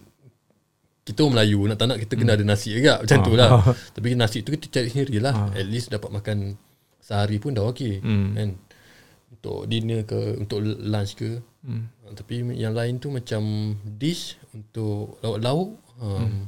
kita 1.03 1.24
orang 1.24 1.41
Melayu 1.41 1.64
nak 1.64 1.76
tak 1.76 1.89
nak 1.89 1.99
kita 1.99 2.14
kena 2.14 2.37
ada 2.37 2.45
nasi 2.45 2.68
juga 2.70 3.01
macam 3.01 3.18
Ah. 3.18 3.24
tu 3.24 3.33
lah. 3.35 3.49
Tapi 3.97 4.09
nasi 4.14 4.45
tu 4.45 4.53
kita 4.53 4.68
cari 4.70 4.89
sendiri 4.89 5.18
lah. 5.18 5.35
Ah. 5.35 5.49
At 5.53 5.64
least 5.64 5.89
dapat 5.89 6.12
makan 6.12 6.55
sehari 7.01 7.37
pun 7.37 7.57
dah 7.57 7.64
okey. 7.66 7.99
Hmm. 7.99 8.37
Kan? 8.37 8.49
Untuk 9.39 9.59
dinner 9.64 10.03
ke, 10.03 10.18
untuk 10.36 10.59
lunch 10.61 11.14
ke. 11.14 11.39
Hmm. 11.62 11.86
Ah, 12.03 12.12
Tapi 12.12 12.43
yang 12.55 12.72
lain 12.72 12.99
tu 12.99 13.09
macam 13.09 13.43
dish 13.95 14.34
untuk 14.51 15.16
lauk-lauk. 15.20 15.78
Um, 15.99 16.47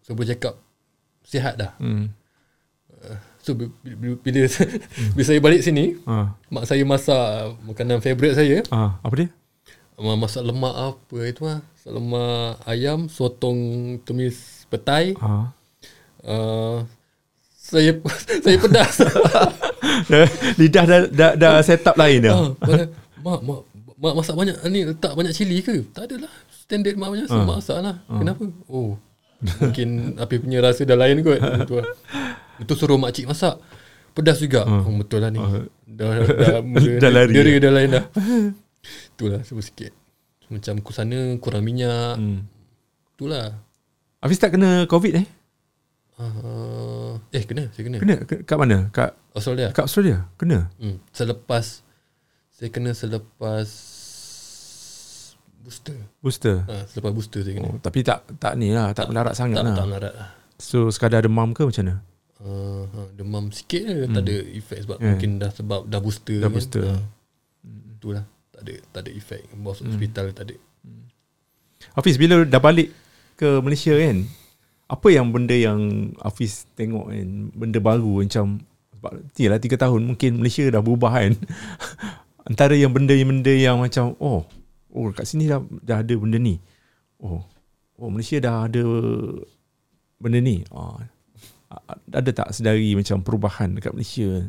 So 0.00 0.12
boleh 0.12 0.28
cakap 0.30 0.56
sihat 1.22 1.56
dah. 1.56 1.72
Hmm. 1.78 2.12
So 3.40 3.52
bi- 3.52 3.72
bi- 3.80 4.16
bila, 4.16 4.44
bila 5.14 5.24
saya 5.24 5.40
balik 5.40 5.60
sini, 5.60 5.96
Ah. 6.04 6.36
mak 6.48 6.64
saya 6.64 6.84
masak 6.84 7.24
makanan 7.62 8.00
favourite 8.00 8.34
saya. 8.34 8.60
Ah. 8.68 9.00
Apa 9.00 9.14
dia? 9.16 9.28
Ma- 9.96 10.16
Masak 10.16 10.44
lemak 10.44 10.74
apa 10.74 11.18
itu 11.22 11.42
lah. 11.42 11.64
Masak 11.64 11.92
lemak 11.94 12.48
ayam, 12.64 12.98
sotong 13.06 13.58
tumis 14.02 14.36
petai. 14.68 15.16
Ah. 15.18 15.56
Uh, 16.20 16.84
saya 17.56 17.96
saya 18.44 18.56
pedas. 18.58 19.00
Lidah 20.60 20.84
dah, 20.84 21.00
dah, 21.08 21.32
dah 21.34 21.52
set 21.64 21.84
up 21.84 21.96
lain 21.96 22.24
dah 22.24 22.34
Ah, 22.34 22.48
mak, 23.18 23.40
mak, 23.42 23.60
mak 23.98 24.14
masak 24.14 24.34
banyak 24.38 24.56
ni 24.70 24.86
letak 24.86 25.12
banyak 25.12 25.34
cili 25.34 25.58
ke? 25.60 25.82
Tak 25.90 26.06
adalah. 26.06 26.30
Standard 26.48 26.96
mak 26.96 27.08
macam 27.10 27.26
uh. 27.34 27.46
masak 27.58 27.78
lah. 27.82 27.96
Kenapa? 28.06 28.44
Oh. 28.70 28.94
Mungkin 29.38 30.18
api 30.18 30.34
punya 30.42 30.58
rasa 30.62 30.86
dah 30.86 30.94
lain 30.98 31.22
kot. 31.26 31.38
Itu 31.38 31.82
lah. 31.82 31.86
Itu 32.62 32.72
suruh 32.78 32.98
mak 32.98 33.10
cik 33.14 33.26
masak. 33.26 33.58
Pedas 34.14 34.38
juga. 34.42 34.66
Oh, 34.66 34.90
betul 34.98 35.22
lah 35.22 35.30
ni. 35.30 35.38
Dah, 35.86 36.10
dah, 36.26 36.58
mula, 36.66 36.98
Dah 36.98 37.10
lari. 37.10 37.32
Dera 37.34 37.54
dah 37.58 37.72
lain 37.74 37.88
dah. 37.94 38.04
Itulah 39.14 39.40
sebut 39.42 39.66
sikit. 39.66 39.92
Macam 40.48 40.80
ku 40.80 40.90
sana 40.94 41.36
kurang 41.42 41.66
minyak. 41.66 42.18
hmm. 42.18 42.40
Itulah. 43.18 43.50
Hafiz 44.22 44.38
tak 44.38 44.58
kena 44.58 44.86
COVID 44.90 45.12
eh? 45.22 45.26
Uh, 46.18 47.14
eh 47.30 47.46
kena, 47.46 47.70
saya 47.70 47.86
kena. 47.86 47.98
Kena? 48.02 48.16
Ke- 48.22 48.42
Kat 48.42 48.58
mana? 48.58 48.90
Kat, 48.90 49.14
Australia. 49.30 49.70
kat 49.70 49.86
Australia? 49.86 50.26
Kena? 50.34 50.66
Hmm. 50.76 50.98
Selepas 51.10 51.86
saya 52.50 52.68
kena 52.68 52.90
selepas 52.90 53.66
booster. 55.60 55.94
Booster? 56.18 56.56
Ha, 56.64 56.86
selepas 56.86 57.14
booster 57.14 57.40
saya 57.40 57.54
kena. 57.54 57.68
Oh, 57.68 57.78
tapi 57.78 58.02
tak 58.02 58.26
tak 58.36 58.58
ni 58.58 58.74
lah, 58.74 58.90
tak, 58.90 59.06
melarat 59.06 59.38
sangat 59.38 59.62
tak, 59.62 59.64
lah. 59.64 59.76
tak 59.76 59.86
melarat 59.86 60.12
lah. 60.12 60.28
So 60.58 60.90
sekadar 60.90 61.22
demam 61.22 61.54
ke 61.54 61.62
macam 61.62 61.86
mana? 61.86 61.96
Uh, 62.38 62.82
ha, 62.88 62.98
demam 63.14 63.50
sikit 63.50 63.82
je, 63.82 63.98
tak 64.08 64.22
ada 64.24 64.36
efek 64.52 64.78
sebab 64.82 64.96
Yeah. 64.98 65.10
mungkin 65.12 65.30
dah 65.38 65.50
sebab 65.50 65.80
dah 65.86 66.00
booster 66.00 66.38
Dah 66.38 66.46
kan. 66.46 66.54
booster. 66.54 66.82
Ha. 66.84 66.98
Itulah, 67.94 68.24
tak 68.50 68.60
ada 68.60 68.72
tak 68.90 69.00
ada 69.02 69.10
efek. 69.12 69.40
Bawa 69.52 69.70
masuk 69.70 69.84
hospital 69.86 70.26
tak 70.32 70.44
ada. 70.46 70.54
Hafiz 71.94 72.14
bila 72.14 72.42
dah 72.42 72.58
balik 72.58 72.90
ke 73.34 73.46
Malaysia 73.58 73.94
kan 73.94 74.26
apa 74.88 75.08
yang 75.12 75.28
benda 75.28 75.52
yang 75.52 76.12
Hafiz 76.16 76.64
tengok 76.72 77.12
kan 77.12 77.52
benda 77.52 77.78
baru 77.78 78.24
macam 78.24 78.64
sebab 78.96 79.12
lah 79.20 79.60
3 79.60 79.76
tahun 79.76 80.00
mungkin 80.08 80.40
Malaysia 80.40 80.64
dah 80.72 80.82
berubah 80.82 81.22
kan. 81.22 81.32
Antara 82.48 82.72
yang 82.72 82.96
benda-benda 82.96 83.52
yang 83.52 83.78
macam 83.78 84.16
oh 84.18 84.48
oh 84.88 85.12
kat 85.12 85.28
sini 85.28 85.44
dah, 85.44 85.60
dah 85.84 86.00
ada 86.00 86.14
benda 86.16 86.40
ni. 86.40 86.56
Oh 87.20 87.44
oh 88.00 88.08
Malaysia 88.08 88.40
dah 88.40 88.64
ada 88.64 88.82
benda 90.18 90.40
ni. 90.40 90.64
Oh, 90.72 90.96
ada 92.08 92.30
tak 92.32 92.56
sedari 92.56 92.96
macam 92.96 93.20
perubahan 93.20 93.76
dekat 93.76 93.92
Malaysia? 93.92 94.48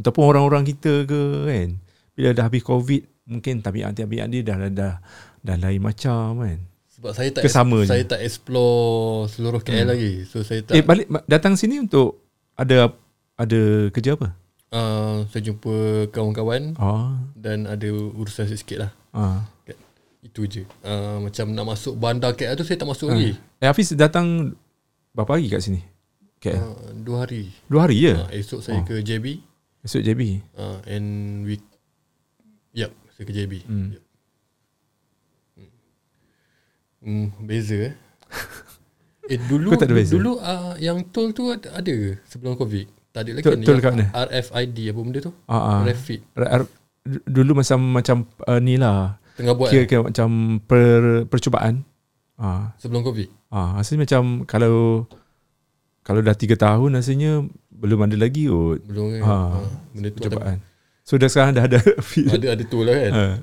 Ataupun 0.00 0.32
orang-orang 0.32 0.64
kita 0.64 1.04
ke 1.04 1.22
kan? 1.44 1.68
Bila 2.16 2.32
dah 2.32 2.48
habis 2.48 2.64
covid 2.64 3.04
mungkin 3.28 3.60
tabiat-tabiat 3.64 4.26
dia 4.32 4.42
dah 4.44 4.56
dah 4.68 4.94
dah 5.40 5.56
lain 5.60 5.80
macam 5.80 6.44
kan 6.44 6.58
Sebab 7.04 7.12
saya 7.12 7.28
tak 7.30 7.42
Ke 7.44 7.52
sama 7.52 7.84
je? 7.84 7.92
saya 7.92 8.04
tak 8.08 8.24
explore 8.24 9.28
seluruh 9.28 9.60
KL 9.60 9.84
lagi. 9.84 10.24
So 10.24 10.40
saya 10.40 10.64
tak 10.64 10.72
Eh 10.72 10.80
balik 10.80 11.04
datang 11.28 11.52
sini 11.52 11.76
untuk 11.76 12.16
ada 12.56 12.96
ada 13.36 13.60
kerja 13.92 14.16
apa? 14.16 14.32
uh, 14.72 15.28
saya 15.28 15.42
jumpa 15.44 15.74
kawan-kawan 16.08 16.72
Ah, 16.74 17.20
dan 17.36 17.68
ada 17.68 17.84
urusan 17.92 18.48
sikit 18.48 18.88
lah. 18.88 18.90
ah. 19.12 19.44
Itu 20.24 20.48
je. 20.48 20.64
Uh, 20.80 21.20
macam 21.20 21.52
nak 21.52 21.68
masuk 21.68 21.92
bandar 21.94 22.32
KL 22.32 22.56
tu 22.56 22.64
saya 22.64 22.80
tak 22.80 22.88
masuk 22.88 23.12
lagi. 23.12 23.36
Eh 23.60 23.68
Hafiz 23.68 23.92
datang 23.92 24.56
berapa 25.12 25.36
hari 25.36 25.52
kat 25.52 25.60
sini? 25.60 25.84
KL. 26.40 26.56
Uh, 26.56 26.88
dua 26.96 27.28
hari. 27.28 27.52
Dua 27.68 27.84
hari 27.84 28.00
je. 28.00 28.16
Uh, 28.16 28.32
esok 28.32 28.64
saya 28.64 28.80
Oh. 28.80 28.88
ke 28.88 29.04
JB 29.04 29.44
Esok 29.84 30.00
JB. 30.00 30.40
uh, 30.56 30.80
and 30.88 31.04
week 31.44 31.60
Yep, 32.72 32.96
saya 33.12 33.24
ke 33.28 33.32
JB. 33.36 33.52
Hmm. 33.68 33.92
Yep. 33.92 34.02
Hmm, 37.04 37.28
beza 37.38 37.76
eh. 37.82 37.94
eh 39.30 39.38
dulu 39.40 39.68
Kau 39.68 39.78
tak 39.78 39.88
ada 39.88 39.94
beza? 39.94 40.12
dulu 40.12 40.36
uh, 40.36 40.74
yang 40.78 41.04
tol 41.08 41.30
tu 41.30 41.48
ada, 41.48 41.68
ada 41.74 41.92
ke 41.92 42.16
sebelum 42.24 42.56
Covid? 42.56 42.88
Tak 43.10 43.20
ada 43.22 43.30
lagi 43.32 43.44
Tol- 43.44 43.54
kan? 43.54 43.60
tol 43.62 43.72
Yang 43.72 43.84
kat 43.84 43.92
mana? 43.94 44.04
RFID 44.26 44.78
apa 44.86 45.00
benda 45.00 45.18
tu? 45.20 45.32
Ah, 45.44 45.54
ah. 45.54 45.80
Refit. 45.82 46.20
R- 46.34 46.72
dulu 47.24 47.52
macam 47.54 47.78
macam 47.92 48.16
uh, 48.42 48.58
ni 48.58 48.74
lah. 48.74 49.20
Tengah 49.34 49.52
buat 49.52 49.68
Kira, 49.68 49.84
eh, 49.84 50.02
macam 50.02 50.28
per, 50.60 51.00
percubaan. 51.24 51.84
Ah, 52.34 52.74
sebelum 52.76 53.02
Covid. 53.02 53.30
ah, 53.48 53.78
rasanya 53.78 54.02
macam 54.02 54.22
kalau 54.42 55.06
kalau 56.02 56.20
dah 56.20 56.34
3 56.34 56.56
tahun 56.56 56.90
rasanya 56.92 57.46
belum 57.70 58.00
ada 58.02 58.16
lagi 58.16 58.44
kot 58.44 58.82
Belum 58.84 59.06
kan? 59.10 59.20
Ah, 59.22 59.30
Ah, 59.54 59.68
benda 59.90 60.08
tu 60.08 60.18
ada, 60.18 60.26
percubaan. 60.26 60.58
So 61.00 61.14
dah 61.14 61.28
sekarang 61.28 61.52
dah 61.52 61.64
ada 61.64 61.78
ada 62.34 62.46
ada 62.50 62.62
tu 62.64 62.80
lah 62.80 62.94
kan. 62.98 63.12
Ah. 63.12 63.34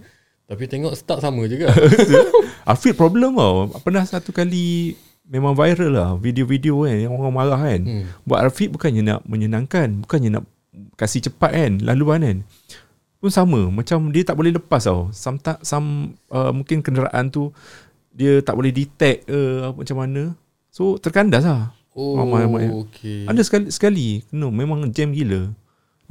Tapi 0.48 0.68
tengok 0.68 0.92
start 0.94 1.24
sama 1.24 1.48
juga. 1.48 1.72
Afiq 2.72 2.94
problem 2.94 3.40
tau. 3.40 3.72
Pernah 3.82 4.04
satu 4.04 4.36
kali 4.36 4.96
Memang 5.32 5.56
viral 5.56 5.96
lah 5.96 6.10
Video-video 6.20 6.84
kan 6.84 6.98
Yang 7.08 7.12
orang 7.16 7.32
marah 7.32 7.62
kan. 7.62 7.82
Hmm. 7.88 8.04
Buat 8.28 8.52
Afiq 8.52 8.68
bukannya 8.68 9.00
nak 9.00 9.20
menyenangkan 9.24 10.04
Bukannya 10.04 10.30
nak 10.36 10.44
Kasih 11.00 11.24
cepat 11.24 11.56
kan 11.56 11.72
Laluan 11.80 12.20
kan. 12.20 12.38
Pun 13.24 13.32
sama 13.32 13.72
Macam 13.72 14.12
dia 14.12 14.28
tak 14.28 14.36
boleh 14.36 14.52
lepas 14.52 14.84
tau. 14.84 15.08
Some, 15.16 15.40
ta- 15.40 15.62
some 15.64 16.20
uh, 16.28 16.52
Mungkin 16.52 16.84
kenderaan 16.84 17.32
tu 17.32 17.56
Dia 18.12 18.44
tak 18.44 18.60
boleh 18.60 18.76
detect 18.76 19.32
uh, 19.32 19.72
Macam 19.72 20.04
mana. 20.04 20.36
So 20.68 21.00
terkandas 21.00 21.48
lah. 21.48 21.72
Oh, 21.96 22.20
mak- 22.28 22.48
mak- 22.48 22.72
okey. 22.88 23.28
Ada 23.28 23.44
sekali 23.44 23.68
sekali. 23.72 24.08
Kena 24.28 24.52
memang 24.52 24.84
jam 24.92 25.16
gila. 25.16 25.52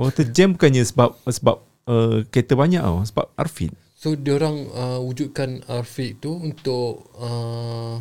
Orang 0.00 0.12
kata 0.16 0.28
jam 0.32 0.56
bukannya 0.56 0.80
sebab 0.80 1.12
Sebab 1.28 1.56
uh, 1.88 2.24
Kereta 2.32 2.56
banyak 2.56 2.80
tau. 2.80 3.04
Sebab 3.04 3.28
Arfid 3.36 3.72
So 4.00 4.16
diorang 4.16 4.64
uh, 4.70 4.96
wujudkan 4.98 5.60
RFID 5.62 6.24
tu 6.24 6.32
untuk 6.32 7.12
uh, 7.14 8.00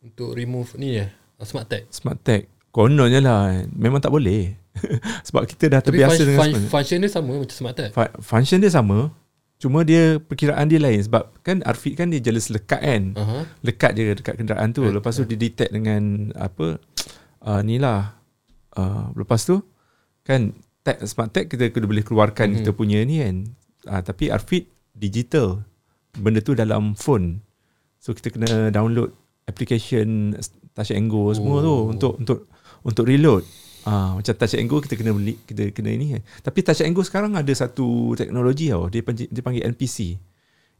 untuk 0.00 0.32
remove 0.32 0.72
ni 0.74 0.96
ya, 0.96 1.12
uh, 1.36 1.44
smart 1.44 1.68
tag. 1.68 1.84
Smart 1.92 2.16
tag 2.18 2.48
Kononnya 2.70 3.20
lah 3.20 3.42
Memang 3.68 3.98
tak 3.98 4.08
boleh 4.08 4.56
Sebab 5.28 5.44
kita 5.44 5.68
dah 5.68 5.82
Tapi 5.82 5.98
terbiasa 5.98 6.16
fun, 6.16 6.24
dengan 6.24 6.38
fun, 6.38 6.48
smart 6.48 6.70
function 6.72 6.98
dia 7.02 7.10
sama 7.10 7.30
macam 7.34 7.52
smart 7.52 7.74
tag. 7.74 7.90
Fu- 7.90 8.16
Function 8.22 8.58
dia 8.58 8.70
sama 8.70 8.98
Cuma 9.58 9.82
dia 9.82 10.16
Perkiraan 10.16 10.64
dia 10.64 10.78
lain 10.78 11.02
Sebab 11.02 11.36
kan 11.42 11.60
Arfid 11.66 11.98
kan 11.98 12.08
dia 12.08 12.22
jelas 12.22 12.48
lekat 12.48 12.78
kan 12.78 13.02
Aha. 13.12 13.44
Lekat 13.60 13.92
je 13.92 14.14
dekat 14.14 14.38
kenderaan 14.38 14.70
tu 14.70 14.80
Right. 14.80 14.96
Lepas 14.96 15.18
tu 15.18 15.26
dia 15.26 15.36
detect 15.36 15.68
dengan 15.68 16.30
Apa 16.32 16.80
uh, 17.42 17.60
Ni 17.60 17.76
lah 17.76 18.16
uh, 18.72 19.10
Lepas 19.12 19.44
tu 19.44 19.60
Kan 20.22 20.54
tag, 20.80 21.02
Smart 21.04 21.28
tag 21.28 21.44
kita 21.44 21.68
kena 21.68 21.84
boleh 21.84 22.00
keluarkan 22.00 22.54
Mhm. 22.54 22.56
Kita 22.56 22.70
punya 22.72 23.02
ni 23.02 23.18
kan 23.18 23.36
uh, 23.84 24.00
Tapi 24.00 24.30
Arfid 24.30 24.64
Digital 24.96 25.62
Benda 26.18 26.42
tu 26.42 26.56
dalam 26.58 26.98
phone 26.98 27.42
So 28.00 28.16
kita 28.16 28.32
kena 28.34 28.74
download 28.74 29.14
Application 29.46 30.34
Touch 30.72 30.94
and 30.94 31.10
Go 31.10 31.30
semua 31.34 31.62
tu 31.62 31.70
Oh. 31.70 31.82
Untuk 31.92 32.18
Untuk 32.18 32.38
untuk 32.80 33.04
reload 33.04 33.44
Ah, 33.88 34.12
macam 34.12 34.34
Touch 34.36 34.54
and 34.60 34.68
Go 34.68 34.84
kita 34.84 34.92
kena 34.92 35.16
beli 35.16 35.40
kita 35.48 35.72
kena 35.72 35.96
ini. 35.96 36.20
Tapi 36.44 36.60
Touch 36.60 36.84
and 36.84 36.92
Go 36.92 37.00
sekarang 37.00 37.32
ada 37.32 37.48
satu 37.56 38.12
teknologi 38.12 38.68
tau. 38.68 38.92
Dia 38.92 39.00
panggil, 39.00 39.28
dia 39.32 39.40
panggil 39.40 39.64
NPC. 39.72 40.20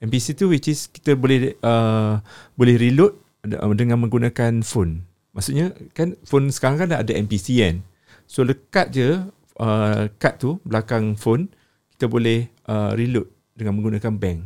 NPC 0.04 0.36
tu 0.36 0.52
which 0.52 0.68
is 0.68 0.88
kita 0.88 1.16
boleh 1.16 1.56
uh, 1.64 2.20
boleh 2.56 2.76
reload 2.76 3.16
uh, 3.48 3.72
dengan 3.72 4.04
menggunakan 4.04 4.61
phone. 4.61 5.08
Maksudnya 5.32 5.72
kan 5.96 6.16
phone 6.28 6.52
sekarang 6.52 6.84
kan 6.84 6.88
ada 6.92 7.12
NPC 7.16 7.64
kan. 7.64 7.80
So 8.28 8.44
lekat 8.44 8.92
je 8.92 9.24
uh, 9.56 10.02
kad 10.20 10.36
tu 10.36 10.61
belakang 10.68 11.16
phone 11.16 11.48
kita 11.96 12.04
boleh 12.04 12.52
uh, 12.68 12.92
reload 12.92 13.28
dengan 13.61 13.76
menggunakan 13.76 14.12
bank. 14.16 14.40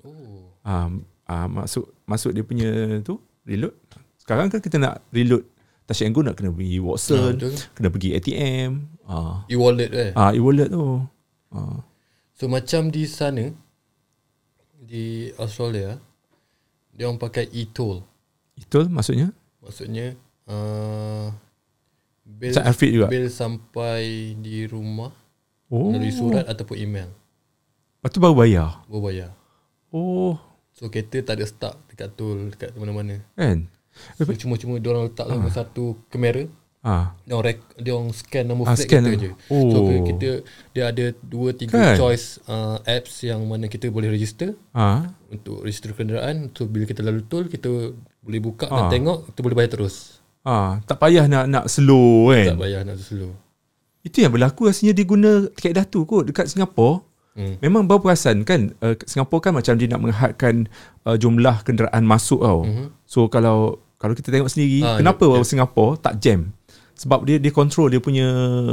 Oh. 0.00 0.54
Um, 0.62 1.02
uh, 1.26 1.46
masuk 1.50 1.90
masuk 2.04 2.30
dia 2.30 2.40
punya 2.40 2.70
tu 3.02 3.18
reload. 3.42 3.74
Sekarang 4.16 4.48
kan 4.48 4.62
kita 4.62 4.78
nak 4.78 5.02
reload 5.10 5.42
Touch 5.84 6.00
and 6.00 6.16
Go 6.16 6.24
nak 6.24 6.38
kena 6.38 6.48
pergi 6.48 6.78
Ah, 6.78 6.84
Watson, 6.86 7.36
betul. 7.36 7.52
kena 7.76 7.88
pergi 7.90 8.08
ATM. 8.14 8.70
Ah, 9.04 9.44
E-wallet 9.52 9.90
eh. 9.92 10.10
ah 10.16 10.32
e-wallet 10.32 10.72
tu. 10.72 11.04
Ah. 11.52 11.84
So 12.32 12.48
macam 12.48 12.88
di 12.88 13.04
sana 13.04 13.52
di 14.74 15.28
Australia 15.36 16.00
dia 16.88 17.04
orang 17.04 17.20
pakai 17.20 17.50
e-toll. 17.50 18.00
Itu 18.54 18.86
maksudnya? 18.88 19.34
Maksudnya 19.60 20.14
uh, 20.46 21.28
bil 22.24 22.54
Alfred 22.54 22.90
juga? 22.94 23.06
bil 23.10 23.28
sampai 23.28 24.32
di 24.38 24.64
rumah 24.64 25.12
Oh. 25.68 25.90
melalui 25.90 26.12
surat 26.12 26.44
ataupun 26.46 26.76
email. 26.78 27.10
Lepas 28.04 28.12
tu 28.12 28.20
baru 28.20 28.36
bayar. 28.36 28.84
Baru 28.84 29.00
bayar. 29.00 29.32
Oh, 29.88 30.36
So 30.76 30.92
kereta 30.92 31.24
tak 31.24 31.40
ada 31.40 31.48
stuck 31.48 31.80
dekat 31.88 32.12
tol 32.12 32.52
dekat 32.52 32.76
mana-mana. 32.76 33.24
kan? 33.32 33.64
So, 34.20 34.28
cuma-cuma 34.36 34.76
dia 34.76 34.92
orang 34.92 35.08
letak 35.08 35.24
uh. 35.24 35.48
satu 35.48 35.96
kamera 36.10 36.44
Ah. 36.84 37.16
dia 37.24 37.32
orang, 37.32 37.56
dia 37.80 37.96
orang 37.96 38.12
scan 38.12 38.44
nombor 38.44 38.68
Ah, 38.68 38.76
flat 38.76 38.84
scan 38.84 39.00
kita 39.00 39.16
je. 39.16 39.30
Oh. 39.48 39.72
So 39.72 39.78
kita 40.04 40.28
dia 40.68 40.84
ada 40.84 41.04
dua 41.16 41.56
tiga 41.56 41.72
Kan? 41.72 41.96
choice 41.96 42.44
uh, 42.44 42.76
apps 42.84 43.24
yang 43.24 43.40
mana 43.48 43.72
kita 43.72 43.88
boleh 43.88 44.12
register 44.12 44.52
Ah. 44.68 45.08
untuk 45.26 45.64
register 45.64 45.96
kenderaan. 45.96 46.52
So 46.52 46.68
bila 46.68 46.84
kita 46.84 47.00
lalu 47.00 47.24
tol 47.24 47.48
kita 47.48 47.72
boleh 48.20 48.40
buka 48.42 48.68
Ah. 48.68 48.84
dan 48.84 49.00
tengok 49.00 49.32
kita 49.32 49.40
boleh 49.40 49.56
bayar 49.56 49.70
terus. 49.72 50.20
Ah, 50.44 50.84
tak 50.84 51.00
payah 51.00 51.24
nak 51.24 51.48
nak 51.48 51.64
slow 51.72 52.28
kan. 52.28 52.52
Tak 52.52 52.60
payah 52.60 52.80
nak 52.84 53.00
slow. 53.00 53.32
Itu 54.02 54.20
yang 54.20 54.36
berlaku 54.36 54.68
rasanya 54.68 54.92
dia 54.92 55.08
guna 55.08 55.48
tiket 55.48 55.72
datu 55.72 56.04
kot 56.04 56.28
dekat 56.28 56.52
Singapura. 56.52 57.00
Hmm. 57.34 57.58
Memang 57.58 57.90
baru 57.90 57.98
perasan 57.98 58.46
kan 58.46 58.70
uh, 58.78 58.94
Singapura 59.10 59.50
kan 59.50 59.52
macam 59.58 59.74
dia 59.74 59.90
nak 59.90 60.00
menghadkan 60.06 60.70
uh, 61.02 61.18
jumlah 61.18 61.66
kenderaan 61.66 62.06
masuk 62.06 62.46
tau. 62.46 62.62
Mhm. 62.62 62.94
So 63.02 63.26
kalau 63.26 63.82
kalau 63.98 64.14
kita 64.14 64.30
tengok 64.30 64.46
sendiri 64.46 64.86
Ah, 64.86 65.02
kenapa 65.02 65.26
ya, 65.26 65.42
yeah, 65.42 65.46
Singapura 65.46 65.98
tak 65.98 66.22
jam? 66.22 66.54
Sebab 66.94 67.26
dia 67.26 67.42
dia 67.42 67.50
control 67.50 67.90
dia 67.90 67.98
punya 67.98 68.26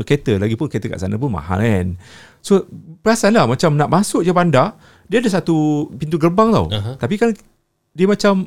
kereta 0.06 0.38
lagipun 0.38 0.70
kereta 0.70 0.94
kat 0.94 1.02
sana 1.02 1.18
pun 1.18 1.34
mahal 1.34 1.58
kan. 1.58 1.98
So 2.46 2.70
perasan 3.02 3.34
lah 3.34 3.50
macam 3.50 3.74
nak 3.74 3.90
masuk 3.90 4.22
je 4.22 4.30
bandar 4.30 4.78
dia 5.10 5.18
ada 5.18 5.30
satu 5.42 5.90
pintu 5.98 6.22
gerbang 6.22 6.54
tau. 6.54 6.70
Aha. 6.70 7.02
Tapi 7.02 7.18
kan 7.18 7.34
dia 7.98 8.06
macam 8.06 8.46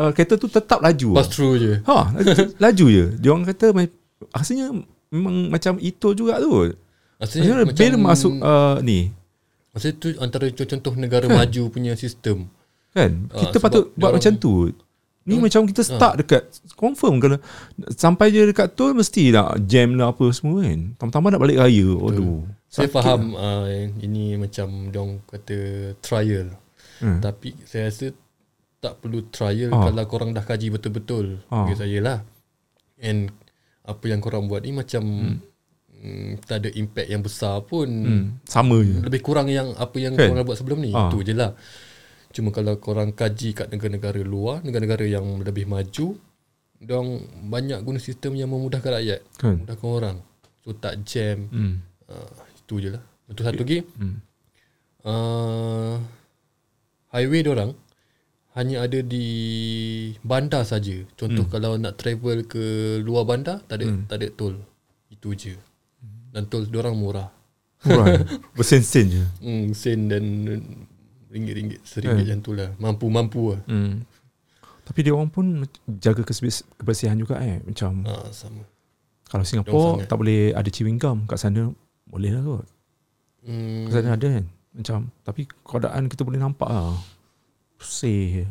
uh, 0.00 0.10
kereta 0.16 0.40
tu 0.40 0.48
tetap 0.48 0.80
laju. 0.80 1.20
Pass 1.20 1.28
through 1.28 1.60
je. 1.60 1.84
Ha, 1.84 2.16
laju, 2.16 2.32
laju 2.64 2.86
je. 2.88 3.04
Dia 3.20 3.28
orang 3.28 3.44
kata 3.44 3.76
rasanya 4.32 4.72
memang 5.12 5.52
macam 5.52 5.76
itu 5.84 6.16
juga 6.16 6.40
tu. 6.40 6.72
Maksudnya 7.20 7.66
Maksudnya 7.66 7.76
bil 7.76 7.94
masuk 7.98 8.32
uh, 8.40 8.78
ni 8.80 9.10
Maksudnya 9.78 9.96
tu 9.96 10.08
antara 10.18 10.44
contoh 10.50 10.92
negara 10.94 11.24
maju 11.24 11.62
punya 11.70 11.94
sistem. 11.94 12.50
kan. 12.90 13.30
Ah, 13.30 13.38
Kita 13.40 13.56
sebab 13.56 13.62
patut 13.62 13.84
buat 13.94 14.10
macam 14.12 14.32
tu. 14.36 14.74
Ni 15.22 15.36
Dia- 15.36 15.44
macam 15.44 15.62
kita 15.64 15.82
start 15.82 16.14
dekat 16.18 16.42
confirm 16.74 17.20
kalau 17.20 17.38
sampai 17.92 18.28
je 18.28 18.48
dekat 18.48 18.72
tol 18.72 18.90
mesti 18.90 19.28
nak 19.28 19.60
jam 19.62 19.94
lah 19.94 20.10
apa 20.10 20.24
semua 20.30 20.64
kan. 20.64 20.96
Tambah-tambah 20.96 21.30
nak 21.30 21.40
balik 21.40 21.58
raya. 21.58 21.88
Aduh. 21.94 22.42
Saya 22.66 22.84
sakit 22.84 22.90
faham 22.90 23.20
uh, 23.32 23.68
ini 23.98 24.34
macam 24.34 24.88
dong 24.88 25.20
kata 25.24 25.56
trial. 26.00 26.48
Hmm. 26.98 27.20
Tapi 27.20 27.54
saya 27.62 27.86
rasa 27.86 28.10
tak 28.78 28.98
perlu 28.98 29.28
trial 29.28 29.70
Ah. 29.70 29.86
kalau 29.86 30.04
korang 30.04 30.30
dah 30.32 30.42
kaji 30.42 30.68
betul-betul. 30.68 31.38
Ah. 31.46 31.62
Bagi 31.62 31.76
saya 31.76 31.98
lah. 32.00 32.18
And 32.98 33.30
apa 33.84 34.04
yang 34.04 34.18
korang 34.18 34.48
buat 34.48 34.64
ni 34.64 34.72
macam 34.72 35.04
mm, 35.98 36.46
tak 36.46 36.64
ada 36.64 36.70
impact 36.72 37.08
yang 37.10 37.22
besar 37.22 37.62
pun. 37.66 37.88
Hmm, 37.88 38.24
sama 38.46 38.78
je. 38.80 39.02
Lebih 39.02 39.20
kurang 39.20 39.50
yang 39.50 39.74
apa 39.74 39.96
yang 39.98 40.14
Kan? 40.14 40.30
korang 40.30 40.46
buat 40.46 40.58
sebelum 40.58 40.78
ni. 40.82 40.90
Ah. 40.94 41.10
Itu 41.10 41.22
je 41.22 41.34
lah. 41.34 41.52
Cuma 42.32 42.54
kalau 42.54 42.78
korang 42.78 43.10
kaji 43.12 43.56
kat 43.56 43.66
negara-negara 43.72 44.20
luar, 44.22 44.62
negara-negara 44.62 45.04
yang 45.08 45.40
lebih 45.42 45.64
maju, 45.66 46.16
dong 46.78 47.08
banyak 47.50 47.82
guna 47.82 47.98
sistem 47.98 48.38
yang 48.38 48.50
memudahkan 48.52 48.94
rakyat. 48.94 49.20
Kan. 49.36 49.62
Memudahkan 49.62 49.88
orang. 49.88 50.16
So 50.62 50.76
tak 50.76 51.02
jam. 51.02 51.50
Hmm. 51.50 51.74
Uh, 52.06 52.30
itu 52.54 52.74
je 52.78 52.88
lah. 52.94 53.02
Itu 53.28 53.42
satu 53.42 53.62
lagi. 53.64 53.82
Hmm. 53.98 54.16
Uh, 55.02 55.96
highway 57.14 57.40
orang 57.46 57.72
hanya 58.58 58.82
ada 58.82 58.98
di 59.00 59.26
bandar 60.26 60.66
saja. 60.66 61.06
Contoh 61.14 61.46
hmm. 61.46 61.52
kalau 61.52 61.78
nak 61.78 61.94
travel 61.94 62.42
ke 62.44 62.98
luar 62.98 63.22
bandar 63.22 63.62
tak 63.70 63.82
ada 63.82 63.86
hmm. 63.86 64.02
tak 64.10 64.16
ada 64.18 64.28
tol. 64.34 64.54
Itu 65.08 65.30
je. 65.38 65.54
Dan 66.32 66.46
tol 66.46 66.68
orang 66.76 66.96
murah. 66.96 67.28
Murah. 67.84 68.20
Bersen-sen 68.56 69.06
je. 69.08 69.24
Hmm, 69.40 69.72
sen 69.72 70.10
dan 70.10 70.24
ringgit-ringgit, 71.28 71.80
seringgit 71.84 72.24
macam 72.24 72.38
tu 72.40 72.52
lah. 72.56 72.70
Mampu-mampu 72.80 73.56
lah. 73.56 73.60
Hmm. 73.68 74.04
Tapi 74.88 75.04
dia 75.04 75.12
orang 75.12 75.28
pun 75.28 75.68
jaga 76.00 76.24
kebersihan 76.24 77.16
juga 77.20 77.36
eh. 77.44 77.60
Macam 77.60 78.08
Ha, 78.08 78.32
sama. 78.32 78.64
kalau 79.28 79.44
Singapura 79.44 80.00
tak 80.08 80.16
boleh 80.16 80.56
ada 80.56 80.68
chewing 80.72 80.96
gum 80.96 81.28
kat 81.28 81.36
sana 81.36 81.68
boleh 82.08 82.32
lah 82.32 82.40
kot. 82.40 82.64
Hmm, 83.44 83.84
Kat 83.88 84.00
sana 84.00 84.16
ada 84.16 84.26
kan. 84.40 84.44
Macam 84.72 84.98
tapi 85.20 85.44
keadaan 85.44 86.08
kita 86.08 86.24
boleh 86.24 86.40
nampak 86.40 86.72
lah. 86.72 86.96
Bersih 87.76 88.42
je. 88.42 88.46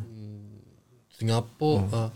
Singapura 1.18 1.82
hmm. 1.82 1.94
uh, 1.98 2.10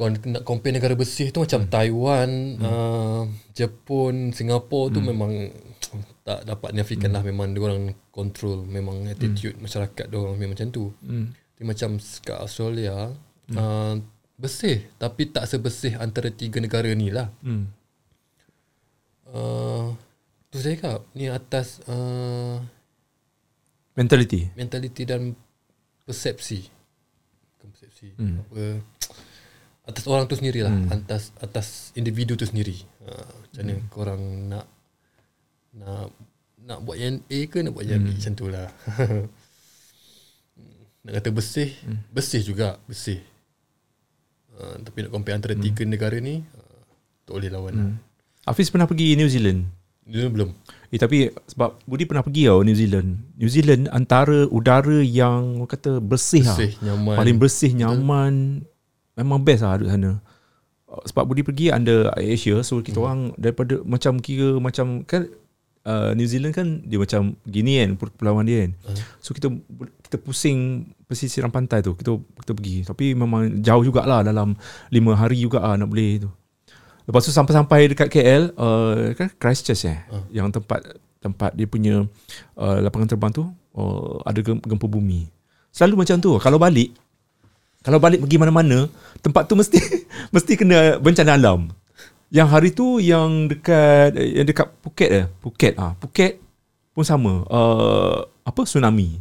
kalau 0.00 0.16
nak 0.16 0.48
compare 0.48 0.72
negara 0.72 0.96
bersih 0.96 1.28
tu 1.28 1.44
macam 1.44 1.68
hmm. 1.68 1.68
Taiwan, 1.68 2.30
hmm. 2.56 2.64
Uh, 2.64 3.22
Jepun, 3.52 4.32
Singapura 4.32 4.96
tu 4.96 5.04
memang 5.04 5.52
tak 6.26 6.48
dapat 6.48 6.72
nafikan 6.72 7.12
lah 7.12 7.20
memang 7.20 7.52
dia 7.52 7.60
orang 7.60 7.92
control 8.08 8.64
memang 8.64 9.04
attitude 9.12 9.60
hmm. 9.60 9.68
masyarakat 9.68 10.04
dia 10.08 10.16
orang 10.16 10.40
memang 10.40 10.56
macam 10.56 10.72
tu. 10.72 10.88
Hmm. 11.04 11.36
Tapi 11.36 11.64
macam 11.68 12.00
kat 12.00 12.38
Australia 12.40 13.12
hmm. 13.52 13.56
uh, 13.60 13.94
bersih 14.40 14.88
tapi 14.96 15.28
tak 15.28 15.44
sebersih 15.44 16.00
antara 16.00 16.32
tiga 16.32 16.64
negara 16.64 16.88
ni 16.96 17.12
lah. 17.12 17.28
Hmm. 17.44 17.68
Uh, 19.28 19.92
tu 20.48 20.64
saya 20.64 20.80
cakap 20.80 21.04
ni 21.12 21.28
atas 21.28 21.84
uh, 21.84 22.56
Mentality. 24.00 24.48
mentaliti 24.56 25.04
dan 25.04 25.36
persepsi. 26.08 26.64
Bukan 27.52 27.68
persepsi. 27.68 28.16
Hmm. 28.16 28.40
Apa 28.48 28.80
atas 29.86 30.04
orang 30.06 30.28
tu 30.28 30.36
sendirilah, 30.36 30.70
hmm. 30.70 30.92
atas 30.92 31.32
atas 31.40 31.66
individu 31.96 32.36
tu 32.36 32.46
sendiri. 32.46 32.76
Ha, 33.04 33.12
macam 33.24 33.62
mana 33.64 33.74
hmm. 33.74 33.88
korang 33.90 34.22
nak 34.46 34.66
nak 35.74 36.06
nak 36.60 36.78
buat 36.84 36.96
yang 37.00 37.18
A 37.26 37.38
ke 37.48 37.58
nak 37.64 37.72
buat 37.74 37.86
yang 37.86 38.04
B 38.04 38.14
macam 38.14 38.32
tu 38.36 38.46
lah. 38.46 38.68
nak 41.04 41.12
kata 41.16 41.28
bersih, 41.32 41.72
hmm. 41.72 42.12
bersih 42.12 42.42
juga, 42.44 42.76
bersih. 42.84 43.24
Uh, 44.60 44.76
tapi 44.84 45.08
nak 45.08 45.10
compare 45.10 45.34
antara 45.34 45.56
hmm. 45.56 45.64
tiga 45.64 45.82
negara 45.88 46.20
ni 46.20 46.44
uh, 46.44 46.80
tak 47.24 47.40
boleh 47.40 47.50
lawan 47.50 47.72
hmm. 47.72 47.80
lah. 47.80 47.92
Hafiz 48.52 48.68
pernah 48.68 48.88
pergi 48.88 49.16
New 49.16 49.28
Zealand. 49.28 49.80
Dia 50.10 50.26
belum. 50.26 50.50
Eh 50.90 50.98
tapi 50.98 51.30
sebab 51.46 51.78
Budi 51.86 52.02
pernah 52.02 52.26
pergi 52.26 52.50
tau 52.50 52.66
New 52.66 52.74
Zealand. 52.74 53.14
New 53.38 53.46
Zealand 53.46 53.86
antara 53.94 54.50
udara 54.50 54.98
yang 55.06 55.62
orang 55.62 55.70
kata 55.70 56.02
bersih, 56.02 56.42
Bersih, 56.42 56.74
lah. 56.82 56.92
nyaman. 56.92 57.16
Paling 57.16 57.36
bersih, 57.38 57.70
nyaman. 57.78 58.34
Memang 59.20 59.44
best 59.44 59.60
lah 59.62 59.76
duduk 59.76 59.92
sana. 59.92 60.10
Uh, 60.88 61.02
Sebab 61.06 61.22
Budi 61.28 61.44
pergi 61.44 61.68
under 61.70 62.08
Asia 62.16 62.64
so 62.64 62.80
kita 62.80 62.98
hmm. 62.98 63.04
orang 63.04 63.20
daripada 63.36 63.78
macam 63.84 64.18
kira 64.18 64.56
macam 64.58 65.04
kan 65.04 65.28
uh, 65.84 66.16
New 66.16 66.26
Zealand 66.26 66.56
kan 66.56 66.82
dia 66.82 66.96
macam 66.96 67.36
gini 67.44 67.84
kan 67.84 67.90
kepulauan 67.94 68.48
dia 68.48 68.64
kan. 68.66 68.72
Uh. 68.88 68.96
So 69.20 69.36
kita 69.36 69.52
kita 70.08 70.16
pusing 70.18 70.90
pesisiran 71.06 71.52
pantai 71.52 71.84
tu 71.84 71.94
kita 71.94 72.16
kita 72.42 72.52
pergi 72.56 72.76
tapi 72.82 73.14
memang 73.14 73.62
jauh 73.62 73.84
jugalah 73.84 74.26
dalam 74.26 74.58
5 74.90 74.96
hari 75.14 75.38
juga 75.38 75.62
lah 75.62 75.76
nak 75.76 75.86
boleh 75.86 76.24
tu. 76.24 76.30
Lepas 77.06 77.26
tu 77.26 77.32
sampai-sampai 77.34 77.90
dekat 77.90 78.08
KL 78.08 78.54
uh, 78.54 79.10
kan 79.18 79.28
Christchurch 79.34 79.86
eh 79.86 79.98
Ah. 80.10 80.22
yang 80.30 80.50
tempat 80.50 80.78
tempat 81.20 81.52
dia 81.52 81.68
punya 81.68 82.06
uh, 82.56 82.78
lapangan 82.80 83.10
terbang 83.10 83.30
tu 83.30 83.44
uh, 83.74 84.22
ada 84.24 84.40
gem- 84.40 84.62
gempa 84.62 84.86
bumi. 84.86 85.28
Selalu 85.70 86.02
macam 86.02 86.16
tu. 86.18 86.34
Kalau 86.38 86.58
balik 86.58 86.90
kalau 87.80 87.96
balik 87.96 88.20
pergi 88.20 88.36
mana-mana 88.36 88.88
tempat 89.24 89.48
tu 89.48 89.56
mesti 89.56 89.80
mesti 90.34 90.52
kena 90.56 91.00
bencana 91.00 91.36
alam. 91.36 91.72
Yang 92.30 92.48
hari 92.48 92.70
tu 92.70 93.02
yang 93.02 93.50
dekat 93.50 94.14
yang 94.14 94.46
dekat 94.46 94.70
Phuket 94.84 95.10
eh 95.10 95.26
Phuket 95.42 95.74
ah 95.80 95.98
Phuket 95.98 96.38
pun 96.94 97.02
sama 97.02 97.42
uh, 97.48 98.22
apa 98.44 98.60
tsunami. 98.68 99.18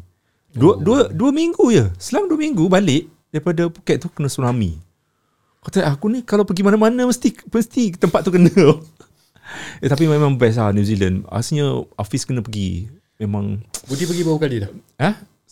Dua, 0.50 0.76
Oh. 0.76 0.82
dua 0.82 1.00
dua 1.10 1.30
minggu 1.34 1.72
je. 1.74 1.86
Selang 1.98 2.30
dua 2.30 2.38
minggu 2.38 2.68
balik 2.70 3.10
daripada 3.34 3.70
Phuket 3.72 3.98
tu 4.04 4.08
kena 4.12 4.30
tsunami. 4.30 4.78
Kata 5.64 5.88
aku 5.90 6.12
ni 6.12 6.22
kalau 6.22 6.44
pergi 6.44 6.62
mana-mana 6.62 7.08
mesti 7.08 7.34
mesti 7.50 7.96
tempat 7.98 8.28
tu 8.28 8.32
kena. 8.36 8.52
eh, 9.84 9.90
tapi 9.90 10.06
memang 10.06 10.36
best 10.38 10.60
lah 10.60 10.76
New 10.76 10.86
Zealand. 10.86 11.26
Asalnya 11.32 11.84
Hafiz 11.98 12.28
kena 12.28 12.44
pergi. 12.44 12.92
Memang 13.20 13.60
Budi 13.88 14.08
pergi 14.08 14.24
berapa 14.24 14.40
kali 14.40 14.56
dah? 14.64 14.72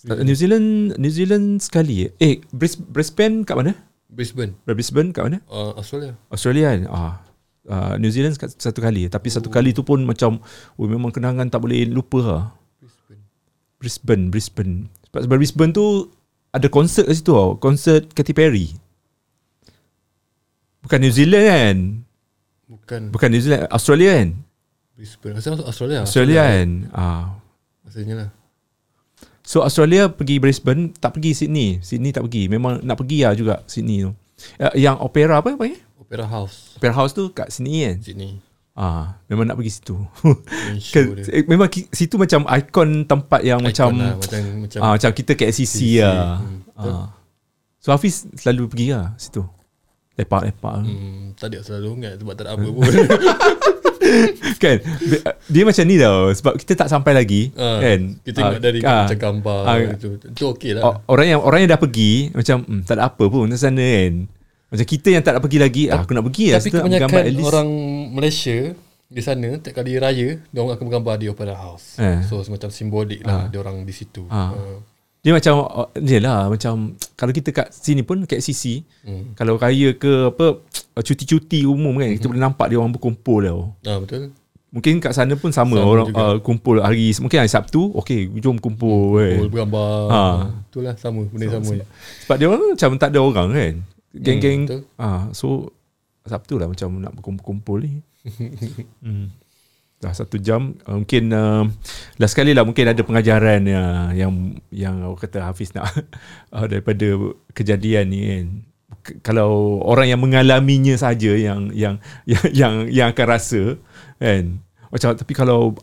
Ah 0.06 0.22
New 0.22 0.38
Zealand 0.38 0.94
New 1.02 1.10
Zealand 1.10 1.58
sekali 1.58 2.06
eh. 2.06 2.12
Eh 2.22 2.34
Bris- 2.54 2.78
Brisbane 2.78 3.42
kat 3.42 3.58
mana? 3.58 3.74
Brisbane, 4.08 4.54
Brisbane 4.64 5.10
kat 5.12 5.26
mana? 5.26 5.38
uh, 5.50 5.74
Australia. 5.76 6.14
Australia 6.30 6.66
kan? 6.72 6.82
Ah. 6.88 7.14
Uh, 7.68 7.94
New 8.00 8.08
Zealand 8.08 8.38
satu 8.40 8.80
kali 8.80 9.12
tapi 9.12 9.28
satu 9.28 9.52
kali 9.52 9.76
tu 9.76 9.84
pun 9.84 10.00
macam 10.00 10.40
oh, 10.80 10.88
memang 10.88 11.12
kenangan 11.12 11.52
tak 11.52 11.60
boleh 11.60 11.84
lupa 11.90 12.20
lah. 12.24 12.46
Brisbane. 12.80 13.22
Brisbane, 13.82 14.24
Brisbane. 14.32 14.74
Sebab, 15.12 15.20
sebab 15.28 15.36
Brisbane 15.36 15.74
tu 15.76 16.08
ada 16.56 16.68
konsert 16.72 17.10
kat 17.10 17.18
situ 17.20 17.36
tau. 17.36 17.60
Konsert 17.60 18.14
Katy 18.16 18.32
Perry. 18.32 18.72
Bukan 20.86 21.00
New 21.04 21.12
Zealand 21.12 21.46
kan? 21.46 21.78
Bukan 22.68 23.02
Bukan 23.12 23.30
New 23.34 23.44
Zealand, 23.44 23.68
Australia 23.68 24.24
kan? 24.24 24.30
Brisbane. 24.96 25.34
Rasa 25.36 25.60
Australia. 25.60 26.00
Australia 26.08 26.42
kan. 26.48 26.70
Ah. 26.96 27.26
Rasanya 27.84 28.16
lah. 28.16 28.30
So 29.48 29.64
Australia 29.64 30.12
pergi 30.12 30.44
Brisbane, 30.44 30.92
tak 30.92 31.16
pergi 31.16 31.32
Sydney. 31.32 31.80
Sydney 31.80 32.12
tak 32.12 32.28
pergi. 32.28 32.52
Memang 32.52 32.84
nak 32.84 33.00
pergi 33.00 33.24
lah 33.24 33.32
juga 33.32 33.64
Sydney 33.64 34.04
tu. 34.04 34.12
Uh, 34.60 34.76
yang 34.76 35.00
opera 35.00 35.40
apa 35.40 35.56
panggil? 35.56 35.80
Opera 35.96 36.28
House. 36.28 36.76
Opera 36.76 36.92
House 36.92 37.16
tu 37.16 37.32
kat 37.32 37.48
Sydney 37.48 37.88
kan. 37.88 37.96
Sydney. 38.04 38.44
Ah, 38.78 39.18
memang 39.26 39.48
nak 39.48 39.58
pergi 39.58 39.80
situ. 39.80 39.98
Eh, 41.34 41.48
memang 41.50 41.66
situ 41.72 42.14
macam 42.20 42.46
ikon 42.46 43.10
tempat 43.10 43.42
yang 43.42 43.58
macam 43.58 43.90
Icon 43.90 43.98
lah, 43.98 44.14
macam 44.22 44.40
macam 44.68 44.80
ah, 44.86 44.92
macam 44.94 45.10
kita 45.18 45.32
kat 45.34 45.50
LCC 45.50 46.04
lah. 46.04 46.38
Hmm. 46.44 46.62
Ah. 46.78 47.10
So 47.82 47.90
Hafiz 47.90 48.30
selalu 48.38 48.70
pergi 48.70 48.94
lah 48.94 49.18
situ. 49.18 49.42
Lepak-lepak. 50.14 50.86
Hmm. 50.86 50.94
Hmm, 50.94 51.26
tak 51.40 51.56
ada 51.56 51.66
selalu 51.66 51.90
ingat 52.04 52.14
sebab 52.22 52.34
tak 52.38 52.46
ada 52.46 52.52
apa 52.54 52.68
pun. 52.76 52.84
kan 54.64 54.78
Be- 54.82 55.24
dia 55.46 55.64
macam 55.64 55.84
ni 55.84 55.96
tau 55.96 56.20
sebab 56.30 56.54
kita 56.56 56.74
tak 56.76 56.88
sampai 56.88 57.12
lagi 57.14 57.42
Ah, 57.54 57.80
kan 57.80 58.00
Kita 58.20 58.36
tengok 58.36 58.54
Ah, 58.54 58.62
dari 58.62 58.80
ah, 58.82 59.04
macam 59.04 59.18
gambar 59.20 59.62
ah, 59.64 59.78
itu. 59.94 60.10
Itu 60.22 60.44
okey 60.52 60.72
lah. 60.76 61.02
orang 61.06 61.28
yang 61.28 61.40
orang 61.40 61.60
yang 61.62 61.72
dah 61.72 61.80
pergi 61.80 62.32
macam 62.32 62.58
hmm, 62.62 62.82
tak 62.84 62.96
ada 62.96 63.04
apa 63.08 63.24
pun 63.26 63.46
di 63.46 63.56
sana 63.56 63.84
kan 63.84 64.14
macam 64.68 64.86
kita 64.86 65.08
yang 65.10 65.24
tak 65.24 65.32
nak 65.32 65.42
pergi 65.42 65.60
lagi 65.60 65.84
ah, 65.88 66.04
aku 66.04 66.12
nak 66.12 66.26
pergi 66.28 66.46
lah 66.52 66.60
Tapi 66.60 66.70
kebanyakan 66.70 67.08
gambar 67.08 67.24
orang 67.46 67.70
Malaysia 68.12 68.58
di 69.08 69.22
sana 69.24 69.48
tiap 69.56 69.74
kali 69.74 69.96
raya 69.96 70.36
dia 70.36 70.60
orang 70.60 70.76
akan 70.76 70.86
bergambar 70.86 71.16
di 71.16 71.32
Opera 71.32 71.56
House. 71.56 71.96
Eh. 71.96 72.28
So 72.28 72.44
semacam 72.44 72.68
simbolik 72.68 73.24
lah 73.24 73.48
dia 73.48 73.64
orang 73.64 73.88
di 73.88 73.96
situ. 73.96 74.28
Ah. 74.28 74.52
Ah. 74.52 74.78
Dia 75.20 75.32
macam 75.34 75.54
oh, 75.60 75.90
dia 75.94 76.20
lah 76.20 76.48
macam 76.48 76.94
kalau 77.14 77.32
kita 77.32 77.50
kat 77.52 77.68
sini 77.70 78.02
pun 78.02 78.24
kat 78.24 78.40
CC 78.40 78.86
Hmm. 79.04 79.34
kalau 79.34 79.56
raya 79.56 79.92
ke 79.94 80.32
apa 80.32 80.60
cuti-cuti 81.08 81.64
umum 81.64 81.96
kan 81.96 82.10
kita 82.12 82.28
boleh 82.28 82.42
nampak 82.42 82.68
dia 82.68 82.78
orang 82.78 82.92
berkumpul 82.92 83.40
tau 83.42 83.62
Ah 83.84 83.98
betul. 84.00 84.32
Mungkin 84.68 85.00
kat 85.00 85.16
sana 85.16 85.32
pun 85.34 85.48
sama, 85.50 85.80
Sama 85.80 85.88
orang 85.88 86.08
juga. 86.12 86.20
uh, 86.20 86.38
kumpul 86.44 86.84
hari 86.84 87.16
mungkin 87.24 87.40
hari 87.40 87.48
Sabtu, 87.48 87.88
okey 88.04 88.28
jom 88.44 88.60
kumpul 88.60 89.16
kan. 89.16 89.40
Kumpul 89.40 89.50
bergambar. 89.50 89.92
Ah. 90.12 90.36
Itulah 90.68 90.94
sama 91.00 91.24
benda 91.24 91.48
sama 91.50 91.72
je. 91.72 91.86
Sebab 92.28 92.36
dia 92.36 92.48
orang 92.52 92.76
macam 92.76 92.90
tak 93.00 93.10
ada 93.16 93.20
orang 93.24 93.48
kan. 93.56 93.74
Geng-geng 94.12 94.60
betul. 94.68 94.82
ah 95.00 95.32
so 95.32 95.72
Sabtu 96.28 96.60
lah 96.60 96.68
macam 96.68 96.92
nak 97.00 97.16
berkumpul-kumpul 97.16 97.80
ni. 97.80 98.04
hmm. 99.08 99.32
Dah 99.98 100.14
satu 100.14 100.38
jam 100.38 100.78
uh, 100.86 101.02
mungkin 101.02 101.34
uh, 101.34 101.66
last 102.22 102.38
sekali 102.38 102.54
lah 102.54 102.62
mungkin 102.62 102.86
ada 102.86 103.02
pengajaran 103.02 103.66
uh, 103.66 104.14
yang 104.14 104.62
yang 104.70 105.02
aku 105.02 105.26
kata 105.26 105.50
Hafiz 105.50 105.74
nak 105.74 105.90
uh, 106.56 106.66
daripada 106.70 107.18
kejadian 107.58 108.06
ni 108.14 108.20
kan. 108.30 108.46
K- 109.02 109.20
kalau 109.26 109.82
orang 109.82 110.14
yang 110.14 110.22
mengalaminya 110.22 110.94
saja 110.94 111.34
yang 111.34 111.74
yang 111.74 111.98
yang 112.30 112.46
yang, 112.54 112.74
yang 112.94 113.08
akan 113.10 113.26
rasa 113.26 113.62
kan. 114.22 114.62
Macam 114.94 115.18
tapi 115.18 115.34
kalau 115.34 115.74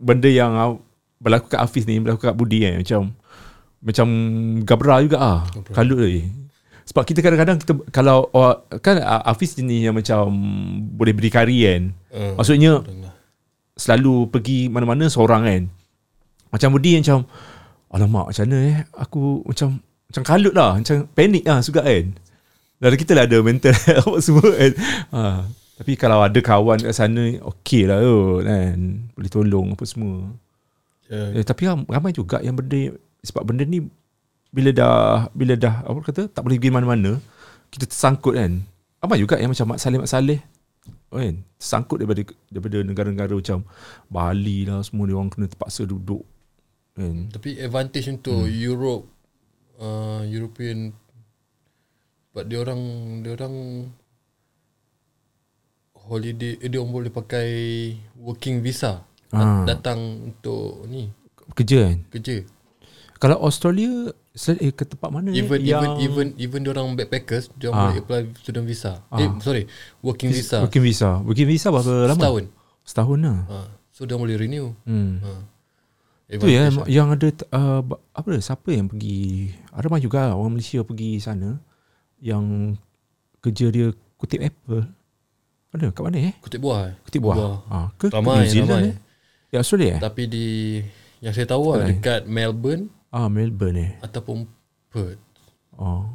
benda 0.00 0.32
yang 0.32 0.56
uh, 0.56 0.80
berlaku 1.20 1.52
kat 1.52 1.60
Hafiz 1.60 1.84
ni 1.84 2.00
berlaku 2.00 2.32
kat 2.32 2.36
Budi 2.36 2.64
kan 2.64 2.80
macam 2.80 3.00
macam 3.80 4.06
gabra 4.64 5.04
juga 5.04 5.18
ah. 5.20 5.40
Kalut 5.72 6.00
lagi. 6.00 6.24
Sebab 6.88 7.06
kita 7.06 7.22
kadang-kadang 7.22 7.56
kita 7.60 7.72
kalau 7.92 8.28
oh, 8.32 8.56
kan 8.80 8.98
ah, 9.04 9.22
Hafiz 9.28 9.54
jenis 9.54 9.88
yang 9.88 9.94
macam 9.96 10.32
boleh 10.96 11.12
berdikari 11.12 11.60
kan. 11.64 11.82
Ah. 12.12 12.40
Maksudnya 12.40 12.82
Tengah. 12.82 13.09
Selalu 13.80 14.28
pergi 14.28 14.68
mana-mana 14.68 15.08
seorang 15.08 15.42
kan. 15.42 15.62
Macam 16.52 16.68
Budi 16.76 17.00
macam 17.00 17.24
alamak 17.90 18.30
macam 18.30 18.44
mana 18.44 18.58
eh 18.68 18.78
aku 18.94 19.40
macam 19.42 19.80
macam 19.80 20.22
kalut 20.22 20.52
lah, 20.52 20.76
macam 20.76 21.08
panik 21.10 21.42
lah 21.42 21.58
juga 21.58 21.80
kan. 21.80 22.06
Dan 22.76 22.96
kita 22.96 23.12
lah 23.12 23.24
ada 23.24 23.38
mental 23.40 23.72
apa 24.04 24.18
semua 24.20 24.48
kan. 24.52 24.72
Ha. 25.10 25.20
Tapi 25.80 25.92
kalau 25.96 26.20
ada 26.20 26.36
kawan 26.36 26.76
kat 26.80 26.92
sana 26.92 27.24
okey 27.40 27.88
lah 27.88 27.98
tu 27.98 28.44
kan. 28.44 28.76
Boleh 29.16 29.30
tolong 29.30 29.66
apa 29.72 29.84
semua. 29.84 30.28
Ya, 31.08 31.34
Eh, 31.34 31.42
tapi 31.42 31.66
ram- 31.66 31.88
ramai 31.88 32.12
juga 32.12 32.38
yang 32.38 32.54
benda 32.54 32.94
sebab 33.20 33.42
benda 33.42 33.64
ni 33.64 33.82
bila 34.50 34.70
dah 34.70 35.26
bila 35.30 35.54
dah 35.54 35.82
apa 35.82 35.98
kata 36.02 36.26
tak 36.26 36.42
boleh 36.42 36.58
pergi 36.58 36.70
mana-mana 36.70 37.18
kita 37.70 37.86
tersangkut 37.86 38.34
kan. 38.34 38.60
Ramai 39.00 39.18
juga 39.18 39.38
yang 39.38 39.50
macam 39.50 39.72
Mak 39.72 39.78
Saleh 39.78 39.98
Mak 39.98 40.10
Saleh 40.10 40.38
kan 41.10 41.42
tersangkut 41.58 41.98
daripada 41.98 42.22
daripada 42.48 42.78
negara-negara 42.86 43.34
macam 43.34 43.66
Bali 44.06 44.62
lah 44.64 44.80
semua 44.86 45.10
dia 45.10 45.18
orang 45.18 45.30
kena 45.30 45.50
terpaksa 45.50 45.82
duduk 45.82 46.22
kan. 46.94 47.28
Tapi 47.34 47.58
advantage 47.58 48.06
untuk 48.10 48.46
hmm. 48.46 48.54
Europe 48.54 49.04
uh, 49.82 50.22
European 50.24 50.94
sebab 52.30 52.44
dia 52.46 52.58
orang 52.62 52.82
dia 53.26 53.32
orang 53.34 53.54
holiday 56.06 56.54
eh, 56.62 56.68
dia 56.70 56.78
orang 56.78 56.94
boleh 56.94 57.12
pakai 57.12 57.48
working 58.18 58.62
visa 58.62 59.02
Ah. 59.30 59.62
datang 59.62 60.26
untuk 60.26 60.90
ni 60.90 61.06
Kerja 61.54 61.86
kan. 61.86 61.98
kerja. 62.10 62.36
Kalau 63.22 63.38
Australia 63.42 64.10
sel- 64.32 64.58
eh, 64.58 64.70
ke 64.70 64.84
tempat 64.84 65.08
mana 65.08 65.28
Even 65.28 65.58
ni? 65.58 65.66
even 65.66 65.80
Yang- 65.88 65.98
even 66.00 66.26
even 66.36 66.58
dia 66.60 66.70
orang 66.72 66.94
backpackers 66.94 67.50
dia 67.54 67.68
orang 67.68 67.78
Ah. 67.78 67.86
boleh 67.88 68.00
apply 68.00 68.20
student 68.36 68.64
visa. 68.64 68.92
Eh 69.12 69.28
sorry, 69.38 69.64
working 70.00 70.30
visa. 70.30 70.60
Working 70.60 70.84
visa. 70.84 71.10
Working 71.20 71.48
visa 71.48 71.68
berapa 71.68 71.90
lama? 72.06 72.20
Setahun. 72.20 72.44
Setahun 72.82 73.18
lah. 73.20 73.38
Ha. 73.44 73.58
So 73.90 74.04
dia 74.04 74.14
boleh 74.14 74.34
renew. 74.34 74.70
Hmm. 74.82 75.18
Ha. 75.20 75.32
Tu 76.30 76.46
ya 76.46 76.70
lah. 76.70 76.86
yang 76.86 77.10
ada 77.10 77.26
uh, 77.50 77.82
apa 78.12 78.38
siapa 78.38 78.70
yang 78.70 78.86
pergi 78.86 79.50
ada 79.68 79.82
ramai 79.82 79.98
juga 79.98 80.30
orang 80.30 80.54
Malaysia 80.54 80.78
pergi 80.80 81.18
sana 81.18 81.58
yang 82.18 82.78
kerja 83.40 83.66
dia 83.68 83.90
kutip 84.14 84.38
apple. 84.40 84.86
Mana 85.70 85.90
kat 85.90 86.02
mana 86.02 86.18
eh? 86.20 86.34
Kutip 86.38 86.60
buah. 86.60 86.80
eh? 86.86 86.94
Kutip 87.02 87.20
buah. 87.20 87.34
Buah. 87.34 87.56
Ah, 87.66 87.86
ke, 87.94 88.06
ke 88.06 88.14
Ramai, 88.14 88.42
New 88.42 88.46
Zealand 88.48 88.70
ramai. 88.70 88.90
eh? 88.90 88.96
Ya 89.50 89.58
Australia 89.58 89.90
eh? 89.90 90.00
Tapi 90.00 90.22
di 90.26 90.46
yang 91.18 91.34
saya 91.34 91.46
tahu 91.46 91.62
lah 91.68 91.82
eh? 91.82 91.98
dekat 91.98 92.26
Melbourne 92.26 92.94
Ah 93.10 93.26
Melbourne 93.26 93.78
eh. 93.78 93.92
ataupun 94.06 94.46
Perth. 94.90 95.18
Oh. 95.74 96.06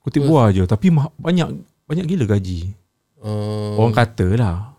Kutip 0.00 0.24
buah 0.24 0.54
je 0.54 0.62
tapi 0.64 0.94
mah, 0.94 1.10
banyak 1.18 1.50
banyak 1.90 2.06
gila 2.06 2.24
gaji. 2.30 2.72
Uh, 3.20 3.76
Orang 3.76 3.92
kata 3.92 4.26
lah. 4.38 4.72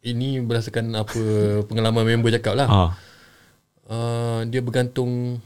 ini 0.00 0.40
berdasarkan 0.40 0.96
apa 0.96 1.20
pengalaman 1.68 2.08
member 2.08 2.32
cakap 2.32 2.56
lah. 2.56 2.68
Ah. 2.68 2.90
Uh, 3.90 4.40
dia 4.48 4.64
bergantung 4.64 5.44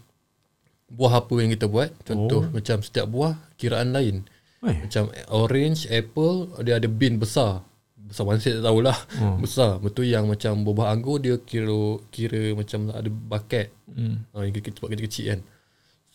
buah 0.86 1.26
apa 1.26 1.34
yang 1.42 1.50
kita 1.50 1.66
buat. 1.66 1.90
Contoh 2.06 2.46
oh. 2.46 2.50
macam 2.54 2.78
setiap 2.80 3.10
buah 3.10 3.34
kiraan 3.58 3.90
lain. 3.90 4.22
Eh. 4.64 4.78
Macam 4.86 5.12
orange, 5.28 5.90
apple, 5.90 6.54
dia 6.64 6.80
ada 6.80 6.88
bin 6.88 7.20
besar. 7.20 7.66
Besar 8.14 8.38
saya 8.38 8.62
tak 8.62 8.70
tahulah. 8.70 8.98
Hmm. 9.18 9.36
Besar. 9.42 9.70
Betul 9.82 10.06
yang 10.06 10.30
macam 10.30 10.62
buah 10.62 10.94
anggur 10.94 11.18
dia 11.18 11.34
kira 11.42 11.98
kira 12.14 12.54
macam 12.54 12.94
ada 12.94 13.10
bucket. 13.10 13.74
Hmm. 13.90 14.22
Uh, 14.30 14.46
yang 14.46 14.54
kita 14.54 14.78
buat 14.78 14.94
kecil-kecil 14.94 15.24
kan. 15.34 15.40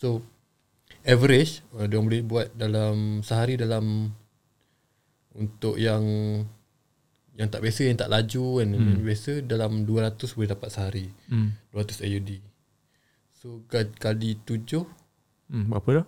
So 0.00 0.24
average 1.04 1.60
uh, 1.76 1.84
dia 1.84 2.00
boleh 2.00 2.24
buat 2.24 2.48
dalam 2.56 3.20
sehari 3.20 3.60
dalam 3.60 4.16
untuk 5.36 5.76
yang 5.76 6.02
yang 7.36 7.48
tak 7.48 7.60
biasa 7.60 7.88
yang 7.88 8.00
tak 8.00 8.10
laju 8.10 8.44
kan 8.60 8.68
hmm. 8.72 8.80
yang 8.96 9.00
biasa 9.04 9.32
dalam 9.44 9.72
200 9.84 10.16
boleh 10.36 10.48
dapat 10.48 10.68
sehari. 10.72 11.06
Hmm. 11.28 11.52
200 11.76 12.00
AUD. 12.00 12.30
So 13.36 13.60
ka- 13.68 13.92
kali 14.00 14.40
7 14.40 14.84
Hmm, 15.50 15.66
berapa 15.66 15.90
dah? 15.98 16.06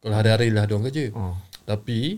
kalau 0.00 0.16
hari-hari 0.16 0.48
lah 0.48 0.64
dia 0.64 0.72
orang 0.72 0.88
kerja. 0.88 1.06
Oh. 1.12 1.36
Tapi 1.68 2.16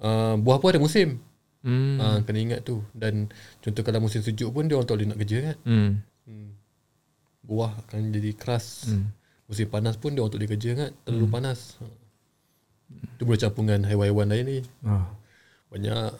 uh, 0.00 0.40
buah 0.40 0.56
pun 0.56 0.72
ada 0.72 0.80
musim. 0.80 1.20
Hmm. 1.62 1.98
Hmm. 1.98 2.00
Uh, 2.00 2.18
kena 2.22 2.38
ingat 2.38 2.60
tu. 2.62 2.84
Dan 2.94 3.30
contoh 3.62 3.82
kalau 3.82 4.00
musim 4.02 4.22
sejuk 4.22 4.50
pun 4.54 4.66
dia 4.70 4.78
orang 4.78 4.86
tak 4.86 4.96
boleh 4.98 5.08
nak 5.10 5.18
kerja 5.22 5.38
kan. 5.42 5.56
Hmm. 5.66 5.90
Hmm. 6.28 6.50
Buah 7.42 7.72
akan 7.86 8.14
jadi 8.14 8.30
keras. 8.34 8.92
Hmm. 8.92 9.10
Musim 9.48 9.66
panas 9.72 9.96
pun 9.96 10.14
dia 10.14 10.20
orang 10.22 10.32
tak 10.32 10.40
boleh 10.42 10.52
kerja 10.54 10.70
kan. 10.76 10.90
Terlalu 11.08 11.26
hmm. 11.26 11.34
panas. 11.34 11.60
Tu 13.18 13.22
boleh 13.26 13.40
campungan 13.40 13.80
haiwan-haiwan 13.84 14.26
lain 14.30 14.44
ni. 14.46 14.58
Ah. 14.86 15.08
Banyak 15.68 16.16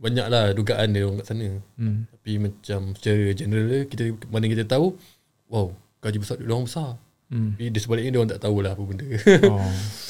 banyak 0.00 0.26
lah 0.32 0.56
dugaan 0.56 0.96
dia 0.96 1.04
orang 1.04 1.20
kat 1.20 1.26
sana. 1.28 1.48
Hmm. 1.76 2.08
Tapi 2.08 2.32
macam 2.40 2.80
secara 2.96 3.36
general 3.36 3.84
kita 3.84 4.16
mana 4.32 4.48
kita 4.48 4.64
tahu, 4.64 4.96
wow, 5.52 5.68
gaji 6.00 6.18
besar 6.18 6.40
dia 6.40 6.48
orang 6.48 6.66
besar. 6.66 6.96
Hmm. 7.28 7.54
Tapi 7.54 7.68
di 7.68 7.78
sebaliknya 7.78 8.10
dia 8.16 8.20
orang 8.24 8.32
tak 8.32 8.42
tahulah 8.42 8.72
apa 8.72 8.82
benda. 8.82 9.06
Oh. 9.46 9.60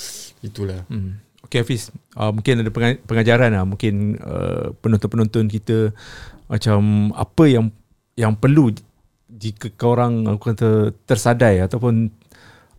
Itulah. 0.46 0.86
Hmm. 0.88 1.20
Okay 1.50 1.66
Hafiz, 1.66 1.90
uh, 2.14 2.30
mungkin 2.30 2.62
ada 2.62 2.70
penga- 2.70 3.02
pengajaran 3.02 3.50
lah. 3.50 3.66
Mungkin 3.66 4.22
uh, 4.22 4.70
penonton-penonton 4.78 5.50
kita 5.50 5.90
macam 6.46 7.10
apa 7.18 7.44
yang 7.50 7.74
yang 8.14 8.38
perlu 8.38 8.70
jika 9.26 9.74
korang 9.74 10.30
aku 10.30 10.54
kata 10.54 10.94
tersadai 11.10 11.58
ataupun 11.58 12.06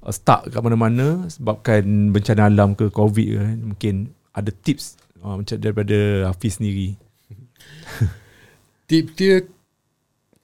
uh, 0.07 0.13
stuck 0.15 0.47
kat 0.47 0.63
mana-mana 0.63 1.27
sebabkan 1.27 2.15
bencana 2.15 2.47
alam 2.47 2.71
ke 2.71 2.87
COVID 2.87 3.27
ke 3.27 3.37
kan. 3.43 3.59
Mungkin 3.75 3.95
ada 4.31 4.55
tips 4.55 4.95
uh, 5.19 5.35
macam 5.35 5.59
daripada 5.59 6.31
Hafiz 6.31 6.55
sendiri. 6.55 6.95
Tip 8.87 9.19
dia 9.19 9.43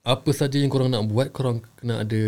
apa 0.03 0.31
saja 0.35 0.59
yang 0.59 0.67
korang 0.67 0.91
nak 0.91 1.07
buat, 1.07 1.31
korang 1.31 1.63
kena 1.79 2.03
ada 2.03 2.21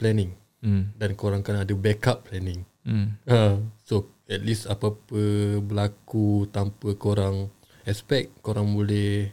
planning 0.00 0.32
Hmm. 0.58 0.90
dan 0.98 1.14
korang 1.14 1.38
kena 1.46 1.62
ada 1.62 1.70
backup 1.70 2.26
planning. 2.26 2.66
Ha, 2.82 3.62
so 3.62 3.77
at 4.28 4.44
least 4.44 4.68
apa-apa 4.68 5.56
berlaku 5.64 6.44
tanpa 6.52 6.92
korang 7.00 7.48
expect, 7.88 8.44
korang 8.44 8.76
boleh 8.76 9.32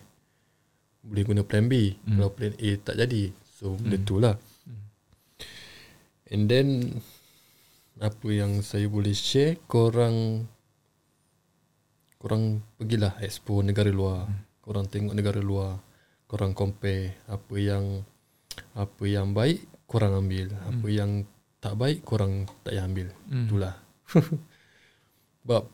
boleh 1.06 1.24
guna 1.28 1.44
plan 1.46 1.68
B. 1.68 1.94
Hmm. 1.94 2.18
kalau 2.18 2.32
plan 2.34 2.56
A 2.56 2.70
tak 2.82 2.96
jadi 2.98 3.30
so 3.46 3.76
benda 3.76 4.00
tu 4.02 4.18
lah. 4.18 4.36
And 6.32 6.50
then 6.50 6.98
apa 8.02 8.28
yang 8.32 8.66
saya 8.66 8.90
boleh 8.90 9.14
share 9.14 9.62
korang 9.70 10.50
korang 12.18 12.66
pergilah 12.80 13.20
expo 13.22 13.62
negara 13.62 13.94
luar. 13.94 14.26
Korang 14.64 14.90
tengok 14.90 15.14
negara 15.14 15.38
luar. 15.44 15.78
Korang 16.26 16.58
compare 16.58 17.22
apa 17.30 17.56
yang 17.62 18.02
apa 18.74 19.04
yang 19.06 19.38
baik 19.38 19.62
korang 19.86 20.18
ambil. 20.18 20.50
Apa 20.66 20.88
yang 20.90 21.30
tak 21.66 21.82
baik 21.82 22.06
korang 22.06 22.46
tak 22.62 22.78
payah 22.78 22.86
ambil 22.86 23.10
itulah 23.26 23.74
sebab 25.46 25.70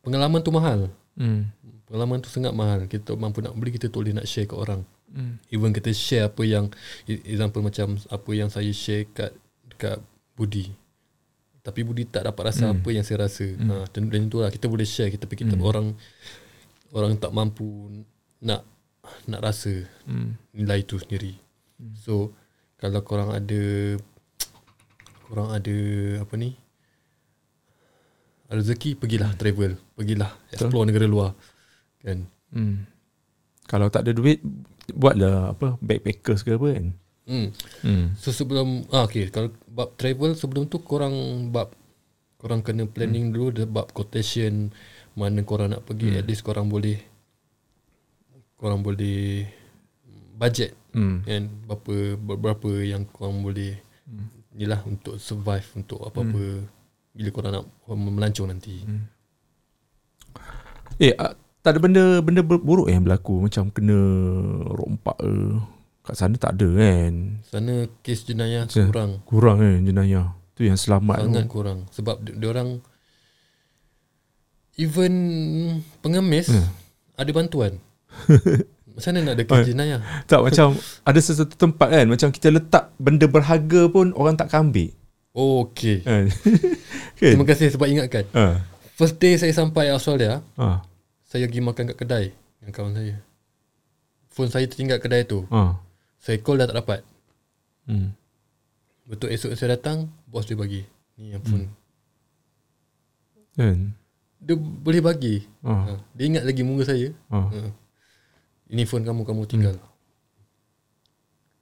pengalaman 0.00 0.40
tu 0.40 0.48
mahal. 0.48 0.88
Hmm. 1.18 1.50
pengalaman 1.84 2.20
tu 2.20 2.32
sangat 2.32 2.52
mahal. 2.52 2.84
Kita 2.84 3.12
mampu 3.12 3.44
nak 3.44 3.52
beli 3.52 3.74
kita 3.74 3.88
tak 3.88 4.00
boleh 4.00 4.16
nak 4.16 4.24
share 4.24 4.48
ke 4.48 4.56
orang. 4.56 4.82
Hmm. 5.08 5.40
even 5.48 5.72
kita 5.72 5.88
share 5.88 6.28
apa 6.28 6.44
yang 6.44 6.68
example 7.08 7.64
macam 7.64 7.96
apa 7.96 8.30
yang 8.32 8.52
saya 8.52 8.68
share 8.72 9.08
kat 9.08 9.32
dekat 9.64 9.96
Budi. 10.36 10.68
Tapi 11.60 11.80
Budi 11.80 12.04
tak 12.04 12.28
dapat 12.28 12.52
rasa 12.52 12.68
Hmm. 12.68 12.76
apa 12.76 12.88
yang 12.92 13.04
saya 13.04 13.24
rasa. 13.24 13.44
Ha 13.44 13.88
dan, 13.88 14.08
dan 14.08 14.28
itulah 14.28 14.48
kita 14.48 14.68
boleh 14.68 14.84
share. 14.84 15.08
Kita 15.08 15.24
fikir 15.24 15.48
kita 15.48 15.56
orang 15.60 15.96
orang 16.92 17.16
tak 17.16 17.32
mampu 17.32 17.88
nak 18.40 18.64
nak 19.24 19.40
rasa 19.40 19.84
Hmm. 20.04 20.36
nilai 20.52 20.84
tu 20.84 21.00
sendiri. 21.00 21.36
So 22.04 22.32
kalau 22.76 23.00
korang 23.00 23.32
ada 23.32 23.96
korang 25.24 25.50
ada 25.50 25.76
apa 26.20 26.34
ni 26.36 26.52
rezeki 28.48 28.96
pergilah 28.96 29.32
travel 29.36 29.76
pergilah 29.92 30.32
explore 30.52 30.88
negara 30.88 31.04
luar 31.04 31.32
kan 32.00 32.24
Hmm. 32.52 32.88
Kalau 33.68 33.92
tak 33.92 34.08
ada 34.08 34.16
duit 34.16 34.40
buatlah 34.88 35.52
apa 35.52 35.76
backpackers 35.84 36.40
ke 36.40 36.56
apa 36.56 36.68
kan. 36.72 36.86
hmm 37.28 37.48
Hmm. 37.84 38.06
So 38.16 38.32
sebelum 38.32 38.88
ah 38.88 39.04
okay 39.04 39.28
kalau 39.28 39.52
bab 39.68 39.92
travel 40.00 40.32
sebelum 40.32 40.64
tu 40.72 40.80
korang 40.80 41.48
bab 41.52 41.76
korang 42.40 42.64
kena 42.64 42.88
planning 42.88 43.28
hmm. 43.28 43.34
dulu 43.36 43.48
the 43.52 43.64
bab 43.68 43.92
quotation 43.92 44.72
mana 45.12 45.44
korang 45.44 45.76
nak 45.76 45.84
pergi 45.84 46.16
hmm. 46.16 46.18
at 46.18 46.24
least 46.24 46.40
korang 46.40 46.72
boleh 46.72 46.96
korang 48.56 48.80
boleh 48.80 49.44
budget 50.38 50.72
Hmm. 50.96 51.20
kan 51.20 51.52
berapa 51.68 52.16
berapa 52.16 52.70
yang 52.80 53.04
korang 53.12 53.44
boleh 53.44 53.76
hmm. 54.08 54.56
inilah 54.56 54.80
untuk 54.88 55.20
survive 55.20 55.68
untuk 55.76 56.00
apa-apa 56.00 56.64
hmm. 56.64 56.77
Bila 57.18 57.28
korang 57.34 57.50
nak 57.50 57.64
melancong 57.90 58.46
nanti. 58.46 58.78
Hmm. 58.78 59.10
Eh 60.96 61.10
ah, 61.14 61.34
tak 61.60 61.74
ada 61.74 61.78
benda 61.82 62.04
benda 62.22 62.40
buruk 62.40 62.86
yang 62.86 63.02
berlaku 63.02 63.42
macam 63.42 63.68
kena 63.68 63.98
rompak 64.70 65.18
ke. 65.18 65.34
Kat 66.00 66.14
sana 66.14 66.38
tak 66.38 66.54
ada 66.54 66.68
kan. 66.72 67.12
Sana 67.44 67.74
kes 68.00 68.22
jenayah 68.22 68.64
Macam- 68.64 68.88
kurang 68.88 69.10
Kurang 69.26 69.56
kan 69.58 69.82
jenayah. 69.82 70.26
Tu 70.54 70.64
yang 70.64 70.78
selamat 70.78 71.20
sangat 71.20 71.44
tu. 71.44 71.52
kurang 71.52 71.78
sebab 71.90 72.18
dia, 72.18 72.34
dia 72.34 72.48
orang 72.48 72.78
even 74.78 75.12
pengemis 75.98 76.48
Hmm. 76.48 76.70
ada 77.14 77.30
bantuan. 77.30 77.72
Macam 78.94 79.10
mana 79.12 79.18
nak 79.22 79.34
ada 79.38 79.44
kes 79.44 79.60
jenayah? 79.68 80.00
Tak 80.26 80.42
macam 80.42 80.74
ada 81.04 81.18
sesuatu 81.22 81.54
tempat 81.54 81.86
kan 81.86 82.06
macam 82.10 82.34
kita 82.34 82.50
letak 82.50 82.90
benda 82.98 83.30
berharga 83.30 83.86
pun 83.86 84.10
orang 84.10 84.34
tak 84.34 84.50
ambil. 84.50 84.90
Oh, 85.30 85.62
okay. 85.62 86.02
Kan. 86.98 87.18
kan? 87.18 87.30
Terima 87.34 87.46
kasih 87.46 87.68
sebab 87.72 87.86
ingatkan. 87.86 88.24
Ha. 88.34 88.62
First 88.98 89.22
day 89.22 89.38
saya 89.38 89.54
sampai 89.54 89.94
Australia, 89.94 90.42
Ha. 90.58 90.82
saya 91.22 91.46
pergi 91.46 91.62
makan 91.62 91.84
kat 91.94 91.96
kedai 91.96 92.24
dengan 92.58 92.72
kawan 92.74 92.94
saya. 92.98 93.16
Phone 94.30 94.50
saya 94.50 94.66
tertinggal 94.66 94.98
kedai 94.98 95.22
tu. 95.26 95.46
Ha. 95.50 95.78
Saya 96.18 96.38
call 96.42 96.58
dah 96.58 96.66
tak 96.66 96.78
dapat. 96.82 97.00
Hmm. 97.86 98.14
Betul 99.08 99.32
esok 99.32 99.54
saya 99.54 99.78
datang, 99.78 100.10
bos 100.28 100.44
dia 100.44 100.58
bagi. 100.58 100.82
Ni 101.16 101.32
yang 101.32 101.42
phone. 101.42 101.66
Kan. 103.56 103.94
Dia 104.38 104.54
boleh 104.58 105.02
bagi. 105.02 105.42
Ha. 105.66 105.98
Dia 106.14 106.24
ingat 106.26 106.44
lagi 106.46 106.62
muka 106.62 106.86
saya. 106.86 107.10
Ha. 107.30 107.38
Ha. 107.50 107.70
Ini 108.68 108.82
phone 108.84 109.02
kamu, 109.06 109.24
kamu 109.24 109.42
tinggal. 109.48 109.76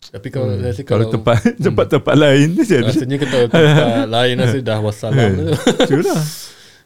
Tapi 0.08 0.28
kalau 0.28 0.46
Hmm. 0.48 0.62
rasa 0.62 0.80
Kalau 0.80 0.86
kalau, 1.02 1.12
tempat 1.12 1.36
tempat-tempat 1.58 2.14
lain 2.14 2.48
macam 2.52 2.76
mana? 2.76 2.88
rasanya 2.88 3.16
kalau 3.18 3.46
tempat 3.46 4.06
lain 4.16 4.34
rasa 4.38 4.58
dah 4.60 4.78
wassalam. 4.78 5.30
Itulah. 5.82 6.22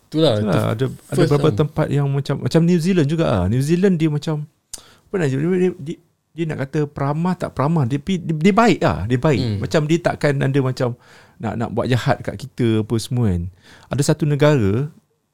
Itulah. 0.03 0.35
Itulah. 0.35 0.35
Itu 0.35 0.67
Ada 0.67 0.85
ada 1.07 1.19
beberapa 1.21 1.49
time. 1.49 1.59
tempat 1.59 1.87
yang 1.89 2.07
macam 2.07 2.37
macam 2.41 2.61
New 2.63 2.79
Zealand 2.79 3.07
juga 3.07 3.25
ah. 3.27 3.45
New 3.47 3.61
Zealand 3.61 3.95
dia 3.95 4.09
macam 4.09 4.47
apa 4.81 5.15
nak 5.17 5.27
dia, 5.27 5.39
dia, 5.39 5.71
dia, 5.77 5.97
dia 6.31 6.45
nak 6.47 6.59
kata 6.61 6.79
peramah 6.85 7.35
tak 7.35 7.51
peramah 7.51 7.83
dia, 7.85 7.99
dia, 7.99 8.19
dia 8.19 8.55
baik 8.55 8.79
ah 8.81 9.03
dia 9.05 9.19
baik 9.19 9.41
Hmm. 9.41 9.59
macam 9.59 9.81
dia 9.85 9.99
takkan 9.99 10.39
ada 10.39 10.59
macam 10.61 10.89
nak 11.37 11.55
nak 11.57 11.69
buat 11.69 11.87
jahat 11.87 12.21
kat 12.21 12.37
kita 12.37 12.83
apa 12.83 12.95
semua 12.97 13.27
kan 13.29 13.43
ada 13.87 14.03
satu 14.05 14.23
negara 14.25 14.87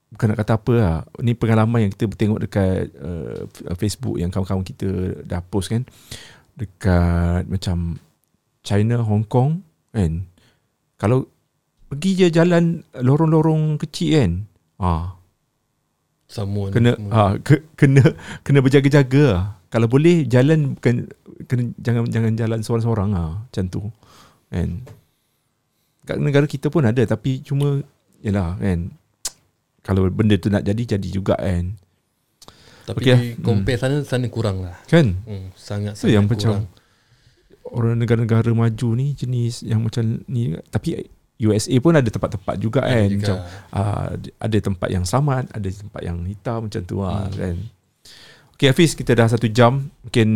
bukan 0.09 0.27
nak 0.27 0.39
kata 0.39 0.53
apa 0.55 0.73
lah 0.73 0.95
ni 1.19 1.33
pengalaman 1.33 1.79
yang 1.83 1.93
kita 1.93 2.09
tengok 2.09 2.41
dekat 2.41 2.89
uh, 2.97 3.45
Facebook 3.75 4.17
yang 4.17 4.31
kawan-kawan 4.31 4.63
kita 4.63 4.89
dah 5.21 5.43
post 5.43 5.69
kan 5.69 5.85
dekat 6.57 7.45
macam 7.47 8.01
China 8.65 9.05
Hong 9.05 9.29
Kong 9.29 9.63
kan 9.93 10.25
kalau 10.97 11.29
pergi 11.93 12.25
je 12.25 12.27
jalan 12.33 12.83
lorong-lorong 12.97 13.79
kecil 13.79 14.11
kan 14.17 14.33
ah 14.81 15.17
Someone 16.27 16.75
kena 16.75 16.99
semua. 16.99 17.15
ah 17.15 17.33
ke, 17.39 17.63
kena 17.79 18.03
kena 18.43 18.59
berjaga-jaga 18.59 19.25
lah. 19.31 19.45
Kalau 19.71 19.87
boleh 19.87 20.27
jalan 20.27 20.75
bukan 20.75 21.07
kena 21.47 21.71
jangan 21.79 22.03
jangan 22.11 22.33
jalan 22.35 22.61
seorang-seorang 22.67 23.11
ah 23.15 23.33
macam 23.47 23.65
tu. 23.71 23.83
Kan. 24.51 24.83
Kat 26.07 26.19
negara 26.19 26.47
kita 26.51 26.67
pun 26.71 26.83
ada 26.83 27.03
tapi 27.07 27.43
cuma 27.47 27.79
yalah 28.27 28.59
kan. 28.59 28.91
Kalau 29.87 30.11
benda 30.11 30.35
tu 30.35 30.51
nak 30.51 30.67
jadi 30.67 30.99
jadi 30.99 31.09
juga 31.15 31.39
kan. 31.39 31.79
Tapi 32.87 33.01
okay. 33.03 33.19
compare 33.37 33.77
sana 33.77 34.01
sana 34.01 34.27
kurang 34.27 34.63
lah. 34.63 34.79
Kan? 34.85 35.19
Hmm, 35.21 35.51
sangat 35.53 35.95
sangat 35.95 36.13
yang 36.13 36.25
kurang. 36.25 36.63
macam 36.63 36.71
orang 37.67 37.99
negara-negara 37.99 38.51
maju 38.53 38.89
ni 38.95 39.11
jenis 39.13 39.61
yang 39.61 39.83
macam 39.83 40.01
ni 40.25 40.55
tapi 40.65 41.03
USA 41.37 41.75
pun 41.77 41.93
ada 41.93 42.07
tempat-tempat 42.07 42.57
juga 42.57 42.81
Ada 42.81 42.95
kan 42.95 43.07
juga. 43.07 43.19
macam 43.19 43.37
uh, 43.75 44.07
ada 44.39 44.57
tempat 44.57 44.89
yang 44.89 45.05
sama 45.05 45.43
ada 45.45 45.69
tempat 45.69 46.01
yang 46.01 46.23
hitam 46.25 46.65
macam 46.65 46.81
tu 46.81 46.97
lah 46.99 47.27
Hmm. 47.27 47.35
kan 47.35 47.57
Okay 48.53 48.71
Hafiz 48.71 48.95
kita 48.95 49.13
dah 49.13 49.27
satu 49.27 49.45
jam 49.47 49.91
mungkin 50.01 50.29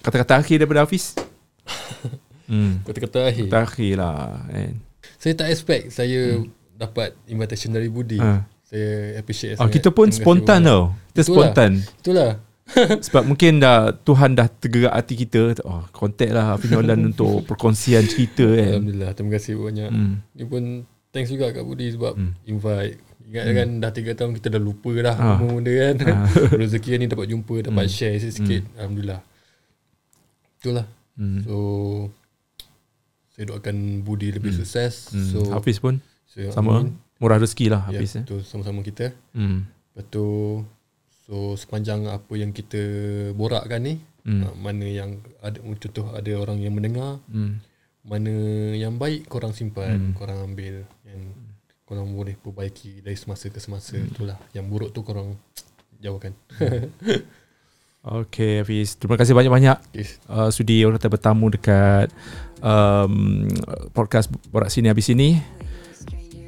kata-kata 0.00 0.40
akhir 0.40 0.56
daripada 0.58 0.82
Hafiz 0.82 1.14
hmm, 2.48 2.82
Kata-kata 2.82 3.18
akhir. 3.24 3.46
kata 3.46 3.58
akhir 3.62 3.94
lah 3.94 4.18
kan 4.44 4.74
Saya 5.14 5.34
tak 5.36 5.48
expect 5.48 5.84
saya 5.92 6.42
dapat 6.74 7.14
invitation 7.24 7.70
dari 7.70 7.86
Budi. 7.86 8.18
ha. 8.18 8.42
Saya 8.72 9.20
appreciate 9.20 9.54
ah, 9.54 9.58
sangat. 9.62 9.74
kita 9.76 9.88
pun 9.90 10.08
spontan 10.08 10.60
tau 10.62 10.82
kita 11.06 11.20
Itulah. 11.20 11.28
spontan 11.28 11.70
Itulah. 12.00 12.30
sebab 13.04 13.22
mungkin 13.26 13.60
dah 13.60 13.92
Tuhan 13.92 14.32
dah 14.32 14.48
tergerak 14.48 14.94
hati 14.94 15.14
kita 15.18 15.60
oh, 15.60 15.84
contact 15.92 16.32
lah 16.32 16.56
Hafiz 16.56 16.72
Nolan 16.72 17.04
untuk 17.12 17.44
perkongsian 17.44 18.00
cerita 18.02 18.48
kan 18.48 18.80
Alhamdulillah. 18.80 19.10
Terima 19.12 19.30
kasih 19.30 19.52
banyak. 19.54 19.90
hmm. 19.92 20.14
Ni 20.32 20.44
pun 20.46 20.62
thanks 21.10 21.28
juga 21.28 21.52
kat 21.52 21.60
Budi 21.60 21.92
sebab 21.92 22.16
Hmm. 22.16 22.32
invite. 22.42 22.96
Ingat 23.22 23.44
kan 23.54 23.68
dah 23.78 23.90
3 23.90 24.12
tahun 24.14 24.32
kita 24.34 24.48
dah 24.50 24.62
lupa 24.62 24.88
dah 24.94 25.14
Ah. 25.14 25.36
benda 25.36 25.68
kan. 25.70 25.94
Ah. 26.08 26.24
Rezeki 26.60 26.96
ni 26.96 27.06
dapat 27.06 27.28
jumpa, 27.28 27.54
dapat 27.62 27.84
Hmm. 27.84 27.92
share 27.92 28.16
sikit-sikit. 28.16 28.62
Alhamdulillah. 28.74 29.20
Itulah. 30.58 30.86
Hmm. 31.14 31.44
So 31.44 31.56
saya 33.30 33.44
doakan 33.48 33.76
Budi 34.00 34.30
lebih 34.30 34.48
Hmm. 34.50 34.60
sukses. 34.60 35.10
Hmm. 35.10 35.24
So 35.26 35.38
Hafiz 35.50 35.76
pun 35.76 36.00
saya 36.26 36.48
sama 36.50 36.80
amin. 36.80 36.96
Murah 37.22 37.38
rezeki 37.38 37.70
lah 37.70 37.86
Ya, 37.86 38.02
Hafiz 38.02 38.18
eh. 38.18 38.26
betul 38.26 38.42
sama-sama 38.42 38.82
kita. 38.82 39.14
Hmm. 39.30 39.70
Betul. 39.94 40.66
So 41.22 41.54
sepanjang 41.54 42.04
apa 42.06 42.34
yang 42.34 42.50
kita 42.50 42.82
borakkan 43.32 43.80
ni, 43.80 43.94
Hmm. 44.22 44.42
hmm. 44.44 44.54
mana 44.58 44.84
yang 44.84 45.10
ada 45.38 45.58
contoh 45.58 46.10
ada 46.10 46.32
orang 46.34 46.58
yang 46.58 46.74
mendengar, 46.74 47.22
Hmm. 47.26 47.62
mana 48.02 48.34
yang 48.74 48.98
baik 48.98 49.26
korang 49.26 49.50
simpan, 49.50 50.10
Hmm. 50.10 50.14
korang 50.14 50.42
ambil 50.44 50.82
and 51.06 51.30
korang 51.82 52.10
boleh 52.10 52.34
perbaiki 52.34 53.02
dari 53.02 53.14
semasa 53.14 53.46
ke 53.46 53.58
semasa. 53.58 53.94
Hmm. 53.94 54.10
Itulah. 54.10 54.38
Yang 54.50 54.66
buruk 54.66 54.90
tu 54.90 55.02
korang 55.02 55.38
jauhkan. 55.98 56.34
Okay 58.02 58.58
Hafiz 58.58 58.98
Terima 58.98 59.14
kasih 59.14 59.30
banyak-banyak 59.30 59.78
yes. 59.94 60.18
uh, 60.26 60.50
Sudi 60.50 60.82
orang 60.82 60.98
kata 60.98 61.06
bertamu 61.06 61.54
dekat 61.54 62.10
um, 62.58 63.46
Podcast 63.94 64.26
Borak 64.50 64.74
Sini 64.74 64.90
Habis 64.90 65.06
Sini 65.06 65.38
okay, 65.38 65.61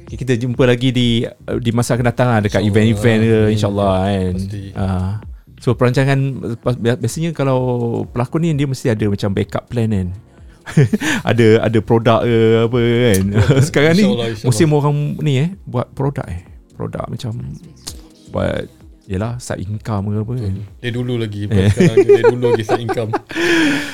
Kita 0.05 0.37
jumpa 0.37 0.63
lagi 0.63 0.93
di 0.93 1.25
di 1.59 1.71
masa 1.73 1.97
akan 1.97 2.05
datang 2.05 2.27
lah 2.29 2.39
Dekat 2.45 2.61
event-event 2.61 3.19
ke 3.21 3.37
Amin. 3.41 3.53
InsyaAllah 3.57 3.93
kan? 4.05 4.33
Pasti. 4.37 4.63
uh, 4.73 5.11
So 5.57 5.73
perancangan 5.73 6.19
Biasanya 7.01 7.33
kalau 7.33 7.59
pelakon 8.05 8.45
ni 8.45 8.53
Dia 8.53 8.69
mesti 8.69 8.93
ada 8.93 9.05
macam 9.09 9.33
backup 9.33 9.65
plan 9.65 9.89
kan? 9.89 10.09
Ada 11.29 11.61
ada 11.61 11.77
produk 11.77 12.25
ke 12.25 12.37
apa 12.65 12.79
kan? 12.81 13.21
Sekarang 13.69 13.93
ni 13.93 14.01
InsyaAllah, 14.01 14.27
insyaAllah. 14.33 14.49
musim 14.49 14.67
orang 14.73 14.95
ni 15.21 15.33
eh 15.37 15.49
buat 15.61 15.93
produk 15.93 16.25
eh. 16.25 16.41
Produk 16.73 17.05
macam 17.05 17.37
buat 18.29 18.65
Yelah 19.05 19.37
side 19.37 19.61
income 19.61 20.09
ke 20.09 20.17
apa 20.17 20.33
kan? 20.33 20.53
Dia 20.81 20.89
dulu 20.89 21.21
lagi 21.21 21.45
sekarang 21.45 21.97
Dia 22.01 22.23
dulu 22.25 22.45
lagi 22.49 22.65
side 22.65 22.81
income. 22.81 23.13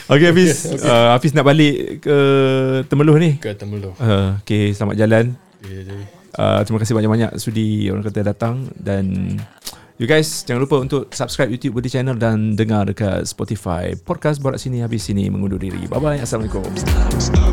Okay 0.07 0.27
Hafiz. 0.31 0.71
Uh, 0.79 1.11
Hafiz 1.11 1.35
nak 1.35 1.43
balik 1.43 1.99
ke 1.99 2.17
Temeluh 2.87 3.19
ni? 3.19 3.35
Ke 3.35 3.51
Temeloh 3.51 3.91
uh, 3.99 4.39
Okay 4.39 4.71
selamat 4.71 4.95
jalan. 4.95 5.25
Okay, 5.35 5.50
uh, 5.63 6.59
Terima 6.65 6.79
kasih 6.81 6.93
banyak-banyak 6.97 7.31
Sudi 7.37 7.87
orang 7.89 8.03
kata 8.05 8.25
datang. 8.25 8.69
Dan 8.73 9.37
You 10.01 10.09
guys 10.09 10.41
Jangan 10.49 10.61
lupa 10.65 10.81
untuk 10.81 11.13
Subscribe 11.13 11.53
YouTube 11.53 11.77
Budi 11.77 11.89
Channel 11.91 12.17
Dan 12.17 12.57
dengar 12.57 12.89
dekat 12.89 13.29
Spotify. 13.29 13.93
Podcast 13.93 14.41
Borak 14.41 14.57
Sini 14.57 14.81
Habis 14.81 15.05
Sini 15.05 15.29
Mengundur 15.29 15.61
diri. 15.61 15.85
Bye 15.85 16.01
bye 16.01 16.19
Assalamualaikum 16.21 17.50